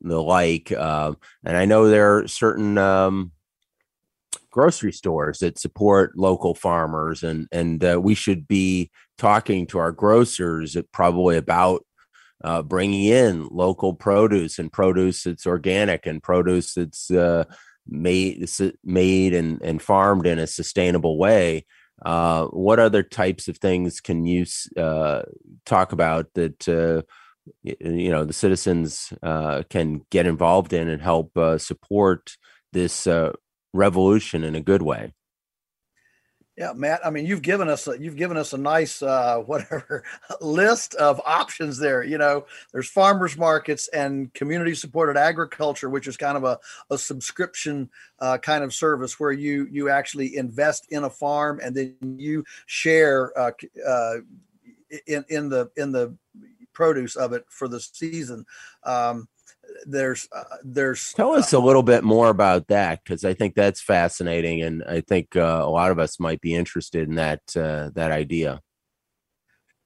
the 0.00 0.22
like. 0.22 0.72
Uh, 0.72 1.12
and 1.44 1.56
I 1.56 1.64
know 1.64 1.88
there 1.88 2.18
are 2.18 2.28
certain 2.28 2.78
um, 2.78 3.32
grocery 4.50 4.92
stores 4.92 5.40
that 5.40 5.58
support 5.58 6.16
local 6.16 6.54
farmers, 6.54 7.22
and 7.22 7.48
and 7.52 7.84
uh, 7.84 8.00
we 8.00 8.14
should 8.14 8.46
be 8.46 8.90
talking 9.18 9.66
to 9.68 9.78
our 9.78 9.92
grocers 9.92 10.76
probably 10.92 11.36
about 11.36 11.84
uh, 12.44 12.62
bringing 12.62 13.04
in 13.04 13.46
local 13.48 13.94
produce 13.94 14.58
and 14.58 14.72
produce 14.72 15.24
that's 15.24 15.46
organic 15.46 16.06
and 16.06 16.22
produce 16.22 16.74
that's 16.74 17.10
uh, 17.10 17.44
made 17.86 18.48
made 18.84 19.34
and, 19.34 19.60
and 19.62 19.82
farmed 19.82 20.26
in 20.26 20.38
a 20.38 20.46
sustainable 20.46 21.18
way. 21.18 21.64
Uh, 22.04 22.46
what 22.46 22.80
other 22.80 23.02
types 23.02 23.46
of 23.46 23.58
things 23.58 24.00
can 24.00 24.26
you 24.26 24.44
uh, 24.76 25.22
talk 25.64 25.92
about 25.92 26.26
that 26.34 26.68
uh, 26.68 27.02
you 27.62 28.10
know 28.10 28.24
the 28.24 28.32
citizens 28.32 29.12
uh, 29.22 29.62
can 29.68 30.04
get 30.10 30.26
involved 30.26 30.72
in 30.72 30.88
and 30.88 31.02
help 31.02 31.32
support 31.58 32.36
this 32.72 33.06
revolution 33.72 34.44
in 34.44 34.54
a 34.54 34.60
good 34.60 34.82
way? 34.82 35.12
Yeah, 36.56 36.74
Matt. 36.74 37.04
I 37.04 37.08
mean, 37.08 37.24
you've 37.24 37.40
given 37.40 37.68
us 37.68 37.88
a, 37.88 37.98
you've 37.98 38.16
given 38.16 38.36
us 38.36 38.52
a 38.52 38.58
nice 38.58 39.02
uh, 39.02 39.38
whatever 39.46 40.04
list 40.40 40.94
of 40.96 41.20
options 41.24 41.78
there. 41.78 42.02
You 42.02 42.18
know, 42.18 42.44
there's 42.72 42.88
farmers 42.88 43.38
markets 43.38 43.88
and 43.88 44.32
community 44.34 44.74
supported 44.74 45.16
agriculture, 45.16 45.88
which 45.88 46.06
is 46.06 46.16
kind 46.16 46.36
of 46.36 46.44
a, 46.44 46.58
a 46.90 46.98
subscription 46.98 47.88
uh, 48.18 48.36
kind 48.38 48.62
of 48.64 48.74
service 48.74 49.18
where 49.18 49.32
you 49.32 49.66
you 49.70 49.88
actually 49.88 50.36
invest 50.36 50.86
in 50.90 51.04
a 51.04 51.10
farm 51.10 51.58
and 51.62 51.74
then 51.74 51.96
you 52.18 52.44
share 52.66 53.36
uh, 53.38 53.52
uh 53.86 54.16
in 55.06 55.24
in 55.30 55.48
the 55.48 55.70
in 55.76 55.90
the 55.90 56.14
produce 56.72 57.16
of 57.16 57.32
it 57.32 57.44
for 57.48 57.68
the 57.68 57.80
season. 57.80 58.44
Um, 58.84 59.28
there's 59.86 60.28
uh, 60.34 60.42
there's 60.64 61.12
tell 61.12 61.32
us 61.32 61.54
uh, 61.54 61.58
a 61.58 61.60
little 61.60 61.82
bit 61.82 62.04
more 62.04 62.28
about 62.28 62.68
that 62.68 63.02
because 63.02 63.24
I 63.24 63.34
think 63.34 63.54
that's 63.54 63.80
fascinating, 63.80 64.62
and 64.62 64.82
I 64.84 65.00
think 65.00 65.36
uh, 65.36 65.62
a 65.62 65.70
lot 65.70 65.90
of 65.90 65.98
us 65.98 66.20
might 66.20 66.40
be 66.40 66.54
interested 66.54 67.08
in 67.08 67.14
that 67.16 67.40
uh, 67.56 67.90
that 67.94 68.10
idea. 68.10 68.60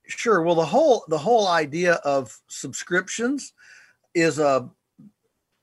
Sure. 0.07 0.41
Well, 0.41 0.55
the 0.55 0.65
whole 0.65 1.03
the 1.07 1.17
whole 1.17 1.47
idea 1.47 1.93
of 1.95 2.35
subscriptions 2.47 3.53
is 4.13 4.39
a 4.39 4.69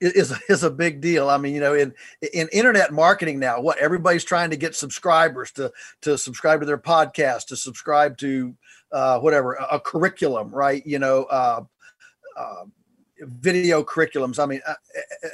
is 0.00 0.34
is 0.48 0.62
a 0.62 0.70
big 0.70 1.00
deal. 1.00 1.28
I 1.28 1.38
mean, 1.38 1.54
you 1.54 1.60
know, 1.60 1.74
in 1.74 1.94
in 2.32 2.48
internet 2.52 2.92
marketing 2.92 3.38
now, 3.38 3.60
what 3.60 3.78
everybody's 3.78 4.24
trying 4.24 4.50
to 4.50 4.56
get 4.56 4.74
subscribers 4.74 5.50
to 5.52 5.72
to 6.02 6.18
subscribe 6.18 6.60
to 6.60 6.66
their 6.66 6.78
podcast, 6.78 7.46
to 7.46 7.56
subscribe 7.56 8.18
to 8.18 8.54
uh, 8.94 9.18
whatever 9.18 9.54
a, 9.54 9.76
a 9.76 9.80
curriculum, 9.80 10.50
right? 10.50 10.86
You 10.86 11.00
know, 11.00 11.24
uh, 11.24 11.64
uh, 12.38 12.64
video 13.20 13.82
curriculums. 13.82 14.42
I 14.42 14.46
mean, 14.46 14.60
uh, 14.66 14.74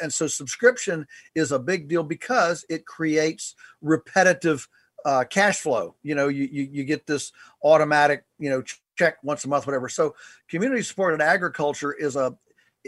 and 0.02 0.12
so 0.12 0.26
subscription 0.26 1.06
is 1.34 1.52
a 1.52 1.58
big 1.58 1.86
deal 1.86 2.02
because 2.02 2.64
it 2.68 2.86
creates 2.86 3.54
repetitive 3.82 4.66
uh, 5.04 5.24
cash 5.28 5.60
flow. 5.60 5.94
You 6.02 6.14
know, 6.14 6.28
you, 6.28 6.48
you 6.50 6.68
you 6.72 6.84
get 6.84 7.06
this 7.06 7.32
automatic, 7.62 8.24
you 8.38 8.50
know, 8.50 8.62
check 8.96 9.18
once 9.22 9.44
a 9.44 9.48
month, 9.48 9.66
whatever. 9.66 9.88
So 9.88 10.14
community 10.48 10.82
supported 10.82 11.20
agriculture 11.20 11.92
is 11.92 12.16
a 12.16 12.36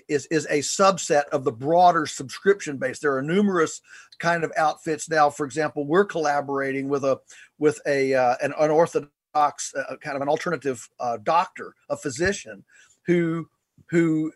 is 0.09 0.25
is 0.27 0.47
a 0.47 0.61
subset 0.61 1.25
of 1.33 1.45
the 1.45 1.53
broader 1.53 2.07
subscription 2.07 2.79
base. 2.79 2.99
There 2.99 3.15
are 3.15 3.23
numerous 3.23 3.83
kind 4.19 4.43
of 4.43 4.53
outfits 4.57 5.11
now. 5.11 5.29
For 5.29 5.45
example, 5.45 5.87
we're 5.87 6.07
collaborating 6.07 6.89
with 6.89 7.05
a 7.05 7.21
with 7.59 7.79
a 7.87 8.15
uh, 8.15 8.37
an 8.43 8.55
unorthodox 8.59 9.12
uh, 9.35 9.97
kind 10.01 10.17
of 10.17 10.23
an 10.23 10.29
alternative 10.29 10.89
uh, 11.01 11.19
doctor, 11.23 11.75
a 11.89 11.97
physician 11.97 12.65
who 13.07 13.49
who 13.91 14.33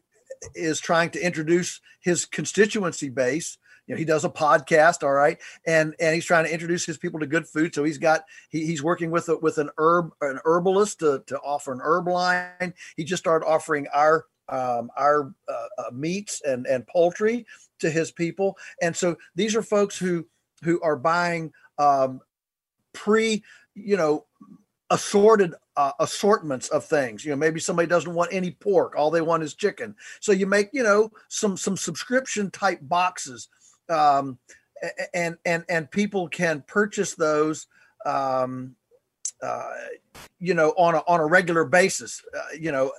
is 0.55 0.81
trying 0.81 1.11
to 1.11 1.25
introduce 1.25 1.81
his 2.01 2.25
constituency 2.25 3.09
base. 3.09 3.59
You 3.87 3.95
know 3.95 3.99
he 3.99 4.05
does 4.05 4.25
a 4.25 4.29
podcast 4.29 5.05
all 5.05 5.13
right 5.13 5.39
and 5.65 5.95
and 6.01 6.15
he's 6.15 6.25
trying 6.25 6.45
to 6.45 6.53
introduce 6.53 6.85
his 6.85 6.99
people 6.99 7.21
to 7.21 7.27
good 7.27 7.47
food. 7.47 7.75
So 7.75 7.85
he's 7.85 7.99
got 7.99 8.25
he, 8.49 8.67
he's 8.67 8.83
working 8.83 9.11
with 9.11 9.29
a, 9.29 9.39
with 9.39 9.59
an 9.59 9.71
herb 9.79 10.11
an 10.21 10.41
herbalist 10.45 10.99
to, 11.01 11.23
to 11.27 11.39
offer 11.39 11.73
an 11.73 11.81
herb 11.83 12.09
line. 12.09 12.75
He 12.97 13.05
just 13.05 13.23
started 13.23 13.47
offering 13.47 13.87
our 13.95 14.27
um, 14.49 14.91
our 14.97 15.33
uh, 15.49 15.67
uh, 15.79 15.91
meats 15.93 16.43
and 16.45 16.67
and 16.67 16.87
poultry 16.87 17.47
to 17.79 17.91
his 17.91 18.11
people. 18.11 18.57
And 18.83 18.95
so 18.97 19.17
these 19.35 19.55
are 19.55 19.63
folks 19.63 19.97
who 19.99 20.27
who 20.63 20.81
are 20.83 20.97
buying 20.97 21.53
um, 21.79 22.21
pre 22.93 23.43
you 23.75 23.97
know 23.97 24.25
assorted 24.91 25.55
uh, 25.77 25.93
assortments 26.01 26.69
of 26.69 26.85
things. 26.85 27.25
You 27.25 27.31
know 27.31 27.37
maybe 27.37 27.61
somebody 27.61 27.89
doesn't 27.89 28.15
want 28.15 28.33
any 28.33 28.53
pork. 28.53 28.95
All 28.97 29.11
they 29.11 29.21
want 29.21 29.43
is 29.43 29.55
chicken. 29.55 29.95
So 30.21 30.33
you 30.33 30.47
make 30.47 30.71
you 30.73 30.83
know 30.83 31.11
some 31.29 31.57
some 31.57 31.77
subscription 31.77 32.51
type 32.51 32.81
boxes 32.83 33.49
um, 33.89 34.39
and 35.15 35.37
and 35.45 35.65
and 35.69 35.91
people 35.91 36.29
can 36.29 36.63
purchase 36.67 37.15
those 37.15 37.67
um, 38.05 38.75
uh, 39.43 39.71
you 40.39 40.55
know 40.55 40.71
on 40.77 40.95
a 40.95 40.99
on 41.07 41.21
a 41.21 41.27
regular 41.27 41.65
basis. 41.65 42.23
Uh, 42.37 42.57
you 42.59 42.73
know 42.73 42.93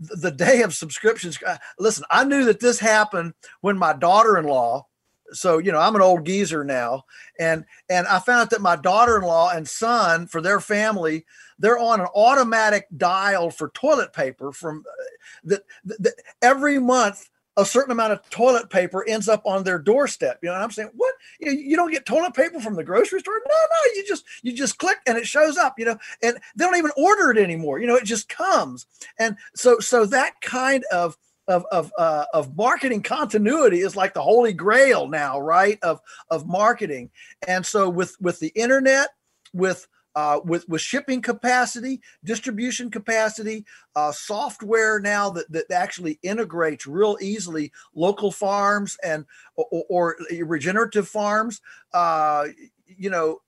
the 0.00 0.30
day 0.30 0.62
of 0.62 0.74
subscriptions 0.74 1.38
uh, 1.46 1.58
listen 1.78 2.02
i 2.10 2.24
knew 2.24 2.44
that 2.44 2.58
this 2.58 2.80
happened 2.80 3.34
when 3.60 3.76
my 3.76 3.92
daughter-in-law 3.92 4.84
so 5.32 5.58
you 5.58 5.72
know 5.72 5.78
i'm 5.78 5.96
an 5.96 6.02
old 6.02 6.24
geezer 6.24 6.64
now 6.64 7.04
and 7.38 7.64
and 7.88 8.06
i 8.06 8.18
found 8.18 8.42
out 8.42 8.50
that 8.50 8.60
my 8.60 8.76
daughter-in-law 8.76 9.50
and 9.50 9.68
son 9.68 10.26
for 10.26 10.40
their 10.40 10.60
family 10.60 11.24
they're 11.58 11.78
on 11.78 12.00
an 12.00 12.08
automatic 12.14 12.86
dial 12.96 13.50
for 13.50 13.70
toilet 13.70 14.12
paper 14.12 14.52
from 14.52 14.84
uh, 14.88 15.56
that 15.98 16.14
every 16.42 16.78
month 16.78 17.28
a 17.56 17.66
certain 17.66 17.92
amount 17.92 18.12
of 18.12 18.28
toilet 18.30 18.70
paper 18.70 19.04
ends 19.06 19.28
up 19.28 19.42
on 19.44 19.62
their 19.62 19.78
doorstep. 19.78 20.38
You 20.42 20.48
know, 20.48 20.54
I'm 20.54 20.70
saying, 20.70 20.90
what? 20.94 21.14
You, 21.38 21.46
know, 21.46 21.60
you 21.60 21.76
don't 21.76 21.90
get 21.90 22.06
toilet 22.06 22.34
paper 22.34 22.60
from 22.60 22.74
the 22.74 22.84
grocery 22.84 23.20
store? 23.20 23.40
No, 23.46 23.54
no, 23.54 23.92
you 23.94 24.04
just 24.06 24.24
you 24.42 24.52
just 24.54 24.78
click 24.78 24.98
and 25.06 25.18
it 25.18 25.26
shows 25.26 25.58
up. 25.58 25.78
You 25.78 25.86
know, 25.86 25.98
and 26.22 26.36
they 26.56 26.64
don't 26.64 26.76
even 26.76 26.92
order 26.96 27.30
it 27.30 27.38
anymore. 27.38 27.78
You 27.78 27.86
know, 27.86 27.96
it 27.96 28.04
just 28.04 28.28
comes. 28.28 28.86
And 29.18 29.36
so 29.54 29.80
so 29.80 30.06
that 30.06 30.40
kind 30.40 30.84
of 30.90 31.18
of 31.48 31.64
of 31.72 31.92
uh, 31.98 32.24
of 32.32 32.56
marketing 32.56 33.02
continuity 33.02 33.80
is 33.80 33.96
like 33.96 34.14
the 34.14 34.22
holy 34.22 34.52
grail 34.52 35.08
now, 35.08 35.40
right? 35.40 35.78
Of 35.82 36.00
of 36.30 36.46
marketing, 36.46 37.10
and 37.46 37.64
so 37.64 37.88
with 37.88 38.16
with 38.20 38.38
the 38.40 38.52
internet, 38.54 39.10
with 39.52 39.86
uh, 40.14 40.40
with 40.44 40.68
with 40.68 40.80
shipping 40.80 41.22
capacity, 41.22 42.00
distribution 42.24 42.90
capacity, 42.90 43.64
uh, 43.96 44.12
software 44.12 45.00
now 45.00 45.30
that, 45.30 45.50
that 45.50 45.70
actually 45.70 46.18
integrates 46.22 46.86
real 46.86 47.16
easily 47.20 47.72
local 47.94 48.30
farms 48.30 48.96
and 49.02 49.24
or, 49.56 49.84
or 49.88 50.16
regenerative 50.44 51.08
farms. 51.08 51.60
Uh, 51.92 52.46
you 52.86 53.10
know, 53.10 53.40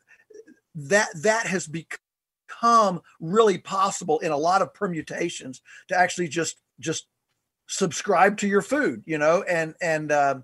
that 0.74 1.08
that 1.16 1.46
has 1.46 1.66
become 1.66 3.00
really 3.20 3.58
possible 3.58 4.18
in 4.20 4.32
a 4.32 4.36
lot 4.36 4.62
of 4.62 4.72
permutations 4.74 5.60
to 5.88 5.96
actually 5.96 6.28
just 6.28 6.60
just 6.80 7.06
subscribe 7.66 8.36
to 8.36 8.46
your 8.46 8.62
food 8.62 9.02
you 9.06 9.18
know 9.18 9.42
and 9.42 9.74
and 9.80 10.12
uh, 10.12 10.34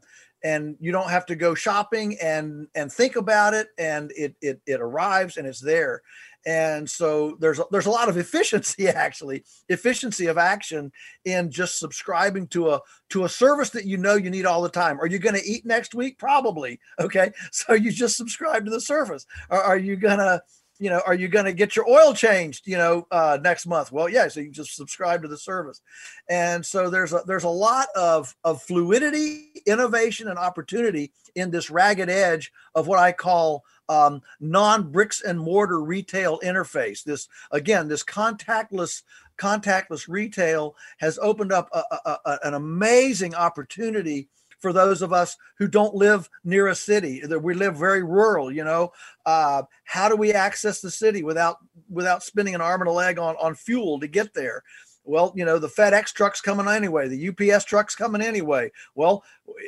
and 0.43 0.77
you 0.81 0.93
don't 0.93 1.11
have 1.11 1.27
to 1.27 1.37
go 1.37 1.55
shopping 1.55 2.16
and 2.23 2.66
and 2.75 2.93
think 2.93 3.16
about 3.16 3.55
it 3.55 3.68
and 3.79 4.12
it 4.16 4.35
it, 4.41 4.61
it 4.66 4.81
arrives 4.81 5.37
and 5.37 5.47
it's 5.47 5.61
there. 5.61 6.03
And 6.47 6.89
so 6.89 7.37
there's 7.39 7.61
there's 7.71 7.87
a 7.87 7.91
lot 7.91 8.09
of 8.09 8.16
efficiency 8.16 8.89
actually 8.89 9.45
efficiency 9.68 10.27
of 10.27 10.39
action 10.39 10.91
in 11.25 11.51
just 11.51 11.79
subscribing 11.79 12.47
to 12.49 12.71
a 12.71 12.81
to 13.11 13.25
a 13.25 13.29
service 13.29 13.71
that 13.71 13.85
you 13.85 13.99
know 13.99 14.14
you 14.14 14.31
need 14.31 14.47
all 14.47 14.62
the 14.62 14.71
time. 14.71 14.99
Are 15.01 15.07
you 15.07 15.18
going 15.18 15.35
to 15.35 15.47
eat 15.47 15.66
next 15.66 15.95
week? 15.95 16.18
Probably 16.18 16.81
okay? 16.99 17.33
So 17.53 17.75
you 17.75 17.91
just 17.91 18.16
subscribe 18.16 18.64
to 18.64 18.71
the 18.71 18.81
service. 18.81 19.27
Or 19.51 19.62
are 19.62 19.77
you 19.77 19.97
going 19.97 20.18
to 20.18 20.41
you 20.81 20.89
know, 20.89 21.03
are 21.07 21.14
you 21.14 21.28
going 21.28 21.45
to 21.45 21.53
get 21.53 21.76
your 21.76 21.87
oil 21.89 22.14
changed, 22.14 22.66
you 22.66 22.78
know, 22.78 23.07
uh, 23.11 23.39
next 23.43 23.66
month? 23.66 23.93
Well, 23.93 24.09
yeah. 24.09 24.28
So 24.28 24.41
you 24.41 24.51
just 24.51 24.74
subscribe 24.74 25.20
to 25.22 25.28
the 25.28 25.37
service, 25.37 25.83
and 26.28 26.64
so 26.64 26.89
there's 26.89 27.12
a 27.12 27.20
there's 27.26 27.45
a 27.45 27.49
lot 27.49 27.89
of 27.95 28.35
of 28.45 28.62
fluidity, 28.62 29.62
innovation, 29.66 30.26
and 30.28 30.39
opportunity 30.39 31.12
in 31.35 31.51
this 31.51 31.70
ragged 31.70 32.09
edge 32.09 32.51
of 32.74 32.87
what 32.87 32.99
I 32.99 33.12
call 33.12 33.62
um, 33.91 34.22
non 34.41 34.91
bricks 34.91 35.20
and 35.20 35.39
mortar 35.39 35.83
retail 35.83 36.41
interface. 36.41 37.05
This 37.05 37.28
again, 37.51 37.87
this 37.87 38.03
contactless 38.03 39.03
contactless 39.37 40.09
retail 40.09 40.76
has 40.99 41.18
opened 41.20 41.53
up 41.53 41.68
a, 41.72 41.83
a, 42.07 42.18
a, 42.24 42.39
an 42.45 42.55
amazing 42.55 43.35
opportunity 43.35 44.28
for 44.61 44.72
those 44.72 45.02
of 45.02 45.12
us 45.12 45.36
who 45.58 45.66
don't 45.66 45.94
live 45.94 46.28
near 46.44 46.68
a 46.68 46.74
city 46.74 47.20
that 47.20 47.40
we 47.40 47.54
live 47.54 47.76
very 47.76 48.02
rural 48.02 48.52
you 48.52 48.64
know 48.64 48.92
uh, 49.26 49.62
how 49.84 50.08
do 50.08 50.16
we 50.16 50.32
access 50.32 50.80
the 50.80 50.90
city 50.90 51.22
without 51.22 51.56
without 51.88 52.22
spending 52.22 52.54
an 52.54 52.61
arm 52.61 52.80
and 52.80 52.88
a 52.88 52.92
leg 52.92 53.18
on 53.18 53.34
on 53.36 53.54
fuel 53.54 53.98
to 53.98 54.06
get 54.06 54.32
there 54.34 54.62
well, 55.02 55.32
you 55.34 55.44
know, 55.44 55.58
the 55.58 55.66
FedEx 55.66 56.12
truck's 56.12 56.40
coming 56.40 56.68
anyway, 56.68 57.08
the 57.08 57.30
UPS 57.30 57.64
truck's 57.64 57.96
coming 57.96 58.20
anyway. 58.20 58.70
Well, 58.94 59.24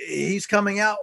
he's 0.07 0.47
coming 0.47 0.79
out 0.79 0.99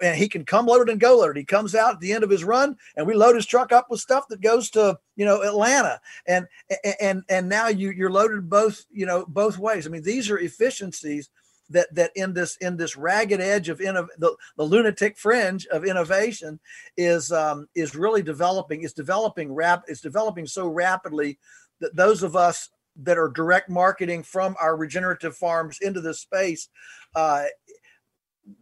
and 0.00 0.16
he 0.16 0.28
can 0.28 0.44
come 0.44 0.66
loaded 0.66 0.90
and 0.90 1.00
go 1.00 1.18
loaded. 1.18 1.36
He 1.36 1.44
comes 1.44 1.74
out 1.74 1.94
at 1.94 2.00
the 2.00 2.12
end 2.12 2.22
of 2.22 2.30
his 2.30 2.44
run, 2.44 2.76
and 2.96 3.06
we 3.06 3.14
load 3.14 3.34
his 3.34 3.46
truck 3.46 3.72
up 3.72 3.86
with 3.90 4.00
stuff 4.00 4.28
that 4.28 4.40
goes 4.40 4.70
to 4.70 4.98
you 5.16 5.24
know 5.24 5.42
Atlanta, 5.42 6.00
and 6.26 6.46
and 7.00 7.22
and 7.28 7.48
now 7.48 7.68
you 7.68 7.90
you're 7.90 8.10
loaded 8.10 8.48
both 8.48 8.84
you 8.90 9.06
know 9.06 9.24
both 9.26 9.58
ways. 9.58 9.86
I 9.86 9.90
mean, 9.90 10.02
these 10.02 10.30
are 10.30 10.38
efficiencies 10.38 11.30
that 11.70 11.94
that 11.94 12.10
in 12.14 12.32
this 12.32 12.56
in 12.56 12.76
this 12.76 12.96
ragged 12.96 13.40
edge 13.40 13.68
of 13.68 13.78
innov- 13.78 14.08
the, 14.18 14.34
the 14.56 14.64
lunatic 14.64 15.18
fringe 15.18 15.66
of 15.66 15.84
innovation 15.84 16.58
is 16.96 17.32
um, 17.32 17.68
is 17.74 17.94
really 17.94 18.22
developing. 18.22 18.82
is 18.82 18.92
developing 18.92 19.52
rap. 19.52 19.84
is 19.88 20.00
developing 20.00 20.46
so 20.46 20.66
rapidly 20.66 21.38
that 21.80 21.94
those 21.94 22.22
of 22.22 22.36
us 22.36 22.70
that 23.00 23.18
are 23.18 23.28
direct 23.28 23.70
marketing 23.70 24.22
from 24.22 24.56
our 24.60 24.76
regenerative 24.76 25.36
farms 25.36 25.78
into 25.80 26.00
this 26.00 26.20
space 26.20 26.68
uh, 27.14 27.44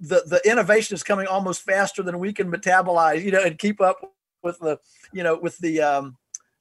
the 0.01 0.23
the 0.27 0.41
innovation 0.51 0.95
is 0.95 1.03
coming 1.03 1.27
almost 1.27 1.63
faster 1.63 2.03
than 2.03 2.19
we 2.19 2.33
can 2.33 2.51
metabolize, 2.51 3.23
you 3.23 3.31
know, 3.31 3.43
and 3.43 3.59
keep 3.59 3.81
up 3.81 4.13
with 4.43 4.59
the, 4.59 4.79
you 5.13 5.23
know, 5.23 5.39
with 5.41 5.57
the 5.59 5.81
um, 5.81 6.17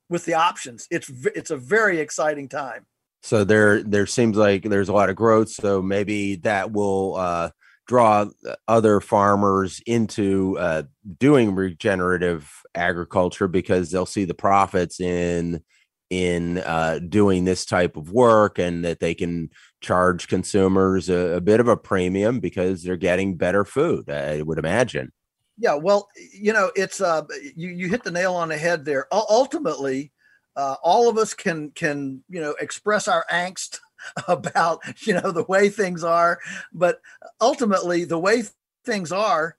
with 0.10 0.26
the 0.26 0.34
options. 0.34 0.88
It's 0.92 1.10
it's 1.36 1.52
a 1.52 1.58
very 1.58 2.00
exciting 2.00 2.48
time. 2.50 2.86
So 3.26 3.44
there 3.44 3.82
there 3.82 4.06
seems 4.06 4.38
like 4.38 4.62
there's 4.62 4.90
a 4.90 4.94
lot 4.94 5.10
of 5.10 5.16
growth. 5.16 5.50
So 5.50 5.82
maybe 5.82 6.36
that 6.38 6.72
will 6.72 7.16
uh, 7.16 7.50
draw 7.88 8.28
other 8.68 9.02
farmers 9.02 9.82
into 9.88 10.60
uh, 10.60 10.84
doing 11.18 11.56
regenerative 11.56 12.48
agriculture 12.76 13.48
because 13.48 13.90
they'll 13.90 14.06
see 14.06 14.26
the 14.26 14.36
profits 14.36 15.00
in 15.00 15.64
in 16.12 16.60
uh, 16.60 17.00
doing 17.10 17.46
this 17.46 17.66
type 17.66 17.98
of 17.98 18.12
work 18.12 18.60
and 18.60 18.86
that 18.86 19.00
they 19.00 19.16
can 19.16 19.50
charge 19.82 20.28
consumers 20.28 21.10
a, 21.10 21.38
a, 21.38 21.42
bit 21.42 21.60
of 21.60 21.68
a 21.68 21.76
premium 21.76 22.40
because 22.40 22.84
they're 22.84 22.96
getting 22.96 23.36
better 23.36 23.66
food 23.66 24.08
i 24.08 24.40
would 24.44 24.60
imagine 24.60 25.12
yeah 25.58 25.74
well 25.74 26.08
you 26.32 26.54
know 26.54 26.72
it's 26.76 27.02
uh 27.02 27.24
you 27.56 27.70
you 27.70 27.88
hit 27.88 28.04
the 28.04 28.12
nail 28.12 28.36
on 28.36 28.50
the 28.50 28.58
head 28.58 28.86
there 28.86 29.08
U- 29.12 29.26
ultimately 29.30 30.12
uh, 30.56 30.76
all 30.84 31.10
of 31.10 31.18
us 31.18 31.34
can 31.34 31.72
can 31.72 32.24
you 32.30 32.42
know 32.42 32.56
express 32.60 33.08
our 33.08 33.26
angst 33.32 33.80
about 34.28 34.82
you 35.06 35.14
know 35.14 35.32
the 35.32 35.44
way 35.44 35.70
things 35.70 36.04
are. 36.04 36.40
But 36.74 37.02
ultimately 37.42 38.06
the 38.06 38.20
way 38.20 38.44
things 38.86 39.12
are 39.12 39.58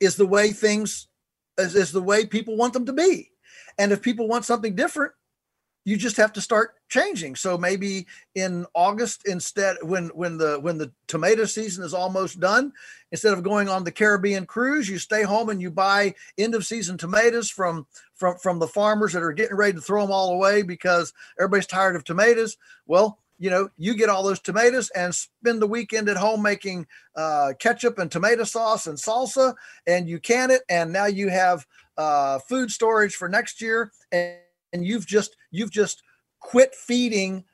is 0.00 0.16
the 0.16 0.26
way 0.26 0.50
things 0.50 1.08
is, 1.58 1.74
is 1.74 1.92
the 1.92 2.02
way 2.02 2.26
people 2.26 2.56
want 2.56 2.72
them 2.72 2.86
to 2.86 2.92
be. 2.92 3.30
And 3.78 3.92
if 3.92 4.02
people 4.02 4.28
want 4.28 4.44
something 4.44 4.74
different 4.74 5.12
you 5.88 5.96
just 5.96 6.18
have 6.18 6.34
to 6.34 6.40
start 6.42 6.74
changing. 6.90 7.34
So 7.34 7.56
maybe 7.56 8.06
in 8.34 8.66
august 8.74 9.26
instead 9.26 9.76
when 9.82 10.08
when 10.08 10.36
the 10.36 10.58
when 10.60 10.76
the 10.76 10.92
tomato 11.06 11.46
season 11.46 11.82
is 11.82 11.94
almost 11.94 12.38
done 12.40 12.72
instead 13.10 13.32
of 13.32 13.42
going 13.42 13.68
on 13.68 13.84
the 13.84 13.92
caribbean 13.92 14.44
cruise 14.44 14.88
you 14.88 14.98
stay 14.98 15.22
home 15.22 15.48
and 15.48 15.62
you 15.62 15.70
buy 15.70 16.14
end 16.36 16.54
of 16.54 16.66
season 16.66 16.98
tomatoes 16.98 17.48
from 17.50 17.86
from 18.18 18.36
from 18.38 18.58
the 18.58 18.68
farmers 18.68 19.12
that 19.12 19.22
are 19.22 19.32
getting 19.32 19.56
ready 19.56 19.72
to 19.72 19.80
throw 19.80 20.02
them 20.02 20.12
all 20.12 20.34
away 20.34 20.62
because 20.62 21.12
everybody's 21.38 21.66
tired 21.66 21.96
of 21.96 22.04
tomatoes? 22.04 22.56
Well 22.86 23.18
you 23.40 23.50
know 23.50 23.68
you 23.76 23.94
get 23.94 24.08
all 24.08 24.24
those 24.24 24.40
tomatoes 24.40 24.90
and 24.96 25.14
spend 25.14 25.62
the 25.62 25.66
weekend 25.66 26.08
at 26.08 26.16
home 26.16 26.42
making 26.42 26.84
uh, 27.14 27.52
ketchup 27.60 27.96
and 27.98 28.10
tomato 28.10 28.42
sauce 28.42 28.88
and 28.88 28.98
salsa 28.98 29.54
and 29.86 30.08
you 30.08 30.18
can 30.18 30.50
it 30.50 30.62
and 30.68 30.92
now 30.92 31.06
you 31.06 31.28
have 31.28 31.64
uh, 31.96 32.40
food 32.40 32.68
storage 32.68 33.14
for 33.14 33.28
next 33.28 33.60
year 33.60 33.92
and 34.10 34.38
and 34.72 34.84
you've 34.84 35.06
just 35.06 35.36
you've 35.50 35.70
just 35.70 36.02
quit 36.40 36.74
feeding 36.74 37.44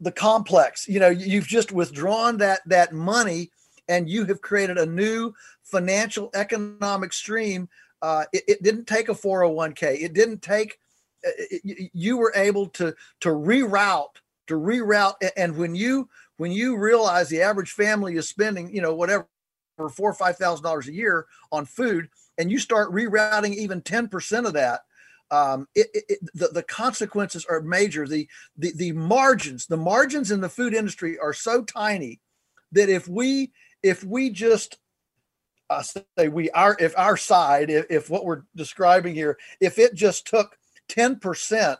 the 0.00 0.12
complex. 0.12 0.88
You 0.88 1.00
know 1.00 1.08
you've 1.08 1.46
just 1.46 1.72
withdrawn 1.72 2.38
that 2.38 2.60
that 2.66 2.92
money 2.92 3.50
and 3.88 4.08
you 4.08 4.24
have 4.26 4.42
created 4.42 4.78
a 4.78 4.86
new 4.86 5.32
financial 5.62 6.30
economic 6.34 7.12
stream 7.12 7.68
uh, 8.02 8.24
it, 8.32 8.44
it, 8.48 8.62
didn't 8.62 8.86
take 8.86 9.08
a 9.08 9.14
401k 9.14 10.02
it 10.02 10.12
didn't 10.12 10.42
take 10.42 10.78
uh, 11.26 11.30
it, 11.36 11.90
you 11.92 12.16
were 12.16 12.32
able 12.34 12.66
to 12.66 12.94
to 13.20 13.28
reroute 13.30 14.16
to 14.46 14.54
reroute 14.54 15.14
and 15.36 15.56
when 15.56 15.74
you 15.74 16.08
when 16.36 16.52
you 16.52 16.76
realize 16.76 17.28
the 17.28 17.42
average 17.42 17.72
family 17.72 18.16
is 18.16 18.28
spending 18.28 18.74
you 18.74 18.80
know 18.80 18.94
whatever 18.94 19.26
four 19.92 20.10
or 20.10 20.14
five 20.14 20.36
thousand 20.36 20.64
dollars 20.64 20.88
a 20.88 20.92
year 20.92 21.26
on 21.52 21.64
food 21.64 22.08
and 22.38 22.50
you 22.50 22.58
start 22.58 22.92
rerouting 22.92 23.54
even 23.54 23.80
10% 23.82 24.46
of 24.46 24.52
that 24.52 24.80
um, 25.30 25.68
it, 25.74 25.88
it, 25.92 26.18
the, 26.34 26.48
the 26.48 26.62
consequences 26.62 27.44
are 27.48 27.60
major. 27.60 28.06
The, 28.06 28.28
the, 28.56 28.72
the 28.74 28.92
margins, 28.92 29.66
the 29.66 29.76
margins 29.76 30.30
in 30.30 30.40
the 30.40 30.48
food 30.48 30.74
industry 30.74 31.18
are 31.18 31.34
so 31.34 31.62
tiny 31.62 32.20
that 32.72 32.88
if 32.88 33.08
we, 33.08 33.52
if 33.82 34.02
we 34.02 34.30
just 34.30 34.78
uh, 35.70 35.82
say 35.82 36.28
we 36.28 36.50
are 36.50 36.76
if 36.80 36.96
our 36.96 37.16
side 37.16 37.70
if, 37.70 37.86
if 37.90 38.10
what 38.10 38.24
we're 38.24 38.42
describing 38.56 39.14
here 39.14 39.38
if 39.60 39.78
it 39.78 39.94
just 39.94 40.26
took 40.26 40.56
10% 40.88 41.76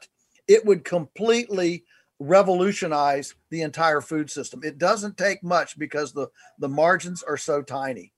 it 0.46 0.64
would 0.64 0.84
completely 0.84 1.84
revolutionize 2.20 3.34
the 3.50 3.62
entire 3.62 4.00
food 4.00 4.30
system. 4.30 4.60
It 4.64 4.78
doesn't 4.78 5.16
take 5.16 5.42
much 5.42 5.78
because 5.78 6.12
the 6.12 6.28
the 6.58 6.68
margins 6.68 7.22
are 7.22 7.36
so 7.36 7.62
tiny. 7.62 8.12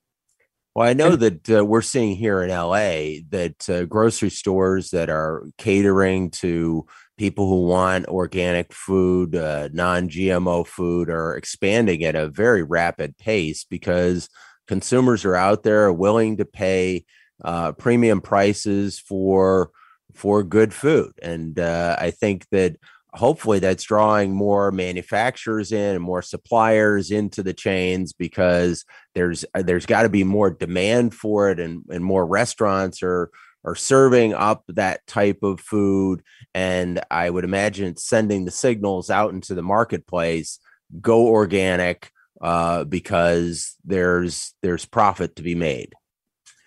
Well, 0.74 0.88
I 0.88 0.92
know 0.92 1.16
that 1.16 1.50
uh, 1.50 1.64
we're 1.64 1.82
seeing 1.82 2.16
here 2.16 2.42
in 2.42 2.50
LA 2.50 3.22
that 3.30 3.68
uh, 3.68 3.84
grocery 3.86 4.30
stores 4.30 4.90
that 4.90 5.10
are 5.10 5.44
catering 5.58 6.30
to 6.30 6.86
people 7.18 7.48
who 7.48 7.66
want 7.66 8.06
organic 8.06 8.72
food, 8.72 9.34
uh, 9.34 9.68
non 9.72 10.08
GMO 10.08 10.66
food, 10.66 11.10
are 11.10 11.36
expanding 11.36 12.04
at 12.04 12.14
a 12.14 12.28
very 12.28 12.62
rapid 12.62 13.18
pace 13.18 13.64
because 13.64 14.28
consumers 14.70 15.24
are 15.24 15.34
out 15.34 15.64
there 15.64 15.92
willing 15.92 16.36
to 16.36 16.44
pay 16.44 17.04
uh, 17.44 17.72
premium 17.72 18.20
prices 18.20 19.00
for 19.00 19.72
for 20.14 20.44
good 20.44 20.72
food, 20.72 21.12
and 21.20 21.58
uh, 21.58 21.96
I 21.98 22.12
think 22.12 22.46
that 22.52 22.76
hopefully 23.12 23.58
that's 23.58 23.82
drawing 23.82 24.32
more 24.32 24.70
manufacturers 24.70 25.72
in 25.72 25.96
and 25.96 26.04
more 26.04 26.22
suppliers 26.22 27.10
into 27.10 27.42
the 27.42 27.52
chains 27.52 28.12
because 28.12 28.84
there's 29.16 29.44
uh, 29.56 29.62
there's 29.62 29.86
got 29.86 30.02
to 30.02 30.08
be 30.08 30.22
more 30.22 30.50
demand 30.50 31.14
for 31.14 31.50
it 31.50 31.58
and, 31.58 31.82
and 31.90 32.04
more 32.04 32.24
restaurants 32.24 33.02
are 33.02 33.28
are 33.64 33.74
serving 33.74 34.34
up 34.34 34.62
that 34.68 35.04
type 35.08 35.42
of 35.42 35.60
food. 35.60 36.22
And 36.54 37.00
i 37.10 37.28
would 37.28 37.44
imagine 37.44 37.96
sending 37.96 38.44
the 38.44 38.52
signals 38.52 39.10
out 39.10 39.32
into 39.32 39.54
the 39.54 39.62
marketplace 39.62 40.60
go 41.00 41.26
organic 41.26 42.12
uh, 42.40 42.84
because 42.84 43.76
there's 43.84 44.54
there's 44.62 44.86
profit 44.86 45.36
to 45.36 45.42
be 45.42 45.54
made. 45.54 45.94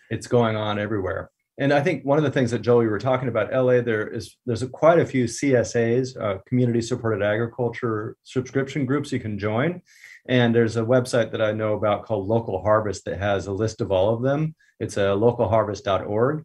It's 0.09 0.27
going 0.27 0.55
on 0.55 0.79
everywhere. 0.79 1.31
And 1.59 1.71
I 1.71 1.81
think 1.81 2.03
one 2.03 2.17
of 2.17 2.23
the 2.23 2.31
things 2.31 2.49
that 2.51 2.63
Joel, 2.63 2.83
you 2.83 2.89
were 2.89 2.97
talking 2.97 3.27
about, 3.27 3.53
LA, 3.53 3.81
there 3.81 4.07
is 4.07 4.37
there's 4.45 4.63
a, 4.63 4.67
quite 4.67 4.99
a 4.99 5.05
few 5.05 5.25
CSAs, 5.25 6.19
uh, 6.19 6.39
community 6.47 6.81
supported 6.81 7.23
agriculture 7.23 8.17
subscription 8.23 8.85
groups 8.85 9.11
you 9.11 9.19
can 9.19 9.37
join, 9.37 9.81
and 10.27 10.53
there's 10.53 10.77
a 10.77 10.83
website 10.83 11.31
that 11.31 11.41
I 11.41 11.51
know 11.51 11.73
about 11.73 12.05
called 12.05 12.27
Local 12.27 12.61
Harvest 12.61 13.05
that 13.05 13.19
has 13.19 13.45
a 13.45 13.51
list 13.51 13.81
of 13.81 13.91
all 13.91 14.13
of 14.13 14.23
them. 14.23 14.55
It's 14.79 14.97
a 14.97 15.11
uh, 15.11 15.15
localharvest.org, 15.15 16.43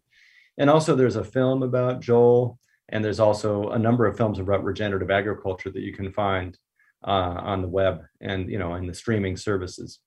And 0.59 0.69
also, 0.69 0.95
there's 0.95 1.15
a 1.15 1.23
film 1.23 1.63
about 1.63 2.01
Joel, 2.01 2.59
and 2.89 3.03
there's 3.03 3.19
also 3.19 3.69
a 3.69 3.79
number 3.79 4.05
of 4.05 4.15
films 4.15 4.37
about 4.37 4.63
regenerative 4.63 5.09
agriculture 5.09 5.71
that 5.71 5.81
you 5.81 5.93
can 5.93 6.11
find 6.11 6.55
on 7.03 7.61
the 7.61 7.67
web 7.67 8.03
and 8.21 8.49
you 8.49 8.59
know 8.59 8.75
in 8.75 8.87
the 8.87 8.93
streaming 8.93 9.37
services. 9.37 9.99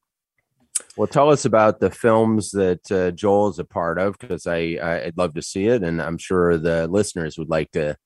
Well, 0.97 1.07
tell 1.07 1.31
us 1.31 1.45
about 1.45 1.81
the 1.81 1.91
films 1.91 2.51
that 2.53 2.91
uh, 2.91 3.11
Joel 3.13 3.49
is 3.51 3.59
a 3.59 3.65
part 3.65 3.99
of, 3.99 4.19
because 4.19 4.47
I 4.47 4.79
I'd 4.83 5.17
love 5.17 5.35
to 5.35 5.43
see 5.43 5.67
it, 5.67 5.83
and 5.83 6.01
I'm 6.03 6.19
sure 6.19 6.59
the 6.59 6.87
listeners 6.89 7.39
would 7.39 7.51
like 7.51 7.71
to 7.73 7.97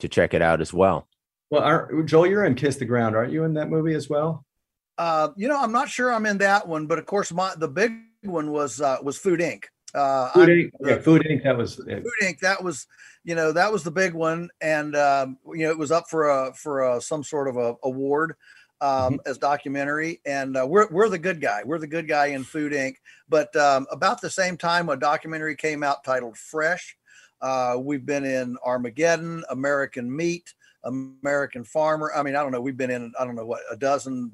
to 0.00 0.08
check 0.08 0.34
it 0.34 0.42
out 0.42 0.60
as 0.60 0.72
well. 0.72 1.08
Well, 1.50 1.62
are, 1.62 2.02
Joel, 2.02 2.26
you're 2.26 2.44
in 2.44 2.54
Kiss 2.54 2.76
the 2.76 2.84
Ground, 2.84 3.14
aren't 3.14 3.32
you 3.32 3.44
in 3.44 3.54
that 3.54 3.70
movie 3.70 3.94
as 3.94 4.08
well? 4.08 4.44
Uh, 4.98 5.28
you 5.36 5.48
know, 5.48 5.60
I'm 5.60 5.72
not 5.72 5.88
sure 5.88 6.12
I'm 6.12 6.26
in 6.26 6.38
that 6.38 6.66
one, 6.66 6.86
but 6.86 6.98
of 6.98 7.06
course, 7.06 7.32
my 7.32 7.54
the 7.56 7.68
big 7.68 7.92
one 8.22 8.50
was 8.50 8.80
uh, 8.80 8.98
was 9.02 9.18
Food 9.18 9.40
Inc. 9.40 9.64
Uh, 9.94 10.30
Food 10.30 10.48
Inc. 10.48 10.70
Yeah, 10.80 10.98
Food 10.98 11.22
Inc. 11.22 11.44
That 11.44 11.56
was 11.56 11.76
Food 11.76 12.04
Inc. 12.22 12.40
That 12.40 12.62
was 12.62 12.86
you 13.22 13.34
know 13.34 13.52
that 13.52 13.72
was 13.72 13.84
the 13.84 13.90
big 13.90 14.14
one, 14.14 14.50
and 14.60 14.96
um, 14.96 15.38
you 15.52 15.64
know 15.64 15.70
it 15.70 15.78
was 15.78 15.92
up 15.92 16.08
for 16.08 16.28
a 16.28 16.52
for 16.54 16.82
a, 16.82 17.00
some 17.00 17.22
sort 17.22 17.48
of 17.48 17.56
a 17.56 17.74
award 17.84 18.34
um, 18.80 19.14
mm-hmm. 19.14 19.16
as 19.26 19.38
documentary, 19.38 20.20
and 20.26 20.56
uh, 20.56 20.66
we're 20.66 20.88
we're 20.90 21.08
the 21.08 21.18
good 21.18 21.40
guy. 21.40 21.62
We're 21.64 21.78
the 21.78 21.86
good 21.86 22.08
guy 22.08 22.26
in 22.26 22.44
Food 22.44 22.72
Inc. 22.72 22.96
But 23.28 23.54
um, 23.56 23.86
about 23.90 24.20
the 24.20 24.30
same 24.30 24.56
time, 24.56 24.88
a 24.88 24.96
documentary 24.96 25.56
came 25.56 25.82
out 25.82 26.04
titled 26.04 26.36
Fresh. 26.36 26.96
Uh, 27.40 27.76
we've 27.78 28.06
been 28.06 28.24
in 28.24 28.56
Armageddon, 28.64 29.44
American 29.50 30.14
Meat, 30.14 30.54
American 30.84 31.64
Farmer. 31.64 32.12
I 32.14 32.22
mean, 32.22 32.36
I 32.36 32.42
don't 32.42 32.52
know. 32.52 32.60
We've 32.60 32.76
been 32.76 32.90
in 32.90 33.12
I 33.18 33.24
don't 33.24 33.36
know 33.36 33.46
what 33.46 33.60
a 33.70 33.76
dozen. 33.76 34.30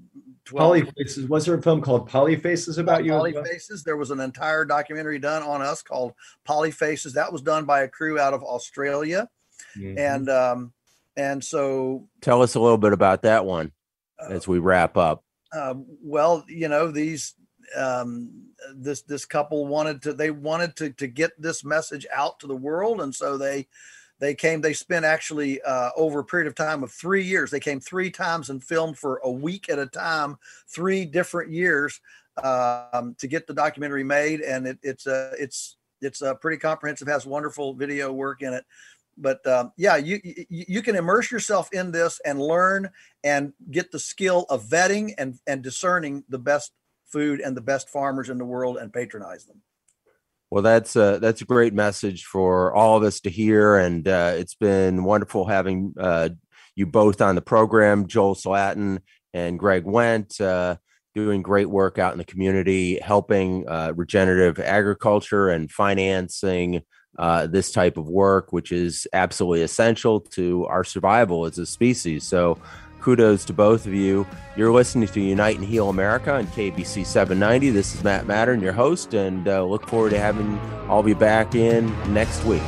12. 0.46 0.86
Polyfaces. 0.86 1.28
Was 1.28 1.46
there 1.46 1.54
a 1.54 1.62
film 1.62 1.80
called 1.80 2.08
Polyfaces 2.08 2.78
about 2.78 3.04
you? 3.04 3.12
Polyfaces. 3.12 3.84
There 3.84 3.96
was 3.96 4.10
an 4.10 4.20
entire 4.20 4.64
documentary 4.64 5.18
done 5.18 5.42
on 5.42 5.62
us 5.62 5.82
called 5.82 6.12
Polyfaces. 6.48 7.12
That 7.12 7.32
was 7.32 7.42
done 7.42 7.66
by 7.66 7.82
a 7.82 7.88
crew 7.88 8.18
out 8.18 8.34
of 8.34 8.42
Australia, 8.42 9.28
mm-hmm. 9.76 9.98
and 9.98 10.28
um, 10.28 10.72
and 11.16 11.44
so 11.44 12.08
tell 12.20 12.42
us 12.42 12.54
a 12.54 12.60
little 12.60 12.78
bit 12.78 12.92
about 12.92 13.22
that 13.22 13.44
one 13.44 13.72
uh, 14.18 14.32
as 14.32 14.48
we 14.48 14.58
wrap 14.58 14.96
up. 14.96 15.22
Uh, 15.52 15.74
well, 16.02 16.44
you 16.48 16.68
know 16.68 16.90
these 16.90 17.34
um, 17.76 18.46
this 18.74 19.02
this 19.02 19.24
couple 19.24 19.66
wanted 19.66 20.02
to 20.02 20.12
they 20.12 20.30
wanted 20.30 20.74
to 20.76 20.90
to 20.90 21.06
get 21.06 21.30
this 21.40 21.64
message 21.64 22.06
out 22.12 22.40
to 22.40 22.46
the 22.46 22.56
world, 22.56 23.00
and 23.00 23.14
so 23.14 23.38
they 23.38 23.68
they 24.20 24.34
came, 24.34 24.60
they 24.60 24.72
spent 24.74 25.04
actually 25.04 25.60
uh, 25.62 25.90
over 25.96 26.20
a 26.20 26.24
period 26.24 26.46
of 26.46 26.54
time 26.54 26.82
of 26.82 26.92
three 26.92 27.24
years. 27.24 27.50
They 27.50 27.60
came 27.60 27.80
three 27.80 28.10
times 28.10 28.50
and 28.50 28.62
filmed 28.62 28.98
for 28.98 29.20
a 29.24 29.30
week 29.30 29.68
at 29.68 29.78
a 29.78 29.86
time, 29.86 30.36
three 30.68 31.04
different 31.04 31.50
years 31.50 32.00
um, 32.42 33.16
to 33.18 33.26
get 33.26 33.46
the 33.46 33.54
documentary 33.54 34.04
made. 34.04 34.40
And 34.40 34.66
it, 34.66 34.78
it's 34.82 35.06
a, 35.06 35.32
it's, 35.38 35.76
it's 36.00 36.22
a 36.22 36.34
pretty 36.34 36.58
comprehensive, 36.58 37.08
has 37.08 37.26
wonderful 37.26 37.74
video 37.74 38.12
work 38.12 38.42
in 38.42 38.52
it. 38.52 38.64
But 39.18 39.46
um, 39.46 39.72
yeah, 39.76 39.96
you, 39.96 40.20
you 40.24 40.44
you 40.48 40.82
can 40.82 40.96
immerse 40.96 41.30
yourself 41.30 41.68
in 41.72 41.92
this 41.92 42.20
and 42.24 42.40
learn 42.40 42.90
and 43.22 43.52
get 43.70 43.92
the 43.92 43.98
skill 43.98 44.46
of 44.48 44.64
vetting 44.64 45.12
and 45.18 45.38
and 45.46 45.62
discerning 45.62 46.24
the 46.30 46.38
best 46.38 46.72
food 47.04 47.40
and 47.40 47.54
the 47.54 47.60
best 47.60 47.90
farmers 47.90 48.30
in 48.30 48.38
the 48.38 48.44
world 48.44 48.78
and 48.78 48.92
patronize 48.92 49.44
them. 49.44 49.60
Well, 50.50 50.62
that's 50.62 50.96
a, 50.96 51.18
that's 51.20 51.42
a 51.42 51.46
great 51.46 51.74
message 51.74 52.24
for 52.24 52.74
all 52.74 52.96
of 52.96 53.04
us 53.04 53.20
to 53.20 53.30
hear, 53.30 53.76
and 53.76 54.06
uh, 54.06 54.32
it's 54.34 54.54
been 54.54 55.04
wonderful 55.04 55.46
having 55.46 55.94
uh, 55.98 56.30
you 56.74 56.86
both 56.86 57.20
on 57.20 57.36
the 57.36 57.42
program, 57.42 58.08
Joel 58.08 58.34
Salatin 58.34 58.98
and 59.32 59.58
Greg 59.58 59.84
Wendt, 59.84 60.40
uh, 60.40 60.76
doing 61.14 61.42
great 61.42 61.70
work 61.70 61.98
out 61.98 62.12
in 62.12 62.18
the 62.18 62.24
community, 62.24 62.98
helping 63.00 63.68
uh, 63.68 63.92
regenerative 63.94 64.58
agriculture 64.58 65.50
and 65.50 65.70
financing 65.70 66.82
uh, 67.18 67.46
this 67.46 67.70
type 67.70 67.96
of 67.96 68.08
work, 68.08 68.52
which 68.52 68.72
is 68.72 69.06
absolutely 69.12 69.62
essential 69.62 70.20
to 70.20 70.66
our 70.66 70.84
survival 70.84 71.44
as 71.44 71.58
a 71.58 71.66
species. 71.66 72.24
So 72.24 72.58
kudos 73.00 73.44
to 73.46 73.52
both 73.52 73.86
of 73.86 73.94
you. 73.94 74.26
You're 74.56 74.72
listening 74.72 75.08
to 75.08 75.20
Unite 75.20 75.56
and 75.56 75.64
Heal 75.64 75.88
America 75.88 76.34
on 76.34 76.46
KABC 76.48 77.06
790. 77.06 77.70
This 77.70 77.94
is 77.94 78.04
Matt 78.04 78.26
Mattern, 78.26 78.60
your 78.60 78.72
host, 78.72 79.14
and 79.14 79.48
uh, 79.48 79.64
look 79.64 79.86
forward 79.86 80.10
to 80.10 80.18
having 80.18 80.58
all 80.88 81.00
of 81.00 81.08
you 81.08 81.14
back 81.14 81.54
in 81.54 81.86
next 82.12 82.44
week. 82.44 82.62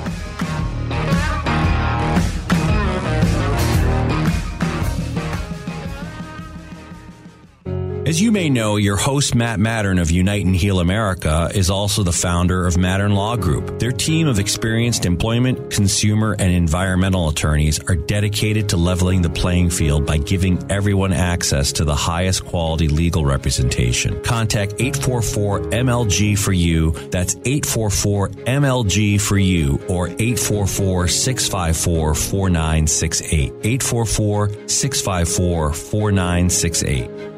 As 8.13 8.21
you 8.21 8.31
may 8.31 8.51
know, 8.51 8.77
your 8.77 8.99
host, 8.99 9.35
Matt 9.35 9.59
Mattern 9.59 9.99
of 9.99 10.11
Unite 10.11 10.45
and 10.45 10.55
Heal 10.55 10.81
America, 10.81 11.51
is 11.55 11.71
also 11.71 12.03
the 12.03 12.13
founder 12.13 12.67
of 12.67 12.75
Mattern 12.75 13.15
Law 13.15 13.37
Group. 13.37 13.79
Their 13.79 13.91
team 13.91 14.29
of 14.29 14.39
experienced 14.39 15.07
employment, 15.07 15.71
consumer, 15.71 16.37
and 16.39 16.53
environmental 16.53 17.31
attorneys 17.31 17.81
are 17.89 17.95
dedicated 17.95 18.69
to 18.69 18.77
leveling 18.77 19.23
the 19.23 19.31
playing 19.31 19.71
field 19.71 20.05
by 20.05 20.19
giving 20.19 20.63
everyone 20.71 21.15
access 21.15 21.73
to 21.73 21.87
the 21.87 21.95
highest 21.95 22.45
quality 22.45 22.87
legal 22.87 23.25
representation. 23.25 24.23
Contact 24.23 24.75
844 24.75 25.61
MLG 25.71 26.39
for 26.39 26.53
you. 26.53 26.91
That's 27.09 27.35
844 27.47 28.29
MLG 28.29 29.23
for 29.23 29.39
you 29.39 29.81
or 29.89 30.09
844 30.09 31.09
654 31.09 32.15
4968. 32.15 33.53
844 33.65 34.69
654 34.69 35.73
4968. 35.73 37.32